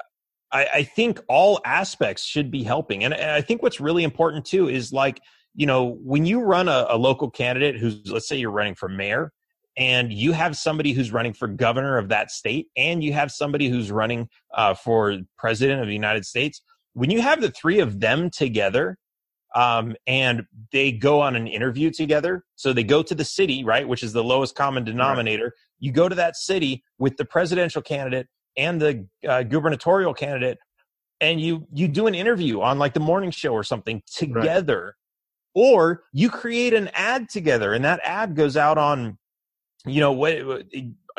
I, 0.50 0.66
I, 0.74 0.82
think 0.84 1.20
all 1.28 1.61
aspects 1.64 2.24
should 2.24 2.50
be 2.50 2.62
helping 2.62 3.05
and, 3.05 3.12
and, 3.12 3.30
i 3.32 3.40
think 3.42 3.62
what's 3.62 3.80
really 3.80 4.05
important 4.05 4.46
too 4.46 4.68
is 4.68 4.92
like 4.92 5.20
you 5.55 5.66
know 5.66 5.98
when 6.03 6.24
you 6.24 6.40
run 6.40 6.68
a, 6.68 6.86
a 6.88 6.96
local 6.96 7.30
candidate 7.30 7.76
who's 7.76 8.00
let's 8.07 8.28
say 8.28 8.36
you're 8.36 8.50
running 8.50 8.74
for 8.74 8.88
mayor 8.88 9.32
and 9.76 10.12
you 10.12 10.32
have 10.32 10.57
somebody 10.57 10.92
who's 10.92 11.12
running 11.12 11.32
for 11.32 11.48
governor 11.48 11.98
of 11.98 12.09
that 12.09 12.30
state 12.30 12.68
and 12.76 13.03
you 13.03 13.12
have 13.12 13.30
somebody 13.30 13.68
who's 13.68 13.90
running 13.90 14.28
uh, 14.55 14.74
for 14.74 15.18
president 15.36 15.80
of 15.80 15.88
the 15.88 15.94
united 15.94 16.24
states 16.24 16.62
when 16.94 17.11
you 17.11 17.20
have 17.20 17.40
the 17.40 17.50
three 17.50 17.80
of 17.80 18.00
them 18.00 18.30
together 18.30 18.96
um, 19.55 19.94
and 20.07 20.44
they 20.72 20.92
go 20.92 21.20
on 21.20 21.36
an 21.36 21.46
interview 21.46 21.90
together. 21.90 22.44
So 22.57 22.72
they 22.72 22.84
go 22.84 23.03
to 23.03 23.14
the 23.14 23.24
city, 23.24 23.64
right, 23.64 23.86
which 23.86 24.03
is 24.03 24.12
the 24.12 24.24
lowest 24.24 24.55
common 24.55 24.84
denominator. 24.84 25.53
You 25.83 25.91
go 25.91 26.09
to 26.09 26.14
that 26.14 26.37
city 26.37 26.85
with 27.01 27.16
the 27.16 27.24
presidential 27.24 27.83
candidate 27.83 28.28
and 28.57 28.80
the 28.80 29.05
uh, 29.28 29.43
gubernatorial 29.43 30.14
candidate, 30.14 30.59
and 31.20 31.41
you 31.41 31.66
you 31.74 31.89
do 31.89 32.07
an 32.07 32.14
interview 32.14 32.61
on 32.61 32.78
like 32.78 32.95
the 32.95 33.01
morning 33.01 33.33
show 33.33 33.53
or 33.53 33.64
something 33.64 34.01
together, 34.07 34.85
right. 34.85 35.61
or 35.61 36.05
you 36.12 36.30
create 36.30 36.72
an 36.72 36.89
ad 36.95 37.28
together, 37.28 37.72
and 37.72 37.85
that 37.85 37.99
ad 38.05 38.37
goes 38.37 38.57
out 38.57 38.78
on, 38.78 39.18
you 39.85 40.01
know, 40.01 40.12
what. 40.12 40.64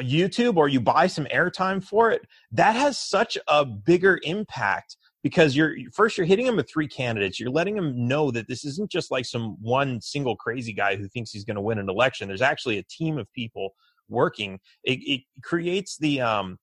YouTube 0.01 0.57
or 0.57 0.67
you 0.67 0.81
buy 0.81 1.05
some 1.05 1.25
airtime 1.25 1.83
for 1.83 2.09
it, 2.09 2.23
that 2.51 2.75
has 2.75 2.97
such 2.97 3.37
a 3.47 3.63
bigger 3.63 4.19
impact 4.23 4.97
because 5.21 5.55
you're 5.55 5.75
first 5.93 6.17
you're 6.17 6.25
hitting 6.25 6.47
them 6.47 6.55
with 6.55 6.67
three 6.67 6.87
candidates 6.87 7.39
you're 7.39 7.51
letting 7.51 7.75
them 7.75 8.07
know 8.07 8.29
that 8.29 8.47
this 8.47 8.65
isn't 8.65 8.91
just 8.91 9.11
like 9.11 9.25
some 9.25 9.55
one 9.61 10.01
single 10.01 10.35
crazy 10.35 10.73
guy 10.73 10.95
who 10.95 11.07
thinks 11.07 11.31
he's 11.31 11.45
going 11.45 11.55
to 11.55 11.61
win 11.61 11.79
an 11.79 11.89
election 11.89 12.27
there's 12.27 12.41
actually 12.41 12.77
a 12.77 12.83
team 12.83 13.17
of 13.17 13.31
people 13.33 13.73
working 14.13 14.59
it, 14.83 14.99
it 15.05 15.21
creates 15.43 15.97
the 15.97 16.21
um 16.21 16.57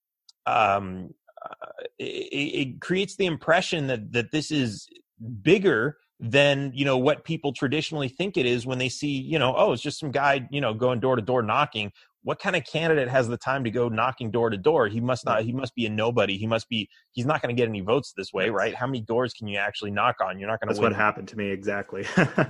um 0.46 1.11
uh, 1.44 1.84
it, 1.98 2.05
it 2.05 2.80
creates 2.80 3.16
the 3.16 3.26
impression 3.26 3.86
that 3.86 4.12
that 4.12 4.30
this 4.30 4.51
is 4.51 4.88
bigger 5.42 5.96
than 6.20 6.70
you 6.74 6.84
know 6.84 6.98
what 6.98 7.24
people 7.24 7.53
traditionally 7.53 8.09
think 8.09 8.36
it 8.36 8.44
is 8.44 8.66
when 8.66 8.78
they 8.78 8.90
see 8.90 9.09
you 9.20 9.38
know 9.38 9.55
oh 9.57 9.72
it's 9.72 9.82
just 9.82 9.98
some 9.98 10.11
guy 10.11 10.46
you 10.51 10.61
know 10.61 10.74
going 10.74 11.01
door 11.01 11.16
to 11.16 11.22
door 11.22 11.42
knocking 11.42 11.90
what 12.22 12.38
kind 12.38 12.54
of 12.54 12.64
candidate 12.64 13.08
has 13.08 13.28
the 13.28 13.36
time 13.38 13.64
to 13.64 13.70
go 13.70 13.88
knocking 13.88 14.30
door 14.30 14.50
to 14.50 14.56
door? 14.56 14.88
He 14.88 15.00
must 15.00 15.24
not 15.24 15.42
he 15.42 15.52
must 15.52 15.74
be 15.74 15.86
a 15.86 15.90
nobody. 15.90 16.36
He 16.36 16.46
must 16.46 16.68
be 16.68 16.88
he's 17.12 17.24
not 17.24 17.40
going 17.40 17.54
to 17.54 17.58
get 17.58 17.68
any 17.68 17.80
votes 17.80 18.12
this 18.16 18.32
way 18.32 18.50
right. 18.50 18.74
how 18.74 18.86
many 18.86 19.00
doors 19.00 19.32
can 19.32 19.48
you 19.48 19.58
actually 19.58 19.90
knock 19.90 20.16
on? 20.22 20.38
You're 20.38 20.48
not 20.48 20.60
going 20.60 20.68
to 20.68 20.74
that's 20.74 20.82
win. 20.82 20.92
what 20.92 21.00
happened 21.00 21.28
to 21.28 21.36
me 21.36 21.50
exactly. 21.50 22.04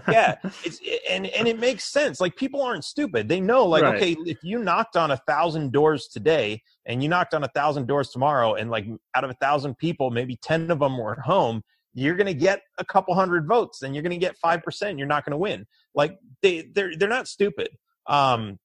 Yeah 0.08 0.36
it's 0.64 0.80
and 1.08 1.26
and 1.26 1.46
it 1.46 1.58
makes 1.58 1.84
sense. 1.84 2.20
Like 2.20 2.36
people 2.36 2.62
aren't 2.62 2.84
stupid. 2.84 3.28
They 3.28 3.40
know 3.40 3.64
like 3.64 3.82
right. 3.82 3.96
okay 3.96 4.16
if 4.26 4.38
you 4.42 4.58
knocked 4.58 4.96
on 4.96 5.12
a 5.12 5.16
thousand 5.28 5.72
doors 5.72 6.08
today 6.08 6.62
and 6.86 7.02
you 7.02 7.08
knocked 7.08 7.34
on 7.34 7.44
a 7.44 7.48
thousand 7.48 7.86
doors 7.86 8.10
tomorrow 8.10 8.54
and 8.54 8.70
like 8.70 8.86
out 9.14 9.22
of 9.22 9.30
a 9.30 9.34
thousand 9.34 9.78
people 9.78 10.10
maybe 10.10 10.36
10 10.42 10.70
of 10.70 10.80
them 10.80 10.98
were 10.98 11.12
at 11.12 11.18
home 11.20 11.62
you're 11.94 12.14
going 12.16 12.26
to 12.26 12.34
get 12.34 12.62
a 12.78 12.84
couple 12.84 13.14
hundred 13.14 13.46
votes 13.46 13.82
and 13.82 13.94
you're 13.94 14.02
going 14.02 14.18
to 14.18 14.26
get 14.26 14.36
5% 14.44 14.98
you're 14.98 15.06
not 15.06 15.24
going 15.24 15.32
to 15.32 15.38
win. 15.38 15.66
Like 15.94 16.18
they 16.42 16.68
they're 16.74 16.96
they're 16.96 17.08
not 17.08 17.28
stupid. 17.28 17.68
Um 18.08 18.58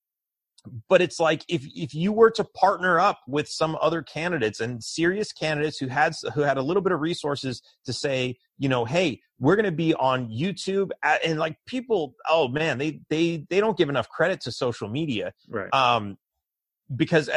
but 0.89 1.01
it's 1.01 1.19
like 1.19 1.43
if 1.47 1.65
if 1.75 1.93
you 1.93 2.11
were 2.11 2.31
to 2.31 2.43
partner 2.43 2.99
up 2.99 3.19
with 3.27 3.47
some 3.47 3.77
other 3.81 4.01
candidates 4.01 4.59
and 4.59 4.83
serious 4.83 5.31
candidates 5.31 5.77
who 5.77 5.87
had 5.87 6.13
who 6.33 6.41
had 6.41 6.57
a 6.57 6.61
little 6.61 6.81
bit 6.81 6.91
of 6.91 6.99
resources 6.99 7.61
to 7.85 7.93
say 7.93 8.37
you 8.57 8.69
know 8.69 8.85
hey 8.85 9.19
we're 9.39 9.55
going 9.55 9.65
to 9.65 9.71
be 9.71 9.93
on 9.95 10.29
youtube 10.29 10.89
and 11.03 11.39
like 11.39 11.57
people 11.65 12.15
oh 12.29 12.47
man 12.47 12.77
they 12.77 12.99
they 13.09 13.45
they 13.49 13.59
don't 13.59 13.77
give 13.77 13.89
enough 13.89 14.09
credit 14.09 14.41
to 14.41 14.51
social 14.51 14.87
media 14.87 15.33
right. 15.49 15.73
um 15.73 16.17
because 16.95 17.29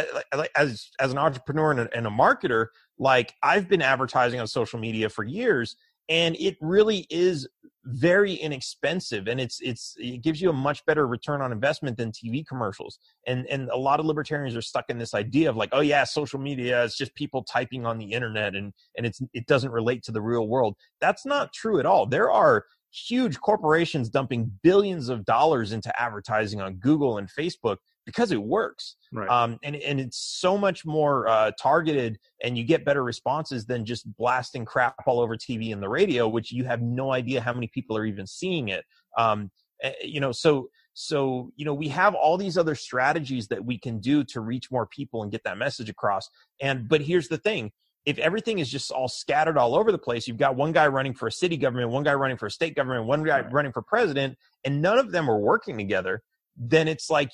as 0.54 0.88
as 1.00 1.12
an 1.12 1.18
entrepreneur 1.18 1.70
and 1.70 1.80
a, 1.80 1.96
and 1.96 2.06
a 2.06 2.10
marketer 2.10 2.66
like 2.98 3.34
i've 3.42 3.68
been 3.68 3.82
advertising 3.82 4.40
on 4.40 4.46
social 4.46 4.78
media 4.78 5.08
for 5.08 5.24
years 5.24 5.76
and 6.08 6.36
it 6.36 6.56
really 6.60 7.06
is 7.10 7.46
very 7.90 8.34
inexpensive 8.34 9.28
and 9.28 9.40
it's 9.40 9.60
it's 9.60 9.94
it 9.96 10.22
gives 10.22 10.42
you 10.42 10.50
a 10.50 10.52
much 10.52 10.84
better 10.84 11.06
return 11.06 11.40
on 11.40 11.52
investment 11.52 11.96
than 11.96 12.12
TV 12.12 12.46
commercials. 12.46 12.98
And 13.26 13.46
and 13.46 13.70
a 13.70 13.76
lot 13.76 13.98
of 13.98 14.06
libertarians 14.06 14.54
are 14.54 14.62
stuck 14.62 14.84
in 14.90 14.98
this 14.98 15.14
idea 15.14 15.48
of 15.48 15.56
like, 15.56 15.70
oh 15.72 15.80
yeah, 15.80 16.04
social 16.04 16.38
media 16.38 16.84
is 16.84 16.96
just 16.96 17.14
people 17.14 17.42
typing 17.44 17.86
on 17.86 17.98
the 17.98 18.12
internet 18.12 18.54
and 18.54 18.74
and 18.96 19.06
it's 19.06 19.20
it 19.32 19.46
doesn't 19.46 19.70
relate 19.70 20.02
to 20.04 20.12
the 20.12 20.20
real 20.20 20.46
world. 20.46 20.76
That's 21.00 21.24
not 21.24 21.52
true 21.54 21.80
at 21.80 21.86
all. 21.86 22.06
There 22.06 22.30
are 22.30 22.64
huge 22.90 23.40
corporations 23.40 24.10
dumping 24.10 24.50
billions 24.62 25.08
of 25.08 25.24
dollars 25.24 25.72
into 25.72 25.92
advertising 26.00 26.60
on 26.60 26.74
Google 26.74 27.18
and 27.18 27.28
Facebook 27.28 27.76
because 28.08 28.32
it 28.32 28.42
works. 28.42 28.96
Right. 29.12 29.28
Um, 29.28 29.58
and, 29.62 29.76
and 29.76 30.00
it's 30.00 30.16
so 30.16 30.56
much 30.56 30.86
more 30.86 31.28
uh, 31.28 31.50
targeted 31.60 32.18
and 32.42 32.56
you 32.56 32.64
get 32.64 32.82
better 32.82 33.04
responses 33.04 33.66
than 33.66 33.84
just 33.84 34.10
blasting 34.16 34.64
crap 34.64 34.94
all 35.06 35.20
over 35.20 35.36
TV 35.36 35.74
and 35.74 35.82
the 35.82 35.90
radio, 35.90 36.26
which 36.26 36.50
you 36.50 36.64
have 36.64 36.80
no 36.80 37.12
idea 37.12 37.42
how 37.42 37.52
many 37.52 37.66
people 37.66 37.98
are 37.98 38.06
even 38.06 38.26
seeing 38.26 38.68
it. 38.68 38.86
Um, 39.18 39.50
eh, 39.82 39.92
you 40.02 40.20
know, 40.20 40.32
so, 40.32 40.70
so, 40.94 41.52
you 41.56 41.66
know, 41.66 41.74
we 41.74 41.88
have 41.88 42.14
all 42.14 42.38
these 42.38 42.56
other 42.56 42.74
strategies 42.74 43.48
that 43.48 43.62
we 43.62 43.76
can 43.76 44.00
do 44.00 44.24
to 44.24 44.40
reach 44.40 44.70
more 44.70 44.86
people 44.86 45.22
and 45.22 45.30
get 45.30 45.44
that 45.44 45.58
message 45.58 45.90
across. 45.90 46.30
And, 46.58 46.88
but 46.88 47.02
here's 47.02 47.28
the 47.28 47.36
thing. 47.36 47.72
If 48.06 48.16
everything 48.16 48.58
is 48.58 48.70
just 48.70 48.90
all 48.90 49.08
scattered 49.08 49.58
all 49.58 49.74
over 49.74 49.92
the 49.92 49.98
place, 49.98 50.26
you've 50.26 50.38
got 50.38 50.56
one 50.56 50.72
guy 50.72 50.86
running 50.86 51.12
for 51.12 51.26
a 51.26 51.32
city 51.32 51.58
government, 51.58 51.90
one 51.90 52.04
guy 52.04 52.14
running 52.14 52.38
for 52.38 52.46
a 52.46 52.50
state 52.50 52.74
government, 52.74 53.04
one 53.04 53.22
guy 53.22 53.40
running 53.40 53.72
for 53.72 53.82
president, 53.82 54.38
and 54.64 54.80
none 54.80 54.96
of 54.98 55.12
them 55.12 55.28
are 55.28 55.38
working 55.38 55.76
together, 55.76 56.22
then 56.56 56.88
it's 56.88 57.10
like 57.10 57.30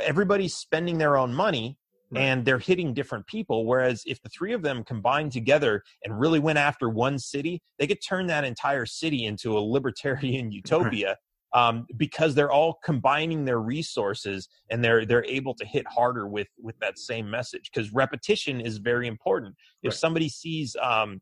everybody's 0.00 0.54
spending 0.54 0.98
their 0.98 1.16
own 1.16 1.32
money 1.34 1.76
right. 2.10 2.22
and 2.22 2.44
they're 2.44 2.58
hitting 2.58 2.94
different 2.94 3.26
people. 3.26 3.66
Whereas 3.66 4.02
if 4.06 4.20
the 4.22 4.28
three 4.28 4.52
of 4.52 4.62
them 4.62 4.84
combine 4.84 5.30
together 5.30 5.82
and 6.04 6.18
really 6.18 6.38
went 6.38 6.58
after 6.58 6.88
one 6.88 7.18
city, 7.18 7.62
they 7.78 7.86
could 7.86 8.02
turn 8.06 8.26
that 8.28 8.44
entire 8.44 8.86
city 8.86 9.24
into 9.24 9.56
a 9.56 9.60
libertarian 9.60 10.52
utopia. 10.52 11.16
Um, 11.54 11.84
because 11.98 12.34
they're 12.34 12.50
all 12.50 12.78
combining 12.82 13.44
their 13.44 13.60
resources 13.60 14.48
and 14.70 14.82
they're 14.82 15.04
they're 15.04 15.26
able 15.26 15.52
to 15.56 15.66
hit 15.66 15.86
harder 15.86 16.26
with 16.26 16.48
with 16.58 16.78
that 16.78 16.98
same 16.98 17.28
message 17.28 17.70
because 17.70 17.92
repetition 17.92 18.58
is 18.58 18.78
very 18.78 19.06
important. 19.06 19.54
If 19.82 19.90
right. 19.90 19.98
somebody 19.98 20.30
sees 20.30 20.74
um, 20.80 21.20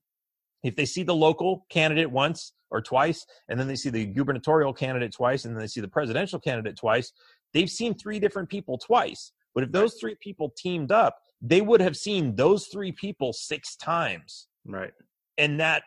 if 0.62 0.76
they 0.76 0.84
see 0.84 1.02
the 1.02 1.14
local 1.14 1.66
candidate 1.68 2.10
once 2.10 2.52
or 2.70 2.80
twice 2.80 3.26
and 3.48 3.58
then 3.58 3.66
they 3.66 3.74
see 3.74 3.90
the 3.90 4.06
gubernatorial 4.06 4.72
candidate 4.72 5.12
twice 5.12 5.44
and 5.44 5.54
then 5.54 5.60
they 5.60 5.66
see 5.66 5.80
the 5.80 5.88
presidential 5.88 6.38
candidate 6.38 6.76
twice 6.76 7.12
they've 7.54 7.70
seen 7.70 7.94
three 7.94 8.18
different 8.18 8.48
people 8.48 8.78
twice. 8.78 9.32
But 9.54 9.64
if 9.64 9.72
those 9.72 9.94
three 9.94 10.16
people 10.20 10.52
teamed 10.56 10.92
up, 10.92 11.16
they 11.42 11.60
would 11.60 11.80
have 11.80 11.96
seen 11.96 12.36
those 12.36 12.66
three 12.66 12.92
people 12.92 13.32
six 13.32 13.76
times. 13.76 14.46
Right. 14.64 14.92
And 15.38 15.58
that 15.60 15.82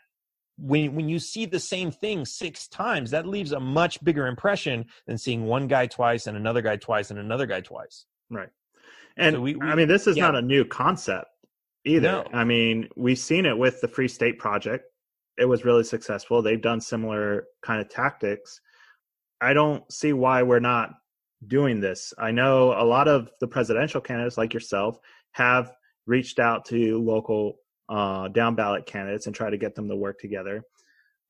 when 0.57 0.95
when 0.95 1.09
you 1.09 1.19
see 1.19 1.45
the 1.45 1.59
same 1.59 1.91
thing 1.91 2.25
six 2.25 2.67
times, 2.67 3.11
that 3.11 3.27
leaves 3.27 3.51
a 3.51 3.59
much 3.59 4.03
bigger 4.03 4.27
impression 4.27 4.85
than 5.07 5.17
seeing 5.17 5.45
one 5.45 5.67
guy 5.67 5.87
twice 5.87 6.27
and 6.27 6.37
another 6.37 6.61
guy 6.61 6.75
twice 6.75 7.11
and 7.11 7.19
another 7.19 7.45
guy 7.45 7.61
twice. 7.61 8.05
Right. 8.29 8.49
And 9.17 9.35
so 9.35 9.41
we, 9.41 9.55
we, 9.55 9.67
I 9.67 9.75
mean, 9.75 9.87
this 9.87 10.07
is 10.07 10.17
yeah. 10.17 10.23
not 10.23 10.35
a 10.35 10.41
new 10.41 10.65
concept 10.65 11.27
either. 11.85 12.11
No. 12.11 12.25
I 12.33 12.43
mean, 12.43 12.89
we've 12.95 13.19
seen 13.19 13.45
it 13.45 13.57
with 13.57 13.79
the 13.81 13.87
Free 13.87 14.07
State 14.07 14.39
Project. 14.39 14.85
It 15.37 15.45
was 15.45 15.65
really 15.65 15.83
successful. 15.83 16.41
They've 16.41 16.61
done 16.61 16.81
similar 16.81 17.45
kind 17.63 17.81
of 17.81 17.89
tactics. 17.89 18.59
I 19.41 19.53
don't 19.53 19.83
see 19.91 20.13
why 20.13 20.43
we're 20.43 20.59
not 20.59 20.91
doing 21.47 21.79
this. 21.79 22.13
I 22.17 22.31
know 22.31 22.73
a 22.73 22.83
lot 22.83 23.07
of 23.07 23.31
the 23.39 23.47
presidential 23.47 24.01
candidates, 24.01 24.37
like 24.37 24.53
yourself, 24.53 24.99
have 25.31 25.71
reached 26.05 26.39
out 26.39 26.65
to 26.65 27.01
local 27.01 27.55
uh, 27.89 28.27
down 28.29 28.55
ballot 28.55 28.85
candidates 28.85 29.27
and 29.27 29.35
try 29.35 29.49
to 29.49 29.57
get 29.57 29.75
them 29.75 29.89
to 29.89 29.95
work 29.95 30.19
together. 30.19 30.63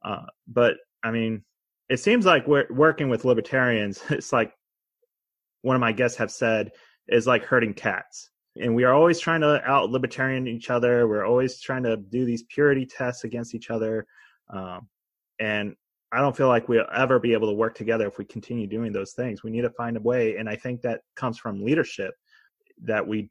Uh, 0.03 0.25
but 0.47 0.75
I 1.03 1.11
mean, 1.11 1.43
it 1.89 1.97
seems 1.97 2.25
like 2.25 2.47
we're 2.47 2.67
working 2.69 3.09
with 3.09 3.25
libertarians. 3.25 4.01
It's 4.09 4.33
like 4.33 4.53
one 5.61 5.75
of 5.75 5.79
my 5.79 5.91
guests 5.91 6.17
have 6.17 6.31
said 6.31 6.71
is 7.07 7.27
like 7.27 7.43
herding 7.43 7.73
cats. 7.73 8.29
And 8.55 8.75
we 8.75 8.83
are 8.83 8.93
always 8.93 9.19
trying 9.19 9.41
to 9.41 9.61
out 9.65 9.89
libertarian 9.89 10.47
each 10.47 10.69
other. 10.69 11.07
We're 11.07 11.25
always 11.25 11.59
trying 11.59 11.83
to 11.83 11.97
do 11.97 12.23
these 12.23 12.43
purity 12.43 12.85
tests 12.85 13.23
against 13.23 13.55
each 13.55 13.71
other. 13.71 14.05
Um, 14.49 14.87
and 15.39 15.75
I 16.13 16.21
don't 16.21 16.35
feel 16.35 16.47
like 16.47 16.69
we'll 16.69 16.85
ever 16.93 17.19
be 17.19 17.33
able 17.33 17.47
to 17.47 17.53
work 17.53 17.75
together 17.75 18.07
if 18.07 18.17
we 18.17 18.25
continue 18.25 18.67
doing 18.67 18.93
those 18.93 19.13
things. 19.13 19.43
We 19.43 19.51
need 19.51 19.61
to 19.61 19.69
find 19.71 19.97
a 19.97 19.99
way. 19.99 20.37
And 20.37 20.47
I 20.47 20.55
think 20.55 20.81
that 20.81 21.01
comes 21.15 21.37
from 21.37 21.63
leadership 21.63 22.13
that 22.83 23.05
we, 23.05 23.29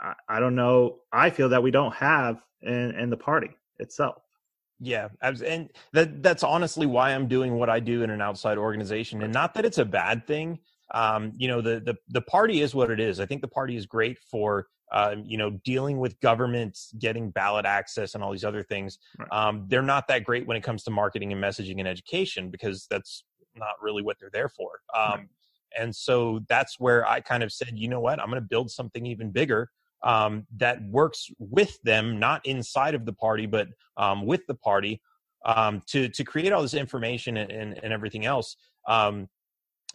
I, 0.00 0.14
I 0.28 0.40
don't 0.40 0.54
know, 0.54 1.00
I 1.12 1.30
feel 1.30 1.48
that 1.48 1.62
we 1.62 1.70
don't 1.70 1.94
have 1.94 2.40
in, 2.62 2.94
in 2.94 3.10
the 3.10 3.16
party 3.16 3.50
itself. 3.78 4.22
Yeah, 4.80 5.08
and 5.22 5.70
that 5.92 6.22
that's 6.22 6.42
honestly 6.42 6.84
why 6.84 7.14
I'm 7.14 7.28
doing 7.28 7.54
what 7.54 7.70
I 7.70 7.78
do 7.78 8.02
in 8.02 8.10
an 8.10 8.20
outside 8.20 8.58
organization, 8.58 9.22
and 9.22 9.32
not 9.32 9.54
that 9.54 9.64
it's 9.64 9.78
a 9.78 9.84
bad 9.84 10.26
thing 10.26 10.58
um, 10.92 11.32
you 11.36 11.48
know 11.48 11.60
the, 11.60 11.80
the 11.80 11.96
the 12.08 12.20
party 12.22 12.60
is 12.60 12.74
what 12.74 12.90
it 12.90 13.00
is. 13.00 13.20
I 13.20 13.26
think 13.26 13.40
the 13.40 13.48
party 13.48 13.76
is 13.76 13.86
great 13.86 14.18
for 14.18 14.66
uh, 14.94 15.16
you 15.24 15.36
know 15.36 15.50
dealing 15.64 15.98
with 15.98 16.18
governments, 16.20 16.94
getting 16.98 17.30
ballot 17.30 17.66
access, 17.66 18.14
and 18.14 18.22
all 18.22 18.30
these 18.30 18.44
other 18.44 18.62
things. 18.62 18.98
Right. 19.18 19.28
Um, 19.32 19.66
they're 19.68 19.82
not 19.82 20.06
that 20.08 20.24
great 20.24 20.46
when 20.46 20.56
it 20.56 20.62
comes 20.62 20.84
to 20.84 20.90
marketing 20.90 21.32
and 21.32 21.42
messaging 21.42 21.80
and 21.80 21.88
education 21.88 22.48
because 22.48 22.86
that's 22.88 23.24
not 23.56 23.74
really 23.82 24.02
what 24.02 24.16
they're 24.20 24.30
there 24.32 24.48
for. 24.48 24.70
Um, 24.96 25.10
right. 25.10 25.28
And 25.76 25.94
so 25.94 26.40
that's 26.48 26.78
where 26.78 27.06
I 27.08 27.20
kind 27.20 27.42
of 27.42 27.52
said, 27.52 27.72
you 27.74 27.88
know 27.88 27.98
what, 27.98 28.20
I'm 28.20 28.30
going 28.30 28.40
to 28.40 28.48
build 28.48 28.70
something 28.70 29.04
even 29.04 29.32
bigger 29.32 29.68
um, 30.04 30.46
that 30.58 30.80
works 30.84 31.28
with 31.40 31.82
them, 31.82 32.20
not 32.20 32.46
inside 32.46 32.94
of 32.94 33.04
the 33.04 33.12
party, 33.12 33.46
but 33.46 33.66
um, 33.96 34.24
with 34.24 34.46
the 34.46 34.54
party 34.54 35.02
um, 35.44 35.82
to 35.88 36.08
to 36.08 36.24
create 36.24 36.52
all 36.52 36.62
this 36.62 36.74
information 36.74 37.36
and, 37.36 37.50
and, 37.50 37.80
and 37.82 37.92
everything 37.92 38.24
else. 38.24 38.56
Um, 38.86 39.28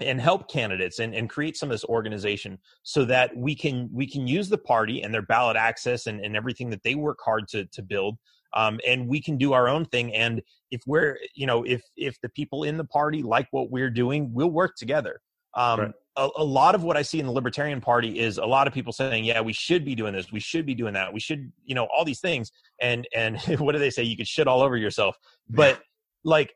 and 0.01 0.21
help 0.21 0.49
candidates 0.49 0.99
and, 0.99 1.13
and 1.13 1.29
create 1.29 1.57
some 1.57 1.69
of 1.69 1.73
this 1.73 1.85
organization 1.85 2.57
so 2.83 3.05
that 3.05 3.35
we 3.35 3.55
can 3.55 3.89
we 3.91 4.07
can 4.07 4.27
use 4.27 4.49
the 4.49 4.57
party 4.57 5.01
and 5.01 5.13
their 5.13 5.21
ballot 5.21 5.57
access 5.57 6.07
and, 6.07 6.23
and 6.23 6.35
everything 6.35 6.69
that 6.69 6.83
they 6.83 6.95
work 6.95 7.19
hard 7.23 7.47
to 7.49 7.65
to 7.65 7.81
build 7.81 8.17
um, 8.53 8.79
and 8.87 9.07
we 9.07 9.21
can 9.21 9.37
do 9.37 9.53
our 9.53 9.67
own 9.67 9.85
thing. 9.85 10.13
And 10.15 10.41
if 10.71 10.81
we're 10.85 11.17
you 11.33 11.45
know 11.45 11.63
if 11.63 11.81
if 11.95 12.19
the 12.21 12.29
people 12.29 12.63
in 12.63 12.77
the 12.77 12.85
party 12.85 13.23
like 13.23 13.47
what 13.51 13.71
we're 13.71 13.89
doing 13.89 14.31
we'll 14.33 14.51
work 14.51 14.75
together. 14.75 15.21
Um, 15.55 15.79
right. 15.79 15.91
a, 16.15 16.29
a, 16.37 16.43
lot 16.43 16.75
of 16.75 16.83
what 16.83 16.95
i 16.95 17.01
see 17.01 17.19
in 17.19 17.25
the 17.25 17.31
libertarian 17.31 17.81
party 17.81 18.19
is 18.19 18.37
a 18.37 18.45
lot 18.45 18.67
of 18.67 18.73
people 18.73 18.93
saying 18.93 19.23
yeah 19.23 19.41
we 19.41 19.51
should 19.51 19.83
be 19.83 19.95
doing 19.95 20.13
this. 20.13 20.31
We 20.31 20.39
should 20.39 20.65
be 20.65 20.75
doing 20.75 20.93
that. 20.93 21.11
We 21.11 21.19
should 21.19 21.51
you 21.65 21.75
know 21.75 21.87
all 21.95 22.05
these 22.05 22.21
things. 22.21 22.51
And 22.81 23.07
and 23.15 23.39
what 23.59 23.73
do 23.73 23.79
they 23.79 23.89
say? 23.89 24.03
You 24.03 24.17
could 24.17 24.27
shit 24.27 24.47
all 24.47 24.61
over 24.61 24.77
yourself. 24.77 25.17
But 25.49 25.81
like 26.23 26.53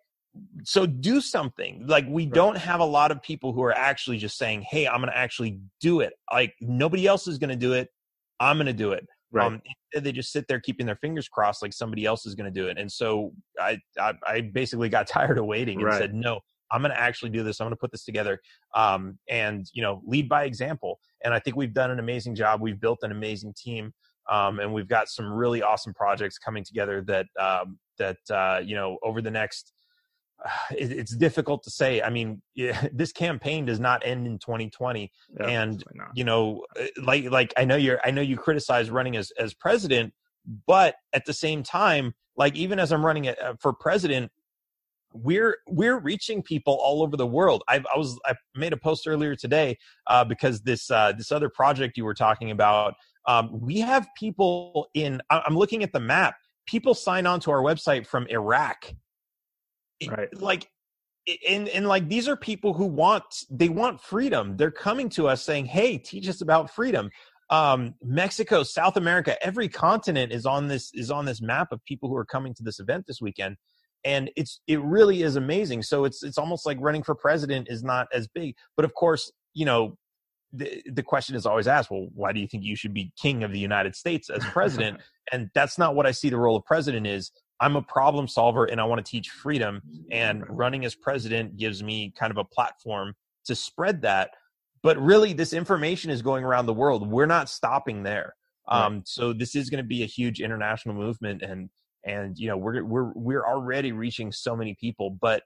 so 0.64 0.86
do 0.86 1.22
something. 1.22 1.86
Like 1.88 2.06
we 2.08 2.24
right. 2.24 2.34
don't 2.34 2.58
have 2.58 2.80
a 2.80 2.86
lot 2.86 3.12
of 3.12 3.22
people 3.22 3.54
who 3.54 3.64
are 3.64 3.78
actually 3.78 4.18
just 4.18 4.38
saying 4.38 4.66
hey 4.70 4.88
i'm 4.88 4.98
going 4.98 5.10
to 5.10 5.18
actually 5.18 5.60
do 5.80 6.00
it. 6.00 6.14
Like 6.32 6.54
nobody 6.62 7.08
else 7.08 7.28
is 7.28 7.38
going 7.38 7.50
to 7.50 7.56
do 7.56 7.74
it. 7.74 7.90
I'm 8.40 8.58
going 8.58 8.68
to 8.68 8.74
do 8.74 8.92
it. 8.92 9.06
Right. 9.32 9.48
Um, 9.48 9.62
they 9.96 10.12
just 10.12 10.32
sit 10.32 10.46
there 10.48 10.60
keeping 10.60 10.86
their 10.86 10.96
fingers 10.98 11.28
crossed 11.28 11.62
like 11.62 11.74
somebody 11.74 12.06
else 12.06 12.26
is 12.26 12.36
going 12.36 12.52
to 12.52 12.62
do 12.62 12.68
it. 12.68 12.78
And 12.78 12.92
so 12.92 13.32
I, 13.60 13.80
I, 14.00 14.14
I 14.28 14.42
basically 14.42 14.90
got 14.90 15.08
tired 15.08 15.38
of 15.38 15.46
waiting 15.46 15.80
and 15.80 15.88
right. 15.88 16.00
said 16.00 16.14
no 16.14 16.40
i'm 16.72 16.82
going 16.82 16.92
to 16.92 17.00
actually 17.00 17.30
do 17.30 17.44
this. 17.44 17.62
I'm 17.62 17.66
going 17.66 17.74
to 17.74 17.80
put 17.80 17.92
this 17.92 18.04
together 18.04 18.40
um, 18.74 19.20
and 19.30 19.68
you 19.74 19.84
know 19.84 20.02
lead 20.06 20.28
by 20.28 20.46
example. 20.46 21.00
And 21.24 21.34
i 21.34 21.40
think 21.40 21.56
we've 21.56 21.74
done 21.74 21.92
an 21.92 22.00
amazing 22.00 22.36
job. 22.36 22.62
We've 22.62 22.80
built 22.80 23.00
an 23.04 23.12
amazing 23.12 23.54
team 23.56 23.94
um, 24.30 24.60
and 24.60 24.74
we've 24.74 24.88
got 24.88 25.10
some 25.10 25.32
really 25.32 25.62
awesome 25.62 25.94
projects 25.94 26.38
coming 26.38 26.64
together 26.64 27.04
that 27.08 27.26
um, 27.40 27.78
that 27.98 28.18
uh, 28.30 28.60
you 28.64 28.76
know 28.76 28.98
over 29.04 29.22
the 29.22 29.32
next 29.32 29.74
it's 30.72 31.16
difficult 31.16 31.64
to 31.64 31.70
say. 31.70 32.02
I 32.02 32.10
mean, 32.10 32.42
this 32.94 33.12
campaign 33.12 33.66
does 33.66 33.80
not 33.80 34.06
end 34.06 34.28
in 34.28 34.40
2020, 34.40 35.12
yeah, 35.40 35.48
and 35.48 35.84
you 36.14 36.24
know, 36.24 36.64
uh, 36.80 36.86
like 37.02 37.26
like 37.26 37.54
I 37.58 37.66
know 37.66 37.76
you're 37.76 38.00
I 38.04 38.12
know 38.12 38.22
you 38.22 38.38
criticize 38.38 38.90
running 38.90 39.16
as 39.16 39.32
as 39.40 39.54
president, 39.54 40.14
but 40.68 40.96
at 41.14 41.26
the 41.26 41.34
same 41.34 41.64
time, 41.64 42.14
like 42.36 42.56
even 42.56 42.80
as 42.80 42.92
I'm 42.92 43.06
running 43.06 43.26
it 43.26 43.42
uh, 43.42 43.54
for 43.60 43.74
president, 43.74 44.32
we're 45.14 45.58
we're 45.68 46.00
reaching 46.00 46.42
people 46.42 46.78
all 46.82 47.04
over 47.04 47.16
the 47.18 47.28
world. 47.28 47.64
I, 47.68 47.84
I 47.94 47.98
was 47.98 48.20
I 48.26 48.34
made 48.56 48.74
a 48.74 48.78
post 48.78 49.08
earlier 49.08 49.36
today 49.36 49.78
uh, 50.08 50.24
because 50.24 50.62
this 50.62 50.90
uh, 50.90 51.14
this 51.18 51.32
other 51.32 51.50
project 51.50 51.98
you 51.98 52.06
were 52.06 52.16
talking 52.16 52.52
about. 52.52 52.96
Um, 53.26 53.62
we 53.62 53.80
have 53.80 54.08
people 54.18 54.90
in. 54.94 55.22
I'm 55.30 55.56
looking 55.56 55.82
at 55.84 55.94
the 55.94 56.00
map. 56.00 56.36
People 56.66 56.94
sign 56.94 57.26
on 57.26 57.40
to 57.42 57.52
our 57.52 57.62
website 57.62 58.06
from 58.06 58.26
Iraq 58.28 58.94
right. 60.10 60.30
like 60.42 60.70
and 61.48 61.70
and 61.70 61.88
like 61.88 62.10
these 62.10 62.28
are 62.28 62.36
people 62.36 62.74
who 62.74 62.86
want 62.86 63.24
they 63.50 63.70
want 63.70 64.02
freedom. 64.02 64.58
They're 64.58 64.72
coming 64.72 65.10
to 65.10 65.28
us 65.28 65.44
saying 65.44 65.66
hey 65.66 65.98
teach 65.98 66.28
us 66.28 66.42
about 66.42 66.74
freedom. 66.74 67.10
Um, 67.50 67.94
mexico 68.02 68.64
south 68.64 68.96
america 68.96 69.36
every 69.46 69.68
continent 69.68 70.32
is 70.32 70.46
on 70.46 70.70
this 70.70 70.92
is 70.94 71.12
on 71.12 71.26
this 71.26 71.42
map 71.42 71.68
of 71.72 71.84
people 71.84 72.10
who 72.10 72.16
are 72.16 72.26
coming 72.26 72.54
to 72.56 72.64
this 72.64 72.80
event 72.80 73.06
this 73.06 73.20
weekend 73.22 73.58
and 74.06 74.32
it's 74.36 74.60
it 74.68 74.82
really 74.82 75.24
is 75.24 75.36
amazing. 75.36 75.84
So 75.84 76.06
it's 76.06 76.24
it's 76.24 76.38
almost 76.38 76.66
like 76.66 76.78
running 76.80 77.04
for 77.04 77.16
president 77.16 77.68
is 77.70 77.84
not 77.84 78.08
as 78.14 78.28
big 78.28 78.56
but 78.76 78.86
of 78.86 78.94
course 78.94 79.32
you 79.54 79.66
know 79.66 79.98
the, 80.56 80.84
the 80.86 81.04
question 81.04 81.36
is 81.36 81.46
always 81.46 81.68
asked 81.68 81.90
well 81.90 82.08
why 82.14 82.32
do 82.32 82.40
you 82.40 82.48
think 82.48 82.64
you 82.64 82.76
should 82.76 82.94
be 82.94 83.12
king 83.20 83.44
of 83.44 83.52
the 83.52 83.60
united 83.60 83.96
states 83.96 84.30
as 84.30 84.44
president? 84.46 85.00
And 85.32 85.50
that's 85.56 85.78
not 85.78 85.96
what 85.96 86.06
i 86.06 86.12
see 86.12 86.30
the 86.30 86.38
role 86.38 86.58
of 86.58 86.66
president 86.66 87.08
is 87.08 87.32
I'm 87.64 87.78
a 87.78 87.82
problem 87.82 88.28
solver 88.28 88.66
and 88.66 88.82
I 88.82 88.84
want 88.84 89.04
to 89.04 89.10
teach 89.10 89.30
freedom. 89.30 89.82
And 90.12 90.44
running 90.50 90.84
as 90.84 90.96
president 90.96 91.56
gives 91.56 91.82
me 91.82 92.14
kind 92.20 92.30
of 92.30 92.38
a 92.38 92.44
platform 92.44 93.14
to 93.46 93.56
spread 93.56 94.02
that. 94.02 94.32
But 94.82 94.98
really, 94.98 95.32
this 95.32 95.54
information 95.54 96.12
is 96.12 96.22
going 96.22 96.44
around 96.44 96.66
the 96.66 96.74
world. 96.74 97.10
We're 97.10 97.26
not 97.26 97.50
stopping 97.50 98.04
there. 98.04 98.36
Right. 98.70 98.86
Um, 98.86 99.04
so 99.06 99.32
this 99.32 99.56
is 99.56 99.70
going 99.70 99.82
to 99.82 99.88
be 99.88 100.04
a 100.04 100.06
huge 100.06 100.42
international 100.42 100.96
movement, 100.96 101.42
and 101.42 101.70
and 102.06 102.38
you 102.38 102.50
know 102.50 102.58
we're 102.58 102.84
we're 102.84 103.14
we're 103.16 103.46
already 103.46 103.94
reaching 103.94 104.34
so 104.34 104.58
many 104.58 104.76
people. 104.76 105.18
But 105.22 105.44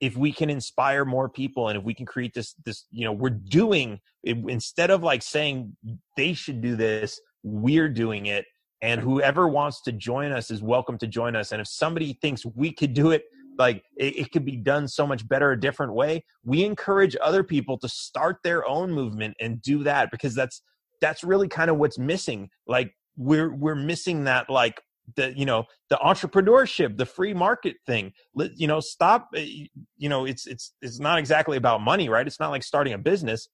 if 0.00 0.16
we 0.16 0.32
can 0.32 0.50
inspire 0.50 1.06
more 1.06 1.30
people, 1.30 1.68
and 1.68 1.78
if 1.78 1.84
we 1.84 1.94
can 1.94 2.04
create 2.04 2.34
this 2.34 2.54
this 2.66 2.84
you 2.90 3.06
know 3.06 3.12
we're 3.12 3.30
doing 3.30 4.00
instead 4.22 4.90
of 4.90 5.02
like 5.02 5.22
saying 5.22 5.74
they 6.18 6.34
should 6.34 6.60
do 6.60 6.76
this, 6.76 7.18
we're 7.42 7.88
doing 7.88 8.26
it 8.26 8.44
and 8.82 9.00
whoever 9.00 9.48
wants 9.48 9.82
to 9.82 9.92
join 9.92 10.32
us 10.32 10.50
is 10.50 10.62
welcome 10.62 10.98
to 10.98 11.06
join 11.06 11.34
us. 11.34 11.52
And 11.52 11.60
if 11.60 11.66
somebody 11.68 12.18
thinks 12.20 12.44
we 12.44 12.72
could 12.72 12.94
do 12.94 13.10
it 13.10 13.24
like 13.58 13.82
it, 13.96 14.16
it, 14.16 14.32
could 14.32 14.44
be 14.44 14.56
done 14.56 14.86
so 14.86 15.04
much 15.04 15.26
better 15.26 15.50
a 15.50 15.58
different 15.58 15.92
way 15.92 16.24
we 16.44 16.64
encourage 16.64 17.16
other 17.20 17.42
people 17.42 17.76
to 17.76 17.88
start 17.88 18.36
their 18.44 18.64
own 18.68 18.92
movement 18.92 19.36
and 19.40 19.60
do 19.60 19.82
that 19.82 20.12
because 20.12 20.32
that's 20.32 20.62
that's 21.00 21.24
really 21.24 21.48
kind 21.48 21.70
of 21.70 21.76
what's 21.76 21.98
missing. 21.98 22.50
Like 22.66 22.92
we're 23.16 23.54
we're 23.54 23.74
missing 23.74 24.24
that 24.24 24.48
like 24.50 24.80
the 25.16 25.36
you 25.36 25.46
know 25.46 25.64
the 25.90 25.96
entrepreneurship 25.96 26.96
the 26.96 27.06
free 27.06 27.34
market 27.34 27.76
thing. 27.86 28.12
You 28.34 28.66
know 28.66 28.80
stop 28.80 29.28
eh, 29.34 29.66
you 29.96 30.08
know 30.08 30.24
it's 30.24 30.46
it's 30.46 30.72
it's 30.82 31.00
not 31.00 31.18
exactly 31.18 31.56
about 31.56 31.80
money 31.80 32.08
right? 32.08 32.26
It's 32.26 32.40
not 32.40 32.50
like 32.50 32.62
starting 32.62 32.94
a 32.94 32.98
business. 32.98 33.48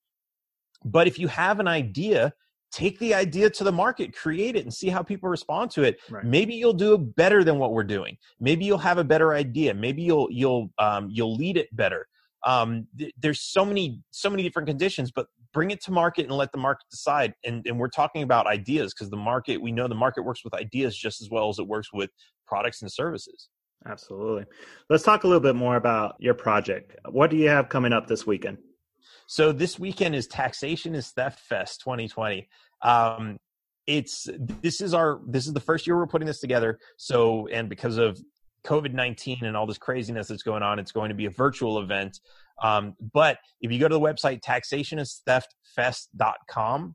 But 0.85 1.07
if 1.07 1.19
you 1.19 1.29
have 1.29 1.61
an 1.61 1.69
idea 1.69 2.35
take 2.75 2.99
the 2.99 3.15
idea 3.15 3.49
to 3.49 3.65
the 3.65 3.73
market, 3.73 4.15
create 4.15 4.57
it, 4.57 4.65
and 4.65 4.75
see 4.75 4.89
how 4.89 5.03
people 5.03 5.29
respond 5.29 5.71
to 5.71 5.83
it. 5.83 6.01
Right. 6.11 6.25
Maybe 6.25 6.55
you'll 6.55 6.73
do 6.73 6.95
it 6.95 7.17
better 7.17 7.45
than 7.45 7.59
what 7.59 7.73
we're 7.73 7.85
doing. 7.85 8.17
Maybe 8.41 8.65
you'll 8.65 8.79
have 8.79 8.99
a 8.99 9.05
better 9.05 9.33
idea. 9.35 9.73
Maybe 9.73 10.03
you'll 10.03 10.29
you'll 10.31 10.71
um, 10.79 11.09
you'll 11.11 11.37
lead 11.37 11.57
it 11.57 11.69
better. 11.77 12.09
Um, 12.45 12.87
th- 12.99 13.15
there's 13.21 13.41
so 13.41 13.65
many 13.65 14.03
so 14.11 14.29
many 14.29 14.43
different 14.43 14.69
conditions, 14.69 15.13
but 15.13 15.27
bring 15.53 15.71
it 15.71 15.81
to 15.85 15.93
market 15.93 16.27
and 16.27 16.33
let 16.33 16.51
the 16.51 16.59
market 16.59 16.85
decide. 16.91 17.33
And, 17.45 17.65
and 17.67 17.79
we're 17.79 17.89
talking 17.89 18.23
about 18.23 18.47
ideas 18.47 18.93
because 18.93 19.09
the 19.09 19.17
market 19.17 19.63
we 19.63 19.71
know 19.71 19.87
the 19.87 19.95
market 19.95 20.23
works 20.23 20.43
with 20.45 20.53
ideas 20.55 20.97
just 20.97 21.23
as 21.23 21.31
well 21.31 21.49
as 21.49 21.59
it 21.59 21.67
works 21.67 21.93
with 21.93 22.11
products 22.47 22.83
and 22.83 22.93
services. 22.93 23.49
Absolutely. 23.87 24.45
Let's 24.91 25.05
talk 25.05 25.25
a 25.25 25.27
little 25.29 25.41
bit 25.41 25.55
more 25.55 25.77
about 25.77 26.17
your 26.19 26.35
project. 26.35 26.97
What 27.11 27.31
do 27.31 27.37
you 27.37 27.49
have 27.49 27.69
coming 27.69 27.93
up 27.93 28.07
this 28.07 28.27
weekend? 28.27 28.59
So 29.27 29.53
this 29.53 29.79
weekend 29.79 30.15
is 30.15 30.27
Taxation 30.27 30.95
is 30.95 31.11
Theft 31.11 31.41
Fest 31.41 31.81
2020. 31.81 32.49
Um, 32.83 33.39
it's 33.87 34.29
this 34.39 34.81
is 34.81 34.95
our 34.95 35.21
this 35.27 35.47
is 35.47 35.53
the 35.53 35.61
first 35.61 35.87
year 35.87 35.95
we're 35.97 36.07
putting 36.07 36.27
this 36.27 36.41
together. 36.41 36.79
So 36.97 37.47
and 37.49 37.69
because 37.69 37.99
of 37.99 38.19
COVID 38.65 38.95
19 38.95 39.45
and 39.45 39.55
all 39.57 39.67
this 39.67 39.79
craziness 39.79 40.29
that's 40.29 40.43
going 40.43 40.63
on, 40.63 40.79
it's 40.79 40.93
going 40.93 41.11
to 41.11 41.15
be 41.15 41.27
a 41.27 41.31
virtual 41.31 41.81
event. 41.81 42.21
Um, 42.63 42.95
but 43.13 43.37
if 43.61 43.71
you 43.73 43.79
go 43.79 43.89
to 43.89 43.95
the 43.95 44.01
website 44.01 44.41
taxationistheftfest.com, 44.41 46.95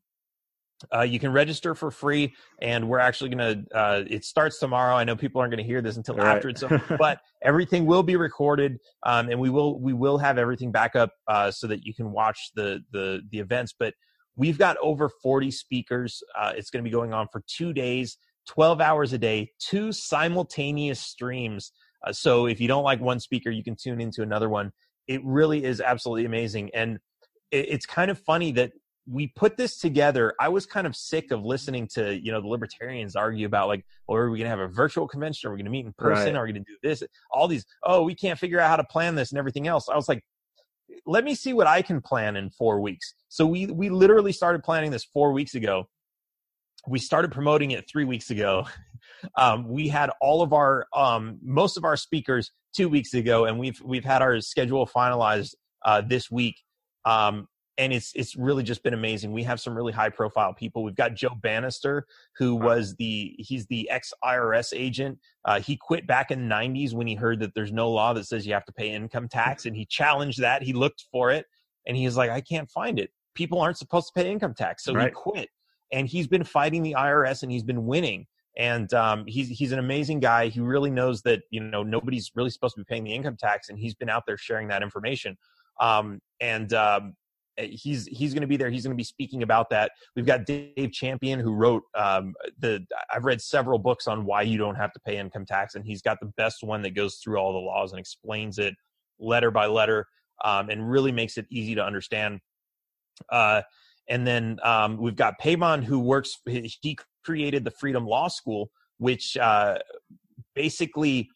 Uh, 0.93 1.01
you 1.01 1.19
can 1.19 1.31
register 1.31 1.75
for 1.75 1.91
free, 1.91 2.33
and 2.61 2.87
we're 2.87 2.99
actually 2.99 3.29
going 3.29 3.65
to. 3.65 3.77
Uh, 3.77 4.03
it 4.07 4.23
starts 4.23 4.59
tomorrow. 4.59 4.95
I 4.95 5.03
know 5.03 5.15
people 5.15 5.41
aren't 5.41 5.51
going 5.51 5.63
to 5.63 5.67
hear 5.67 5.81
this 5.81 5.97
until 5.97 6.15
right. 6.15 6.37
after 6.37 6.49
it's, 6.49 6.61
so, 6.61 6.79
but 6.97 7.19
everything 7.43 7.85
will 7.85 8.03
be 8.03 8.15
recorded, 8.15 8.79
um, 9.05 9.29
and 9.29 9.39
we 9.39 9.49
will 9.49 9.79
we 9.79 9.93
will 9.93 10.17
have 10.17 10.37
everything 10.37 10.71
back 10.71 10.95
up 10.95 11.11
uh, 11.27 11.51
so 11.51 11.67
that 11.67 11.85
you 11.85 11.93
can 11.93 12.11
watch 12.11 12.51
the 12.55 12.81
the 12.91 13.21
the 13.31 13.39
events. 13.39 13.73
But 13.77 13.93
we've 14.35 14.57
got 14.57 14.77
over 14.81 15.09
forty 15.21 15.51
speakers. 15.51 16.23
Uh, 16.37 16.53
it's 16.55 16.69
going 16.69 16.83
to 16.83 16.89
be 16.89 16.93
going 16.93 17.13
on 17.13 17.27
for 17.31 17.43
two 17.45 17.73
days, 17.73 18.17
twelve 18.47 18.79
hours 18.79 19.11
a 19.11 19.17
day, 19.17 19.51
two 19.59 19.91
simultaneous 19.91 21.01
streams. 21.01 21.73
Uh, 22.07 22.13
so 22.13 22.45
if 22.45 22.61
you 22.61 22.69
don't 22.69 22.83
like 22.83 23.01
one 23.01 23.19
speaker, 23.19 23.49
you 23.49 23.63
can 23.63 23.75
tune 23.75 23.99
into 23.99 24.21
another 24.21 24.47
one. 24.47 24.71
It 25.07 25.19
really 25.25 25.65
is 25.65 25.81
absolutely 25.81 26.25
amazing, 26.25 26.69
and 26.73 26.99
it's 27.51 27.85
kind 27.85 28.11
of 28.11 28.19
funny 28.19 28.51
that 28.53 28.71
we 29.09 29.27
put 29.27 29.57
this 29.57 29.77
together. 29.77 30.33
I 30.39 30.49
was 30.49 30.65
kind 30.65 30.85
of 30.85 30.95
sick 30.95 31.31
of 31.31 31.43
listening 31.43 31.87
to, 31.93 32.19
you 32.19 32.31
know, 32.31 32.41
the 32.41 32.47
libertarians 32.47 33.15
argue 33.15 33.45
about 33.45 33.67
like, 33.67 33.83
well, 34.07 34.17
are 34.17 34.29
we 34.29 34.37
going 34.37 34.45
to 34.45 34.49
have 34.49 34.59
a 34.59 34.71
virtual 34.71 35.07
convention? 35.07 35.47
Are 35.47 35.53
we 35.53 35.57
going 35.57 35.65
to 35.65 35.71
meet 35.71 35.85
in 35.85 35.93
person? 35.93 36.33
Right. 36.33 36.35
Are 36.35 36.45
we 36.45 36.53
going 36.53 36.63
to 36.63 36.71
do 36.71 36.77
this? 36.83 37.03
All 37.31 37.47
these, 37.47 37.65
oh, 37.83 38.03
we 38.03 38.13
can't 38.13 38.37
figure 38.37 38.59
out 38.59 38.69
how 38.69 38.75
to 38.75 38.83
plan 38.83 39.15
this 39.15 39.31
and 39.31 39.39
everything 39.39 39.67
else. 39.67 39.89
I 39.89 39.95
was 39.95 40.07
like, 40.07 40.23
let 41.05 41.23
me 41.23 41.33
see 41.33 41.53
what 41.53 41.65
I 41.65 41.81
can 41.81 42.01
plan 42.01 42.35
in 42.35 42.49
four 42.51 42.81
weeks. 42.81 43.15
So 43.29 43.45
we, 43.47 43.65
we 43.67 43.89
literally 43.89 44.31
started 44.31 44.63
planning 44.63 44.91
this 44.91 45.05
four 45.05 45.33
weeks 45.33 45.55
ago. 45.55 45.87
We 46.87 46.99
started 46.99 47.31
promoting 47.31 47.71
it 47.71 47.89
three 47.89 48.05
weeks 48.05 48.29
ago. 48.29 48.67
Um, 49.37 49.67
we 49.67 49.89
had 49.89 50.11
all 50.21 50.41
of 50.41 50.53
our, 50.53 50.87
um, 50.95 51.39
most 51.41 51.75
of 51.75 51.83
our 51.83 51.97
speakers 51.97 52.51
two 52.73 52.87
weeks 52.87 53.13
ago, 53.13 53.45
and 53.45 53.59
we've, 53.59 53.81
we've 53.81 54.05
had 54.05 54.21
our 54.21 54.39
schedule 54.39 54.87
finalized, 54.87 55.55
uh, 55.83 56.01
this 56.01 56.31
week. 56.31 56.55
Um, 57.03 57.47
and 57.79 57.93
it's 57.93 58.11
it's 58.13 58.35
really 58.35 58.61
just 58.61 58.83
been 58.83 58.93
amazing. 58.93 59.31
We 59.31 59.41
have 59.43 59.59
some 59.61 59.73
really 59.73 59.93
high 59.93 60.09
profile 60.09 60.53
people. 60.53 60.83
We've 60.83 60.95
got 60.95 61.15
Joe 61.15 61.35
Banister, 61.41 62.05
who 62.37 62.55
was 62.55 62.93
the 62.97 63.33
he's 63.39 63.65
the 63.67 63.89
ex 63.89 64.13
IRS 64.23 64.73
agent. 64.75 65.17
Uh, 65.45 65.61
he 65.61 65.77
quit 65.77 66.05
back 66.05 66.29
in 66.29 66.47
the 66.47 66.53
'90s 66.53 66.93
when 66.93 67.07
he 67.07 67.15
heard 67.15 67.39
that 67.39 67.55
there's 67.55 67.71
no 67.71 67.89
law 67.89 68.11
that 68.13 68.25
says 68.25 68.45
you 68.45 68.53
have 68.53 68.65
to 68.65 68.73
pay 68.73 68.91
income 68.91 69.29
tax, 69.29 69.65
and 69.65 69.75
he 69.75 69.85
challenged 69.85 70.41
that. 70.41 70.61
He 70.61 70.73
looked 70.73 71.05
for 71.09 71.31
it, 71.31 71.45
and 71.87 71.95
he 71.95 72.05
was 72.05 72.17
like, 72.17 72.29
I 72.29 72.41
can't 72.41 72.69
find 72.69 72.99
it. 72.99 73.11
People 73.33 73.61
aren't 73.61 73.77
supposed 73.77 74.07
to 74.07 74.13
pay 74.21 74.29
income 74.29 74.53
tax, 74.53 74.83
so 74.83 74.93
right. 74.93 75.05
he 75.05 75.11
quit. 75.11 75.49
And 75.93 76.05
he's 76.05 76.27
been 76.27 76.43
fighting 76.43 76.83
the 76.83 76.95
IRS, 76.99 77.43
and 77.43 77.51
he's 77.51 77.63
been 77.63 77.85
winning. 77.85 78.27
And 78.57 78.93
um, 78.93 79.23
he's 79.25 79.47
he's 79.47 79.71
an 79.71 79.79
amazing 79.79 80.19
guy. 80.19 80.49
He 80.49 80.59
really 80.59 80.91
knows 80.91 81.21
that 81.21 81.43
you 81.49 81.61
know 81.61 81.83
nobody's 81.83 82.29
really 82.35 82.49
supposed 82.49 82.75
to 82.75 82.81
be 82.81 82.85
paying 82.89 83.05
the 83.05 83.13
income 83.13 83.37
tax, 83.39 83.69
and 83.69 83.79
he's 83.79 83.95
been 83.95 84.09
out 84.09 84.23
there 84.27 84.37
sharing 84.37 84.67
that 84.67 84.83
information. 84.83 85.37
Um, 85.79 86.19
and 86.41 86.73
um, 86.73 87.13
he's 87.59 88.07
he's 88.07 88.33
going 88.33 88.41
to 88.41 88.47
be 88.47 88.57
there. 88.57 88.69
He's 88.69 88.83
going 88.83 88.95
to 88.95 88.99
be 88.99 89.03
speaking 89.03 89.43
about 89.43 89.69
that. 89.69 89.91
We've 90.15 90.25
got 90.25 90.45
Dave 90.45 90.91
Champion 90.91 91.39
who 91.39 91.53
wrote 91.53 91.83
um, 91.95 92.33
the. 92.57 92.85
I've 93.13 93.25
read 93.25 93.41
several 93.41 93.79
books 93.79 94.07
on 94.07 94.25
why 94.25 94.43
you 94.43 94.57
don't 94.57 94.75
have 94.75 94.91
to 94.93 94.99
pay 94.99 95.17
income 95.17 95.45
tax, 95.45 95.75
and 95.75 95.85
he's 95.85 96.01
got 96.01 96.19
the 96.19 96.31
best 96.37 96.63
one 96.63 96.81
that 96.83 96.91
goes 96.91 97.15
through 97.15 97.37
all 97.37 97.53
the 97.53 97.59
laws 97.59 97.91
and 97.91 97.99
explains 97.99 98.59
it 98.59 98.75
letter 99.19 99.51
by 99.51 99.67
letter, 99.67 100.07
um, 100.43 100.69
and 100.69 100.89
really 100.89 101.11
makes 101.11 101.37
it 101.37 101.45
easy 101.49 101.75
to 101.75 101.83
understand. 101.83 102.39
Uh, 103.29 103.61
and 104.07 104.25
then 104.25 104.57
um, 104.63 104.97
we've 104.97 105.15
got 105.15 105.39
Peymon 105.39 105.83
who 105.83 105.99
works. 105.99 106.39
He 106.45 106.97
created 107.23 107.63
the 107.63 107.71
Freedom 107.71 108.05
Law 108.05 108.27
School, 108.27 108.71
which 108.97 109.37
uh, 109.37 109.77
basically 110.55 111.29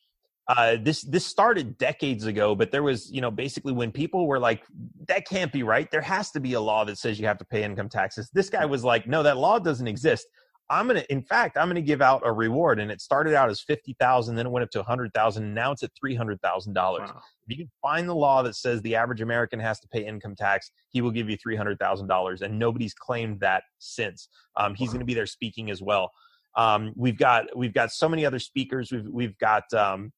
uh, 0.48 0.76
this 0.82 1.04
this 1.04 1.26
started 1.26 1.78
decades 1.78 2.26
ago, 2.26 2.54
but 2.54 2.72
there 2.72 2.84
was 2.84 3.12
you 3.12 3.22
know 3.22 3.32
basically 3.32 3.74
when 3.74 3.92
people 3.92 4.28
were 4.28 4.40
like, 4.40 4.64
that 5.08 5.28
can't 5.28 5.52
be 5.52 5.64
right. 5.64 5.90
There 5.90 6.02
has 6.02 6.32
to 6.32 6.40
be 6.40 6.54
a 6.54 6.62
law 6.62 6.84
that 6.86 6.98
says 6.98 7.20
you 7.20 7.28
have 7.28 7.38
to 7.38 7.46
pay 7.46 7.64
income 7.64 7.90
taxes. 7.90 8.30
This 8.34 8.50
guy 8.50 8.66
was 8.66 8.84
like, 8.84 9.08
no, 9.08 9.24
that 9.24 9.38
law 9.38 9.60
doesn't 9.60 9.88
exist. 9.88 10.28
I'm 10.70 10.88
gonna, 10.88 11.04
in 11.10 11.22
fact, 11.22 11.58
I'm 11.58 11.68
gonna 11.68 11.82
give 11.82 12.02
out 12.02 12.24
a 12.26 12.32
reward, 12.32 12.80
and 12.80 12.90
it 12.92 13.00
started 13.00 13.36
out 13.36 13.50
as 13.50 13.62
fifty 13.62 13.96
thousand, 14.00 14.36
then 14.36 14.46
it 14.46 14.50
went 14.50 14.64
up 14.64 14.72
to 14.72 14.80
a 14.80 14.84
hundred 14.84 15.14
thousand, 15.14 15.54
now 15.54 15.72
it's 15.72 15.84
at 15.84 15.92
three 16.00 16.16
hundred 16.16 16.42
thousand 16.42 16.74
wow. 16.74 16.82
dollars. 16.82 17.10
If 17.48 17.58
you 17.58 17.58
can 17.58 17.72
find 17.82 18.08
the 18.08 18.16
law 18.16 18.42
that 18.44 18.56
says 18.56 18.82
the 18.82 18.96
average 18.96 19.22
American 19.22 19.60
has 19.60 19.80
to 19.82 19.88
pay 19.90 20.06
income 20.06 20.36
tax, 20.36 20.72
he 20.90 21.02
will 21.02 21.12
give 21.12 21.30
you 21.30 21.38
three 21.38 21.56
hundred 21.56 21.80
thousand 21.80 22.08
dollars, 22.08 22.42
and 22.42 22.58
nobody's 22.58 22.94
claimed 22.94 23.40
that 23.42 23.64
since. 23.80 24.30
Um, 24.58 24.74
he's 24.74 24.90
wow. 24.90 24.94
gonna 24.94 25.06
be 25.06 25.14
there 25.14 25.26
speaking 25.26 25.70
as 25.70 25.82
well. 25.82 26.12
Um, 26.56 26.94
we've 26.96 27.18
got 27.18 27.56
we've 27.56 27.74
got 27.74 27.92
so 27.92 28.08
many 28.08 28.26
other 28.26 28.40
speakers. 28.40 28.92
We've 28.92 29.08
we've 29.08 29.38
got 29.40 29.72
um, 29.74 30.12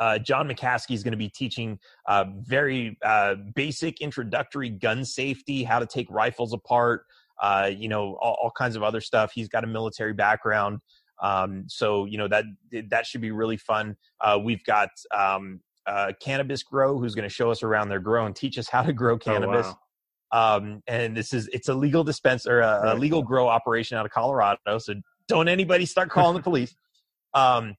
uh, 0.00 0.18
John 0.18 0.48
McCaskey 0.48 0.94
is 0.94 1.02
going 1.02 1.12
to 1.12 1.18
be 1.18 1.28
teaching 1.28 1.78
uh, 2.06 2.24
very 2.40 2.98
uh, 3.04 3.36
basic 3.54 4.00
introductory 4.00 4.70
gun 4.70 5.04
safety, 5.04 5.64
how 5.64 5.78
to 5.78 5.86
take 5.86 6.06
rifles 6.10 6.52
apart, 6.52 7.04
uh, 7.42 7.70
you 7.74 7.88
know, 7.88 8.16
all, 8.20 8.38
all, 8.42 8.50
kinds 8.56 8.76
of 8.76 8.82
other 8.82 9.00
stuff. 9.00 9.32
He's 9.34 9.48
got 9.48 9.64
a 9.64 9.66
military 9.66 10.12
background, 10.12 10.78
um, 11.20 11.64
so 11.66 12.04
you 12.04 12.18
know 12.18 12.28
that 12.28 12.44
that 12.90 13.06
should 13.06 13.20
be 13.20 13.30
really 13.30 13.56
fun. 13.56 13.96
Uh, 14.20 14.38
we've 14.42 14.64
got 14.64 14.90
um, 15.14 15.60
uh, 15.86 16.12
Cannabis 16.20 16.62
Grow, 16.62 16.98
who's 16.98 17.14
going 17.14 17.28
to 17.28 17.34
show 17.34 17.50
us 17.50 17.62
around 17.62 17.88
their 17.88 18.00
grow 18.00 18.26
and 18.26 18.36
teach 18.36 18.58
us 18.58 18.68
how 18.68 18.82
to 18.82 18.92
grow 18.92 19.18
cannabis. 19.18 19.66
Oh, 19.66 19.70
wow. 19.70 19.76
Um, 20.34 20.82
and 20.86 21.16
this 21.16 21.34
is 21.34 21.48
it's 21.52 21.68
a 21.68 21.74
legal 21.74 22.04
dispenser, 22.04 22.60
a, 22.60 22.94
a 22.94 22.94
legal 22.94 23.22
grow 23.22 23.48
operation 23.48 23.98
out 23.98 24.06
of 24.06 24.12
Colorado. 24.12 24.78
So 24.78 24.94
don't 25.28 25.48
anybody 25.48 25.84
start 25.84 26.08
calling 26.10 26.36
the 26.36 26.42
police. 26.42 26.74
Um, 27.34 27.74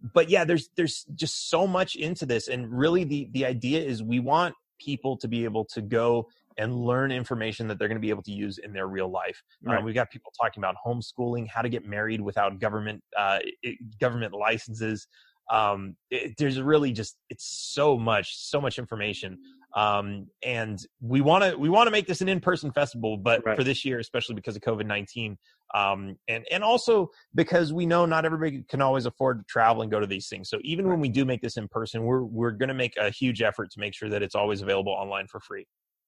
but 0.00 0.28
yeah, 0.30 0.44
there's 0.44 0.68
there's 0.76 1.04
just 1.14 1.48
so 1.50 1.66
much 1.66 1.96
into 1.96 2.26
this, 2.26 2.48
and 2.48 2.70
really 2.70 3.04
the 3.04 3.28
the 3.32 3.44
idea 3.46 3.80
is 3.80 4.02
we 4.02 4.20
want 4.20 4.54
people 4.78 5.16
to 5.16 5.28
be 5.28 5.44
able 5.44 5.64
to 5.64 5.80
go 5.80 6.26
and 6.58 6.74
learn 6.74 7.12
information 7.12 7.68
that 7.68 7.78
they're 7.78 7.88
going 7.88 7.96
to 7.96 8.02
be 8.02 8.10
able 8.10 8.22
to 8.22 8.32
use 8.32 8.58
in 8.58 8.72
their 8.72 8.86
real 8.86 9.10
life. 9.10 9.42
Um, 9.66 9.72
right. 9.72 9.78
Um, 9.78 9.84
we've 9.84 9.94
got 9.94 10.10
people 10.10 10.32
talking 10.40 10.62
about 10.62 10.74
homeschooling, 10.86 11.46
how 11.48 11.62
to 11.62 11.68
get 11.68 11.84
married 11.84 12.20
without 12.20 12.58
government 12.58 13.02
uh, 13.16 13.38
it, 13.62 13.78
government 14.00 14.32
licenses. 14.32 15.06
Um, 15.50 15.96
it, 16.10 16.34
there's 16.38 16.60
really 16.60 16.92
just 16.92 17.16
it's 17.28 17.46
so 17.46 17.98
much, 17.98 18.36
so 18.36 18.60
much 18.60 18.78
information. 18.78 19.38
Um, 19.74 20.28
and 20.42 20.78
we 21.00 21.20
want 21.20 21.44
to 21.44 21.58
we 21.58 21.68
want 21.68 21.86
to 21.86 21.90
make 21.90 22.06
this 22.06 22.22
an 22.22 22.28
in-person 22.28 22.72
festival, 22.72 23.18
but 23.18 23.44
right. 23.44 23.56
for 23.56 23.64
this 23.64 23.84
year, 23.84 23.98
especially 23.98 24.34
because 24.34 24.56
of 24.56 24.62
COVID 24.62 24.86
nineteen, 24.86 25.36
um, 25.74 26.16
and 26.28 26.44
and 26.50 26.62
also 26.62 27.10
because 27.34 27.72
we 27.72 27.86
know 27.86 28.06
not 28.06 28.24
everybody 28.24 28.62
can 28.68 28.80
always 28.80 29.06
afford 29.06 29.40
to 29.40 29.44
travel 29.48 29.82
and 29.82 29.90
go 29.90 30.00
to 30.00 30.06
these 30.06 30.28
things. 30.28 30.48
So 30.48 30.58
even 30.62 30.86
right. 30.86 30.92
when 30.92 31.00
we 31.00 31.08
do 31.08 31.24
make 31.24 31.42
this 31.42 31.56
in 31.56 31.68
person, 31.68 32.04
we're 32.04 32.22
we're 32.22 32.52
going 32.52 32.68
to 32.68 32.74
make 32.74 32.96
a 32.96 33.10
huge 33.10 33.42
effort 33.42 33.70
to 33.72 33.80
make 33.80 33.94
sure 33.94 34.08
that 34.08 34.22
it's 34.22 34.34
always 34.34 34.62
available 34.62 34.92
online 34.92 35.26
for 35.26 35.40
free. 35.40 35.66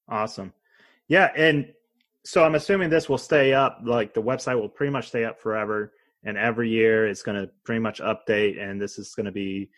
Awesome, 0.08 0.52
yeah, 1.08 1.30
and 1.36 1.72
so 2.24 2.44
I'm 2.44 2.54
assuming 2.54 2.90
this 2.90 3.08
will 3.08 3.18
stay 3.18 3.52
up. 3.52 3.80
Like 3.84 4.14
the 4.14 4.22
website 4.22 4.60
will 4.60 4.68
pretty 4.68 4.92
much 4.92 5.08
stay 5.08 5.24
up 5.24 5.40
forever, 5.40 5.92
and 6.24 6.38
every 6.38 6.70
year 6.70 7.08
it's 7.08 7.22
going 7.22 7.40
to 7.40 7.50
pretty 7.64 7.80
much 7.80 8.00
update, 8.00 8.62
and 8.62 8.80
this 8.80 8.98
is 8.98 9.14
going 9.14 9.26
to 9.26 9.32
be 9.32 9.70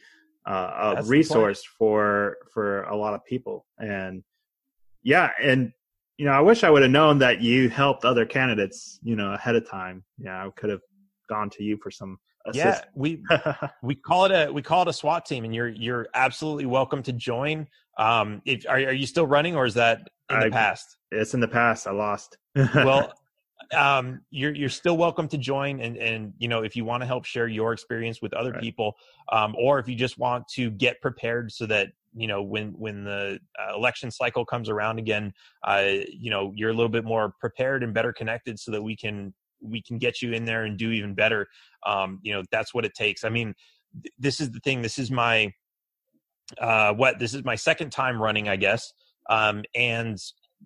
uh, 0.47 0.71
a 0.75 0.95
That's 0.97 1.09
resource 1.09 1.65
for 1.65 2.37
for 2.53 2.83
a 2.83 2.97
lot 2.97 3.15
of 3.15 3.25
people. 3.25 3.67
And 3.79 4.23
yeah, 5.03 5.31
and 5.43 5.73
you 6.21 6.27
know, 6.27 6.33
I 6.33 6.41
wish 6.43 6.65
I 6.65 6.69
would 6.69 6.83
have 6.83 6.91
known 6.91 7.19
that 7.21 7.41
you 7.41 7.71
helped 7.71 8.05
other 8.05 8.27
candidates, 8.27 9.01
you 9.03 9.17
know, 9.17 9.33
ahead 9.33 9.57
of 9.57 9.67
time. 9.67 10.05
Yeah, 10.19 10.45
I 10.45 10.51
could 10.51 10.69
have 10.69 10.83
gone 11.31 11.49
to 11.49 11.65
you 11.65 11.79
for 11.79 11.91
some. 11.91 12.19
Assist. 12.45 12.57
Yeah, 12.57 12.81
we 12.95 13.23
we 13.83 13.95
call 13.95 14.27
it 14.27 14.33
a 14.33 14.53
we 14.53 14.61
call 14.61 14.83
it 14.83 14.89
a 14.89 14.93
SWAT 14.93 15.25
team, 15.25 15.47
and 15.47 15.55
you're 15.55 15.69
you're 15.69 16.09
absolutely 16.13 16.67
welcome 16.67 17.03
to 17.05 17.13
join. 17.15 17.67
Um, 17.97 18.43
if 18.45 18.67
are, 18.69 18.77
are 18.77 18.93
you 18.93 19.07
still 19.07 19.27
running, 19.27 19.57
or 19.57 19.65
is 19.65 19.73
that 19.75 20.11
in 20.29 20.37
I, 20.37 20.45
the 20.45 20.51
past? 20.51 20.99
It's 21.11 21.33
in 21.33 21.41
the 21.41 21.49
past. 21.49 21.87
I 21.87 21.93
lost. 21.93 22.37
well, 22.75 23.15
um, 23.77 24.21
you're 24.31 24.55
you're 24.55 24.69
still 24.69 24.97
welcome 24.97 25.29
to 25.29 25.39
join, 25.39 25.81
and 25.81 25.97
and 25.97 26.33
you 26.39 26.49
know 26.49 26.63
if 26.63 26.75
you 26.75 26.85
want 26.85 27.03
to 27.03 27.07
help 27.07 27.25
share 27.25 27.49
your 27.49 27.73
experience 27.73 28.21
with 28.21 28.33
other 28.35 28.53
right. 28.53 28.61
people, 28.61 28.95
um, 29.33 29.55
or 29.59 29.79
if 29.79 29.89
you 29.89 29.95
just 29.95 30.19
want 30.19 30.47
to 30.55 30.71
get 30.71 31.01
prepared 31.01 31.53
so 31.53 31.67
that 31.67 31.89
you 32.15 32.27
know 32.27 32.43
when 32.43 32.73
when 32.73 33.05
the 33.05 33.39
uh, 33.59 33.77
election 33.77 34.11
cycle 34.11 34.45
comes 34.45 34.69
around 34.69 34.99
again, 34.99 35.33
uh, 35.67 35.85
you 36.09 36.31
know 36.31 36.53
you're 36.55 36.71
a 36.71 36.75
little 36.75 36.89
bit 36.89 37.05
more 37.05 37.35
prepared 37.41 37.83
and 37.83 37.95
better 37.95 38.13
connected, 38.13 38.59
so 38.59 38.71
that 38.73 38.83
we 38.83 38.97
can 38.97 39.33
we 39.63 39.83
can 39.83 39.99
get 39.99 40.23
you 40.23 40.33
in 40.33 40.45
there 40.45 40.65
and 40.65 40.77
do 40.77 40.91
even 40.91 41.15
better. 41.15 41.47
Um, 41.87 42.19
you 42.23 42.33
know 42.33 42.43
that's 42.51 42.75
what 42.75 42.85
it 42.85 42.95
takes. 42.95 43.25
I 43.25 43.29
mean, 43.29 43.55
th- 44.03 44.15
this 44.19 44.41
is 44.41 44.51
the 44.51 44.61
thing. 44.61 44.83
This 44.83 44.99
is 44.99 45.11
my 45.11 45.53
uh, 46.59 46.93
what 46.95 47.19
this 47.19 47.35
is 47.35 47.45
my 47.45 47.55
second 47.55 47.91
time 47.91 48.21
running, 48.21 48.49
I 48.49 48.57
guess. 48.57 48.93
Um, 49.29 49.63
and 49.77 50.19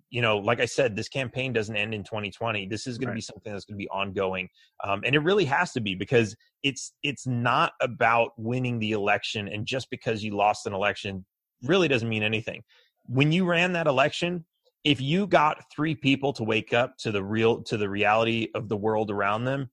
you 0.09 0.21
know, 0.21 0.37
like 0.37 0.59
I 0.59 0.65
said, 0.65 0.95
this 0.95 1.09
campaign 1.09 1.53
doesn't 1.53 1.75
end 1.75 1.93
in 1.93 2.03
2020. 2.03 2.67
This 2.67 2.87
is 2.87 2.97
going 2.97 3.07
right. 3.07 3.13
to 3.13 3.17
be 3.17 3.21
something 3.21 3.51
that's 3.51 3.65
going 3.65 3.75
to 3.75 3.83
be 3.83 3.89
ongoing, 3.89 4.49
um, 4.83 5.01
and 5.05 5.15
it 5.15 5.19
really 5.19 5.45
has 5.45 5.71
to 5.73 5.81
be 5.81 5.95
because 5.95 6.35
it's 6.63 6.93
it's 7.03 7.25
not 7.27 7.73
about 7.81 8.31
winning 8.37 8.79
the 8.79 8.91
election, 8.91 9.47
and 9.47 9.65
just 9.65 9.89
because 9.89 10.23
you 10.23 10.35
lost 10.35 10.65
an 10.65 10.73
election 10.73 11.25
really 11.63 11.87
doesn't 11.87 12.09
mean 12.09 12.23
anything. 12.23 12.61
When 13.05 13.31
you 13.31 13.45
ran 13.45 13.73
that 13.73 13.87
election, 13.87 14.45
if 14.83 15.01
you 15.01 15.27
got 15.27 15.63
three 15.75 15.95
people 15.95 16.31
to 16.33 16.43
wake 16.43 16.73
up 16.73 16.97
to 16.99 17.11
the 17.11 17.23
real 17.23 17.61
to 17.63 17.77
the 17.77 17.89
reality 17.89 18.49
of 18.55 18.69
the 18.69 18.77
world 18.77 19.11
around 19.11 19.45
them, 19.45 19.69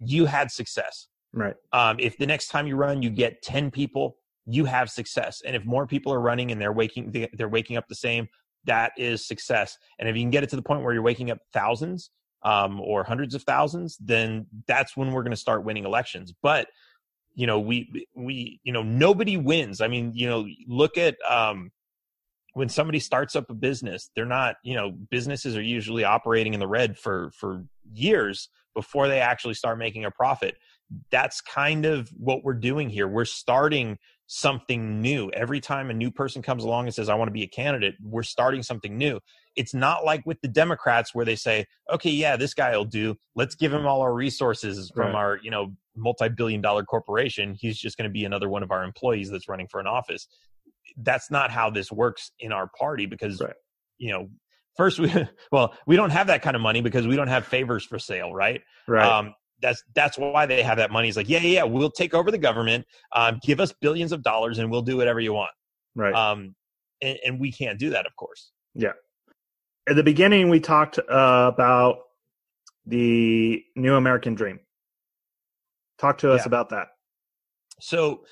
you 0.00 0.26
had 0.26 0.50
success. 0.50 1.08
Right. 1.32 1.54
Um, 1.72 1.96
if 2.00 2.18
the 2.18 2.26
next 2.26 2.48
time 2.48 2.66
you 2.66 2.76
run, 2.76 3.02
you 3.02 3.10
get 3.10 3.40
10 3.42 3.70
people, 3.70 4.16
you 4.46 4.64
have 4.64 4.90
success. 4.90 5.42
And 5.46 5.54
if 5.54 5.64
more 5.64 5.86
people 5.86 6.12
are 6.12 6.20
running 6.20 6.50
and 6.50 6.60
they're 6.60 6.72
waking 6.72 7.28
they're 7.34 7.48
waking 7.48 7.76
up 7.76 7.86
the 7.88 7.94
same, 7.94 8.28
that 8.64 8.92
is 8.96 9.26
success. 9.26 9.78
And 9.98 10.08
if 10.08 10.16
you 10.16 10.22
can 10.22 10.30
get 10.30 10.42
it 10.42 10.50
to 10.50 10.56
the 10.56 10.62
point 10.62 10.82
where 10.82 10.92
you're 10.92 11.02
waking 11.02 11.30
up 11.30 11.38
thousands, 11.52 12.10
um, 12.42 12.80
or 12.80 13.04
hundreds 13.04 13.34
of 13.34 13.42
thousands, 13.42 13.96
then 13.98 14.46
that's 14.66 14.96
when 14.96 15.12
we're 15.12 15.22
going 15.22 15.32
to 15.32 15.36
start 15.36 15.64
winning 15.64 15.84
elections. 15.84 16.32
But 16.42 16.68
you 17.34 17.46
know, 17.46 17.58
we 17.60 18.06
we 18.14 18.60
you 18.64 18.72
know 18.72 18.82
nobody 18.82 19.36
wins. 19.36 19.80
I 19.80 19.88
mean, 19.88 20.12
you 20.14 20.28
know, 20.28 20.46
look 20.66 20.98
at 20.98 21.16
um, 21.28 21.70
when 22.54 22.68
somebody 22.68 22.98
starts 22.98 23.36
up 23.36 23.50
a 23.50 23.54
business, 23.54 24.10
they're 24.14 24.24
not 24.24 24.56
you 24.62 24.74
know 24.74 24.90
businesses 24.90 25.56
are 25.56 25.62
usually 25.62 26.04
operating 26.04 26.54
in 26.54 26.60
the 26.60 26.68
red 26.68 26.98
for 26.98 27.30
for 27.34 27.64
years 27.92 28.48
before 28.74 29.08
they 29.08 29.20
actually 29.20 29.54
start 29.54 29.78
making 29.78 30.04
a 30.04 30.10
profit. 30.10 30.56
That's 31.10 31.40
kind 31.40 31.86
of 31.86 32.08
what 32.10 32.42
we're 32.42 32.54
doing 32.54 32.90
here. 32.90 33.06
We're 33.06 33.24
starting 33.24 33.98
something 34.32 35.00
new. 35.00 35.28
Every 35.32 35.58
time 35.58 35.90
a 35.90 35.92
new 35.92 36.12
person 36.12 36.40
comes 36.40 36.62
along 36.62 36.86
and 36.86 36.94
says, 36.94 37.08
I 37.08 37.16
want 37.16 37.26
to 37.26 37.32
be 37.32 37.42
a 37.42 37.48
candidate, 37.48 37.96
we're 38.00 38.22
starting 38.22 38.62
something 38.62 38.96
new. 38.96 39.18
It's 39.56 39.74
not 39.74 40.04
like 40.04 40.24
with 40.24 40.40
the 40.40 40.46
Democrats 40.46 41.12
where 41.12 41.24
they 41.24 41.34
say, 41.34 41.66
okay, 41.92 42.10
yeah, 42.10 42.36
this 42.36 42.54
guy 42.54 42.76
will 42.76 42.84
do. 42.84 43.16
Let's 43.34 43.56
give 43.56 43.74
him 43.74 43.86
all 43.86 44.02
our 44.02 44.14
resources 44.14 44.88
from 44.94 45.06
right. 45.06 45.14
our, 45.16 45.40
you 45.42 45.50
know, 45.50 45.72
multi-billion 45.96 46.60
dollar 46.60 46.84
corporation. 46.84 47.56
He's 47.58 47.76
just 47.76 47.98
going 47.98 48.08
to 48.08 48.12
be 48.12 48.24
another 48.24 48.48
one 48.48 48.62
of 48.62 48.70
our 48.70 48.84
employees 48.84 49.30
that's 49.32 49.48
running 49.48 49.66
for 49.66 49.80
an 49.80 49.88
office. 49.88 50.28
That's 50.96 51.28
not 51.32 51.50
how 51.50 51.68
this 51.68 51.90
works 51.90 52.30
in 52.38 52.52
our 52.52 52.70
party 52.78 53.06
because, 53.06 53.40
right. 53.40 53.54
you 53.98 54.12
know, 54.12 54.30
first 54.76 55.00
we, 55.00 55.12
well, 55.50 55.74
we 55.88 55.96
don't 55.96 56.10
have 56.10 56.28
that 56.28 56.42
kind 56.42 56.54
of 56.54 56.62
money 56.62 56.82
because 56.82 57.04
we 57.04 57.16
don't 57.16 57.26
have 57.26 57.46
favors 57.46 57.84
for 57.84 57.98
sale, 57.98 58.32
right? 58.32 58.62
Right. 58.86 59.04
Um, 59.04 59.34
that's 59.60 59.82
that's 59.94 60.18
why 60.18 60.46
they 60.46 60.62
have 60.62 60.78
that 60.78 60.90
money. 60.90 61.08
It's 61.08 61.16
like, 61.16 61.28
yeah, 61.28 61.38
yeah, 61.40 61.60
yeah, 61.60 61.62
we'll 61.64 61.90
take 61.90 62.14
over 62.14 62.30
the 62.30 62.38
government, 62.38 62.86
um, 63.14 63.38
give 63.42 63.60
us 63.60 63.72
billions 63.80 64.12
of 64.12 64.22
dollars, 64.22 64.58
and 64.58 64.70
we'll 64.70 64.82
do 64.82 64.96
whatever 64.96 65.20
you 65.20 65.32
want. 65.32 65.52
Right. 65.94 66.14
Um, 66.14 66.54
and, 67.02 67.18
and 67.24 67.40
we 67.40 67.52
can't 67.52 67.78
do 67.78 67.90
that, 67.90 68.06
of 68.06 68.14
course. 68.16 68.52
Yeah. 68.74 68.92
At 69.88 69.96
the 69.96 70.02
beginning, 70.02 70.50
we 70.50 70.60
talked 70.60 70.98
uh, 70.98 71.50
about 71.52 71.98
the 72.86 73.62
New 73.76 73.94
American 73.94 74.34
Dream. 74.34 74.60
Talk 75.98 76.18
to 76.18 76.32
us 76.32 76.42
yeah. 76.42 76.46
about 76.46 76.70
that. 76.70 76.88
So, 77.80 78.24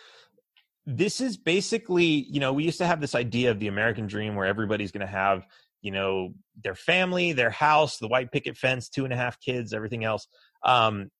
this 0.87 1.21
is 1.21 1.37
basically, 1.37 2.27
you 2.31 2.41
know, 2.41 2.55
we 2.55 2.65
used 2.65 2.79
to 2.79 2.87
have 2.87 3.01
this 3.01 3.15
idea 3.15 3.51
of 3.51 3.59
the 3.61 3.69
American 3.69 4.07
Dream 4.07 4.35
where 4.35 4.47
everybody's 4.47 4.91
going 4.91 5.07
to 5.07 5.13
have, 5.13 5.47
you 5.83 5.91
know, 5.91 6.31
their 6.65 6.75
family, 6.75 7.33
their 7.33 7.51
house, 7.51 7.99
the 7.99 8.09
white 8.09 8.33
picket 8.33 8.57
fence, 8.57 8.89
two 8.89 9.05
and 9.05 9.13
a 9.13 9.17
half 9.17 9.39
kids, 9.41 9.75
everything 9.75 10.05
else. 10.05 10.27
Um, 10.65 11.11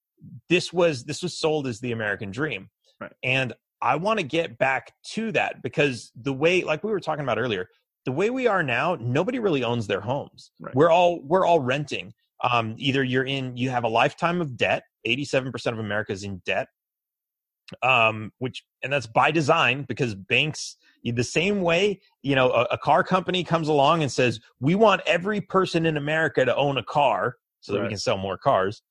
this 0.49 0.73
was 0.73 1.05
this 1.05 1.23
was 1.23 1.39
sold 1.39 1.67
as 1.67 1.81
the 1.81 1.93
American 1.93 2.31
dream. 2.31 2.69
Right. 3.01 3.13
And 3.23 3.53
I 3.81 3.97
want 3.97 4.19
to 4.19 4.25
get 4.25 4.59
back 4.59 4.93
to 5.13 5.31
that 5.33 5.63
because 5.63 6.11
the 6.17 6.33
way 6.33 6.63
like 6.63 6.83
we 6.83 6.91
were 6.91 7.01
talking 7.01 7.23
about 7.23 7.39
earlier, 7.39 7.69
the 8.05 8.13
way 8.13 8.31
we 8.31 8.47
are 8.47 8.63
now, 8.63 8.97
nobody 9.01 9.39
really 9.39 9.63
owns 9.63 9.87
their 9.87 10.01
homes. 10.01 10.51
Right. 10.61 10.75
We're 10.75 10.91
all 10.91 11.21
we're 11.23 11.47
all 11.47 11.61
renting. 11.61 12.13
Um, 12.43 12.75
either 12.79 13.03
you're 13.03 13.25
in 13.25 13.57
you 13.57 13.71
have 13.71 13.85
a 13.85 13.89
lifetime 13.89 14.41
of 14.41 14.57
debt, 14.57 14.85
87% 15.07 15.73
of 15.73 15.79
America 15.79 16.13
is 16.13 16.25
in 16.25 16.43
debt. 16.45 16.69
Um, 17.83 18.33
which 18.39 18.65
and 18.83 18.91
that's 18.91 19.07
by 19.07 19.31
design 19.31 19.85
because 19.87 20.15
banks 20.15 20.79
the 21.05 21.25
same 21.25 21.63
way, 21.63 22.01
you 22.23 22.35
know, 22.35 22.51
a, 22.51 22.63
a 22.73 22.79
car 22.79 23.03
company 23.05 23.45
comes 23.45 23.69
along 23.69 24.03
and 24.03 24.11
says, 24.11 24.41
"We 24.61 24.75
want 24.75 25.03
every 25.07 25.41
person 25.41 25.87
in 25.87 25.97
America 25.97 26.45
to 26.45 26.55
own 26.55 26.79
a 26.79 26.83
car." 26.83 27.37
So 27.61 27.73
that 27.73 27.79
right. 27.79 27.85
we 27.85 27.91
can 27.91 27.99
sell 27.99 28.19
more 28.19 28.39
cars. 28.39 28.83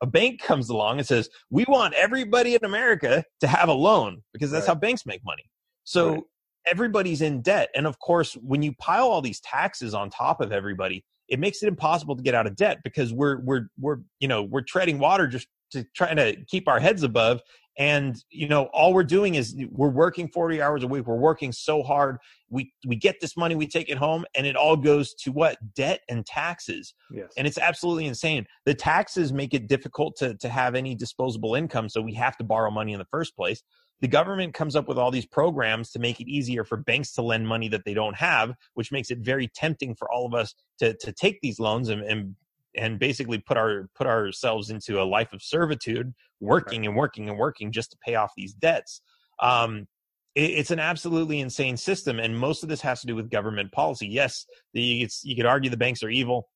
A 0.00 0.06
bank 0.06 0.40
comes 0.40 0.68
along 0.68 0.98
and 0.98 1.06
says, 1.06 1.28
"We 1.50 1.64
want 1.68 1.94
everybody 1.94 2.54
in 2.54 2.64
America 2.64 3.24
to 3.40 3.46
have 3.46 3.68
a 3.68 3.72
loan 3.72 4.22
because 4.32 4.50
that's 4.50 4.66
right. 4.66 4.74
how 4.74 4.80
banks 4.80 5.06
make 5.06 5.24
money." 5.24 5.44
So 5.84 6.10
right. 6.10 6.22
everybody's 6.66 7.22
in 7.22 7.42
debt, 7.42 7.70
and 7.74 7.86
of 7.86 7.98
course, 7.98 8.34
when 8.34 8.62
you 8.62 8.74
pile 8.78 9.08
all 9.08 9.22
these 9.22 9.40
taxes 9.40 9.94
on 9.94 10.10
top 10.10 10.40
of 10.40 10.52
everybody, 10.52 11.04
it 11.28 11.38
makes 11.38 11.62
it 11.62 11.68
impossible 11.68 12.16
to 12.16 12.22
get 12.22 12.34
out 12.34 12.46
of 12.46 12.56
debt 12.56 12.78
because 12.84 13.12
we're 13.12 13.40
we're 13.40 13.68
we're 13.78 13.98
you 14.20 14.28
know 14.28 14.42
we're 14.42 14.62
treading 14.62 14.98
water 14.98 15.26
just 15.26 15.46
to 15.72 15.84
trying 15.94 16.16
to 16.16 16.36
keep 16.46 16.68
our 16.68 16.80
heads 16.80 17.02
above 17.02 17.40
and 17.78 18.24
you 18.30 18.48
know 18.48 18.64
all 18.72 18.92
we're 18.92 19.04
doing 19.04 19.36
is 19.36 19.56
we're 19.70 19.88
working 19.88 20.28
40 20.28 20.60
hours 20.60 20.82
a 20.82 20.86
week 20.86 21.06
we're 21.06 21.16
working 21.16 21.52
so 21.52 21.82
hard 21.82 22.18
we 22.50 22.72
we 22.86 22.96
get 22.96 23.20
this 23.20 23.36
money 23.36 23.54
we 23.54 23.66
take 23.66 23.88
it 23.88 23.96
home 23.96 24.24
and 24.34 24.46
it 24.46 24.56
all 24.56 24.76
goes 24.76 25.14
to 25.14 25.32
what? 25.32 25.58
Debt 25.74 26.00
and 26.08 26.26
taxes. 26.26 26.94
Yes. 27.10 27.32
and 27.36 27.46
it's 27.46 27.58
absolutely 27.58 28.06
insane. 28.06 28.46
The 28.64 28.74
taxes 28.74 29.32
make 29.32 29.54
it 29.54 29.68
difficult 29.68 30.16
to 30.16 30.34
to 30.34 30.48
have 30.48 30.74
any 30.74 30.94
disposable 30.94 31.54
income 31.54 31.88
so 31.88 32.00
we 32.00 32.14
have 32.14 32.36
to 32.38 32.44
borrow 32.44 32.70
money 32.70 32.92
in 32.92 32.98
the 32.98 33.06
first 33.10 33.36
place. 33.36 33.62
The 34.00 34.08
government 34.08 34.54
comes 34.54 34.76
up 34.76 34.86
with 34.86 34.96
all 34.96 35.10
these 35.10 35.26
programs 35.26 35.90
to 35.90 35.98
make 35.98 36.20
it 36.20 36.28
easier 36.28 36.64
for 36.64 36.76
banks 36.76 37.12
to 37.14 37.22
lend 37.22 37.48
money 37.48 37.68
that 37.68 37.84
they 37.84 37.94
don't 37.94 38.16
have 38.16 38.54
which 38.74 38.92
makes 38.92 39.10
it 39.10 39.18
very 39.18 39.48
tempting 39.48 39.94
for 39.94 40.10
all 40.10 40.26
of 40.26 40.34
us 40.34 40.54
to 40.78 40.94
to 40.98 41.12
take 41.12 41.40
these 41.42 41.60
loans 41.60 41.88
and, 41.88 42.02
and 42.02 42.34
and 42.78 42.98
basically 42.98 43.38
put 43.38 43.56
our 43.56 43.88
put 43.94 44.06
ourselves 44.06 44.70
into 44.70 45.00
a 45.00 45.04
life 45.04 45.32
of 45.32 45.42
servitude 45.42 46.14
working 46.40 46.86
and 46.86 46.96
working 46.96 47.28
and 47.28 47.38
working 47.38 47.72
just 47.72 47.90
to 47.90 47.98
pay 47.98 48.14
off 48.14 48.32
these 48.36 48.54
debts. 48.54 49.02
Um, 49.42 49.86
it, 50.34 50.50
it's 50.50 50.70
an 50.70 50.78
absolutely 50.78 51.40
insane 51.40 51.76
system 51.76 52.18
and 52.18 52.36
most 52.36 52.62
of 52.62 52.68
this 52.68 52.80
has 52.80 53.00
to 53.00 53.06
do 53.06 53.16
with 53.16 53.30
government 53.30 53.72
policy. 53.72 54.06
Yes 54.06 54.46
the, 54.74 55.08
you 55.22 55.36
could 55.36 55.46
argue 55.46 55.70
the 55.70 55.76
banks 55.76 56.02
are 56.02 56.10
evil 56.10 56.48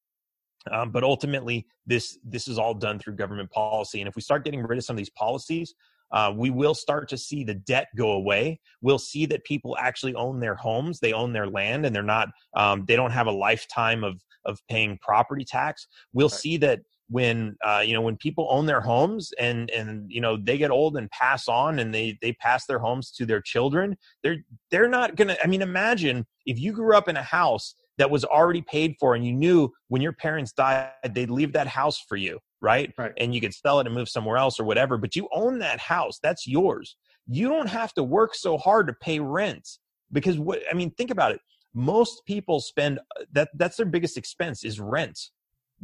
um, 0.70 0.90
but 0.92 1.02
ultimately 1.02 1.66
this 1.86 2.18
this 2.24 2.46
is 2.46 2.58
all 2.58 2.74
done 2.74 2.98
through 2.98 3.16
government 3.16 3.50
policy 3.50 4.00
and 4.00 4.08
if 4.08 4.14
we 4.14 4.22
start 4.22 4.44
getting 4.44 4.62
rid 4.62 4.78
of 4.78 4.84
some 4.84 4.94
of 4.94 4.98
these 4.98 5.10
policies 5.10 5.74
uh, 6.12 6.32
we 6.36 6.50
will 6.50 6.74
start 6.74 7.08
to 7.08 7.16
see 7.16 7.44
the 7.44 7.54
debt 7.54 7.88
go 7.96 8.12
away. 8.12 8.60
We'll 8.80 8.98
see 8.98 9.26
that 9.26 9.44
people 9.44 9.76
actually 9.80 10.14
own 10.14 10.40
their 10.40 10.54
homes, 10.54 11.00
they 11.00 11.12
own 11.12 11.32
their 11.32 11.46
land, 11.46 11.86
and 11.86 11.94
they're 11.94 12.02
not, 12.02 12.28
um, 12.54 12.84
they 12.86 12.96
don't 12.96 13.12
have 13.12 13.26
a 13.26 13.32
lifetime 13.32 14.04
of 14.04 14.20
of 14.44 14.58
paying 14.68 14.98
property 15.00 15.44
tax. 15.44 15.86
We'll 16.12 16.28
right. 16.28 16.40
see 16.40 16.56
that 16.58 16.80
when 17.12 17.56
uh, 17.64 17.82
you 17.84 17.92
know 17.92 18.00
when 18.00 18.16
people 18.16 18.48
own 18.50 18.66
their 18.66 18.80
homes 18.80 19.32
and 19.38 19.70
and 19.70 20.10
you 20.10 20.20
know 20.20 20.36
they 20.36 20.56
get 20.56 20.70
old 20.70 20.96
and 20.96 21.10
pass 21.10 21.46
on 21.46 21.78
and 21.78 21.94
they 21.94 22.18
they 22.22 22.32
pass 22.32 22.66
their 22.66 22.78
homes 22.78 23.10
to 23.10 23.26
their 23.26 23.40
children 23.40 23.96
they're 24.22 24.38
they're 24.70 24.88
not 24.88 25.14
gonna 25.14 25.36
i 25.44 25.46
mean 25.46 25.60
imagine 25.60 26.24
if 26.46 26.58
you 26.58 26.72
grew 26.72 26.96
up 26.96 27.08
in 27.08 27.16
a 27.16 27.22
house 27.22 27.74
that 27.98 28.10
was 28.10 28.24
already 28.24 28.62
paid 28.62 28.94
for 28.98 29.14
and 29.14 29.26
you 29.26 29.32
knew 29.32 29.68
when 29.88 30.00
your 30.00 30.14
parents 30.14 30.52
died 30.52 30.90
they'd 31.10 31.30
leave 31.30 31.52
that 31.52 31.66
house 31.66 32.02
for 32.08 32.16
you 32.16 32.38
right? 32.62 32.92
right. 32.96 33.12
And 33.18 33.34
you 33.34 33.40
could 33.40 33.52
sell 33.52 33.80
it 33.80 33.86
and 33.86 33.94
move 33.94 34.08
somewhere 34.08 34.38
else 34.38 34.58
or 34.58 34.64
whatever 34.64 34.96
but 34.96 35.14
you 35.14 35.28
own 35.32 35.58
that 35.58 35.78
house 35.80 36.18
that's 36.22 36.46
yours. 36.46 36.96
You 37.28 37.48
don't 37.48 37.68
have 37.68 37.92
to 37.94 38.02
work 38.02 38.34
so 38.34 38.56
hard 38.56 38.86
to 38.86 38.94
pay 38.94 39.20
rent 39.20 39.68
because 40.12 40.38
what 40.38 40.60
i 40.70 40.74
mean 40.74 40.90
think 40.92 41.10
about 41.10 41.32
it. 41.32 41.40
Most 41.74 42.24
people 42.26 42.60
spend 42.60 42.98
uh, 42.98 43.24
that 43.32 43.50
that's 43.54 43.76
their 43.76 43.86
biggest 43.86 44.16
expense 44.16 44.64
is 44.64 44.80
rent 44.80 45.18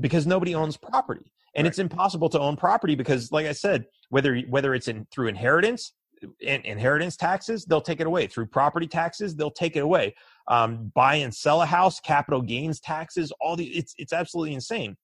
because 0.00 0.26
nobody 0.26 0.54
owns 0.54 0.76
property. 0.76 1.32
And 1.54 1.64
right. 1.64 1.68
it's 1.68 1.78
impossible 1.78 2.28
to 2.30 2.40
own 2.40 2.56
property 2.56 2.94
because 2.94 3.32
like 3.32 3.46
i 3.46 3.52
said 3.52 3.86
whether 4.10 4.38
whether 4.48 4.74
it's 4.74 4.88
in 4.88 5.06
through 5.10 5.28
inheritance 5.28 5.92
in, 6.40 6.60
inheritance 6.62 7.16
taxes 7.16 7.64
they'll 7.64 7.80
take 7.80 8.00
it 8.00 8.06
away. 8.06 8.26
Through 8.26 8.46
property 8.46 8.86
taxes 8.86 9.34
they'll 9.34 9.50
take 9.50 9.76
it 9.76 9.80
away. 9.80 10.14
Um, 10.48 10.90
buy 10.94 11.16
and 11.16 11.34
sell 11.34 11.62
a 11.62 11.66
house 11.66 12.00
capital 12.00 12.42
gains 12.42 12.80
taxes 12.80 13.32
all 13.40 13.56
the 13.56 13.66
it's 13.66 13.94
it's 13.98 14.12
absolutely 14.12 14.54
insane 14.54 14.96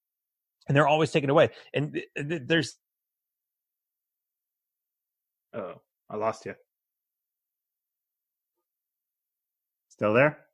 and 0.67 0.77
they're 0.77 0.89
always 0.89 1.11
taken 1.11 1.31
away 1.31 1.51
and 1.73 1.93
th- 1.93 2.07
th- 2.29 2.43
there's 2.47 2.77
oh 5.55 5.75
i 6.11 6.17
lost 6.17 6.47
you 6.47 6.55
still 9.89 10.13
there 10.13 10.45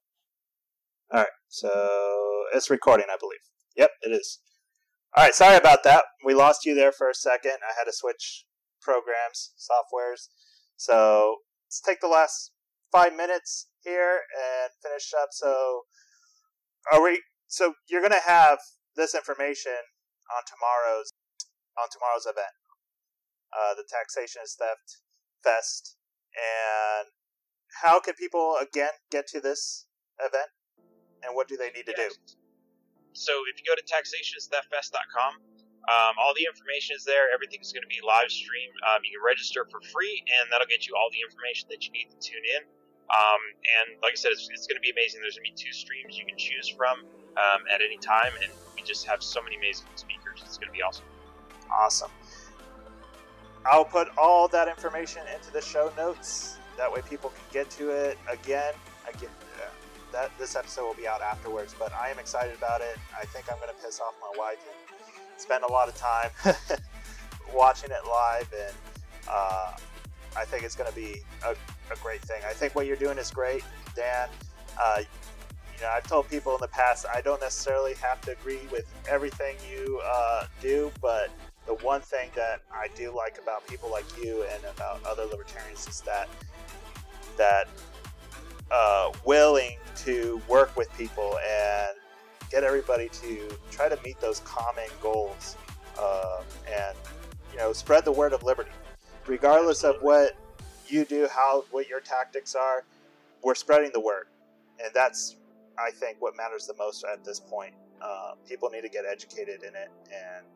all 1.13 1.19
right, 1.19 1.29
so 1.49 2.45
it's 2.55 2.71
recording, 2.71 3.07
I 3.11 3.17
believe. 3.19 3.41
Yep, 3.77 3.91
it 4.03 4.13
is. 4.13 4.39
All 5.17 5.25
right, 5.25 5.35
sorry 5.35 5.57
about 5.57 5.83
that. 5.83 6.05
We 6.25 6.35
lost 6.35 6.65
you 6.65 6.73
there 6.77 6.93
for 6.93 7.11
a 7.11 7.15
second. 7.15 7.55
I 7.69 7.75
had 7.77 7.85
to 7.87 7.93
switch 7.93 8.45
programs, 8.81 9.53
softwares. 9.59 10.29
So 10.77 11.39
let's 11.67 11.81
take 11.81 12.01
the 12.01 12.07
last 12.07 12.53
five 12.93 13.17
minutes 13.17 13.67
here 13.83 14.21
and 14.39 14.71
finish 14.81 15.11
up. 15.21 15.31
So, 15.33 15.83
are 16.93 17.03
we? 17.03 17.21
So 17.49 17.75
you're 17.89 18.03
gonna 18.03 18.21
have 18.25 18.59
this 18.95 19.17
information 19.17 19.73
on 20.31 20.43
tomorrow's 20.47 21.11
on 21.79 21.89
tomorrow's 21.91 22.27
event, 22.27 22.55
uh, 23.55 23.75
the 23.75 23.85
Taxation 23.89 24.43
is 24.45 24.55
Theft 24.55 25.03
Fest, 25.43 25.97
and 26.35 27.09
how 27.83 28.01
can 28.01 28.15
people 28.15 28.57
again 28.61 28.95
get 29.11 29.27
to 29.29 29.41
this 29.41 29.87
event? 30.19 30.51
and 31.25 31.37
what 31.37 31.49
do 31.49 31.57
they 31.57 31.71
need 31.73 31.87
to 31.87 31.97
do? 31.97 32.09
So 33.13 33.33
if 33.51 33.59
you 33.59 33.65
go 33.67 33.75
to 33.75 33.85
taxationistheftfest.com, 33.85 35.33
um, 35.91 36.15
all 36.21 36.37
the 36.37 36.47
information 36.47 36.95
is 36.95 37.03
there. 37.03 37.33
Everything's 37.33 37.73
going 37.73 37.83
to 37.83 37.91
be 37.91 37.99
live 38.05 38.31
streamed. 38.31 38.77
Um, 38.87 39.03
you 39.03 39.19
can 39.19 39.25
register 39.25 39.67
for 39.67 39.81
free, 39.91 40.23
and 40.39 40.47
that'll 40.53 40.71
get 40.71 40.87
you 40.87 40.95
all 40.95 41.11
the 41.11 41.25
information 41.25 41.67
that 41.73 41.83
you 41.83 41.91
need 41.91 42.13
to 42.13 42.19
tune 42.21 42.45
in. 42.45 42.63
Um, 43.11 43.43
and 43.67 43.87
like 44.05 44.15
I 44.15 44.21
said, 44.21 44.31
it's, 44.31 44.47
it's 44.55 44.71
going 44.71 44.79
to 44.79 44.85
be 44.85 44.95
amazing. 44.95 45.19
There's 45.19 45.35
going 45.35 45.51
to 45.51 45.57
be 45.57 45.59
two 45.59 45.75
streams 45.75 46.15
you 46.15 46.23
can 46.29 46.39
choose 46.39 46.71
from 46.71 47.03
um, 47.37 47.63
at 47.73 47.81
any 47.81 47.99
time, 47.99 48.33
and 48.43 48.53
we 48.75 48.83
just 48.83 49.07
have 49.07 49.23
so 49.23 49.43
many 49.43 49.57
amazing 49.57 49.87
speakers. 49.95 50.43
It's 50.45 50.59
going 50.59 50.69
to 50.69 50.77
be 50.77 50.83
awesome. 50.83 51.05
Awesome. 51.71 52.11
I'll 53.67 53.85
put 53.85 54.09
all 54.17 54.49
that 54.49 54.69
information 54.69 55.23
into 55.35 55.53
the 55.53 55.61
show 55.61 55.93
notes. 55.97 56.57
That 56.77 56.91
way, 56.91 57.03
people 57.09 57.31
can 57.31 57.45
get 57.53 57.71
to 57.73 57.91
it 57.91 58.19
again. 58.29 58.75
Again, 59.13 59.31
that 60.13 60.31
this 60.39 60.57
episode 60.57 60.87
will 60.87 60.95
be 60.95 61.07
out 61.07 61.21
afterwards, 61.21 61.75
but 61.79 61.93
I 61.93 62.09
am 62.09 62.19
excited 62.19 62.57
about 62.57 62.81
it. 62.81 62.97
I 63.19 63.25
think 63.27 63.51
I'm 63.51 63.59
going 63.59 63.71
to 63.75 63.83
piss 63.83 64.01
off 64.01 64.15
my 64.21 64.39
wife 64.39 64.59
and 64.67 65.41
spend 65.41 65.65
a 65.65 65.71
lot 65.71 65.89
of 65.89 65.97
time 65.97 66.31
watching 67.55 67.91
it 67.91 68.07
live, 68.09 68.53
and 68.53 68.75
uh, 69.29 69.73
I 70.37 70.45
think 70.45 70.65
it's 70.65 70.77
going 70.77 70.91
to 70.91 70.97
be 70.97 71.23
a, 71.45 71.53
a, 71.93 71.97
great 72.03 72.23
thing. 72.23 72.43
I 72.49 72.53
think 72.53 72.75
what 72.75 72.87
you're 72.87 72.97
doing 72.97 73.19
is 73.19 73.31
great, 73.31 73.65
Dan. 73.95 74.29
Uh, 74.81 75.03
you 75.81 75.87
know, 75.87 75.93
I've 75.93 76.07
told 76.07 76.29
people 76.29 76.55
in 76.55 76.61
the 76.61 76.69
past 76.69 77.07
I 77.13 77.23
don't 77.23 77.41
necessarily 77.41 77.95
have 77.95 78.21
to 78.23 78.33
agree 78.33 78.61
with 78.71 78.85
everything 79.09 79.57
you 79.71 80.01
uh, 80.05 80.45
do, 80.61 80.93
but 81.01 81.31
the 81.67 81.75
one 81.77 82.03
thing 82.03 82.29
that 82.37 82.61
I 82.71 82.89
do 82.95 83.15
like 83.17 83.39
about 83.43 83.67
people 83.67 83.91
like 83.91 84.05
you 84.23 84.45
and 84.53 84.63
about 84.65 85.03
other 85.07 85.25
libertarians 85.25 85.87
is 85.89 86.03
that 86.03 86.29
that 87.39 87.67
uh, 88.71 89.11
willing 89.25 89.79
to 89.97 90.41
work 90.49 90.77
with 90.77 90.93
people 90.99 91.39
and 91.39 91.97
get 92.51 92.63
everybody 92.63 93.09
to 93.09 93.49
try 93.71 93.89
to 93.89 93.99
meet 94.05 94.21
those 94.21 94.41
common 94.41 94.89
goals 95.01 95.57
uh, 95.99 96.43
and 96.67 96.97
you 97.53 97.59
know 97.59 97.73
spread 97.73 98.05
the 98.05 98.13
word 98.13 98.35
of 98.35 98.43
liberty. 98.43 98.71
Regardless 99.27 99.83
of 99.83 99.97
what 100.03 100.37
you 100.89 101.07
do 101.07 101.27
how 101.31 101.65
what 101.71 101.89
your 101.89 102.01
tactics 102.01 102.55
are 102.55 102.85
we're 103.43 103.55
spreading 103.55 103.91
the 103.95 104.01
word. 104.01 104.27
And 104.83 104.93
that's 104.95 105.37
i 105.81 105.91
think 105.91 106.17
what 106.21 106.37
matters 106.37 106.67
the 106.67 106.75
most 106.79 107.05
at 107.05 107.25
this 107.25 107.41
point 107.41 107.75
uh, 108.03 108.33
people 108.49 108.71
need 108.71 108.81
to 108.81 108.89
get 108.89 109.05
educated 109.05 109.63
in 109.63 109.75
it 109.75 109.91
and 110.13 110.47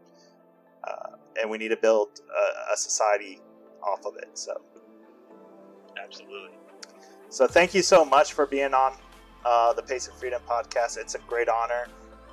uh, 0.85 1.17
and 1.41 1.51
we 1.51 1.59
need 1.59 1.69
to 1.69 1.77
build 1.77 2.21
a, 2.31 2.73
a 2.73 2.77
society 2.77 3.41
off 3.83 4.05
of 4.07 4.17
it 4.17 4.29
so 4.35 4.61
absolutely 6.03 6.57
so 7.29 7.47
thank 7.47 7.75
you 7.75 7.83
so 7.83 8.05
much 8.05 8.33
for 8.33 8.47
being 8.47 8.75
on 8.75 8.95
uh, 9.45 9.73
the 9.73 9.83
Pace 9.83 10.09
of 10.09 10.15
Freedom 10.15 10.41
podcast. 10.49 10.97
It's 10.97 11.15
a 11.15 11.19
great 11.21 11.49
honor 11.49 11.89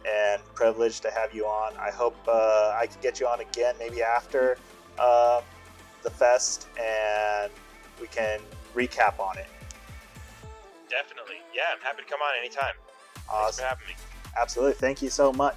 and 0.07 0.41
privilege 0.55 0.99
to 1.01 1.11
have 1.11 1.33
you 1.33 1.45
on. 1.45 1.75
I 1.77 1.91
hope 1.91 2.15
uh, 2.27 2.75
I 2.79 2.87
can 2.87 3.01
get 3.01 3.19
you 3.19 3.27
on 3.27 3.41
again, 3.41 3.75
maybe 3.79 4.01
after 4.01 4.57
uh, 4.97 5.41
the 6.03 6.09
fest, 6.09 6.67
and 6.79 7.51
we 7.99 8.07
can 8.07 8.39
recap 8.75 9.19
on 9.19 9.37
it. 9.37 9.47
Definitely. 10.91 11.39
Yeah, 11.55 11.71
I'm 11.73 11.81
happy 11.81 12.03
to 12.03 12.09
come 12.09 12.19
on 12.19 12.37
anytime. 12.37 12.75
Awesome. 13.29 13.41
Thanks 13.41 13.57
for 13.57 13.63
having 13.63 13.87
me. 13.87 13.95
Absolutely. 14.39 14.73
Thank 14.73 15.01
you 15.01 15.09
so 15.09 15.31
much. 15.31 15.55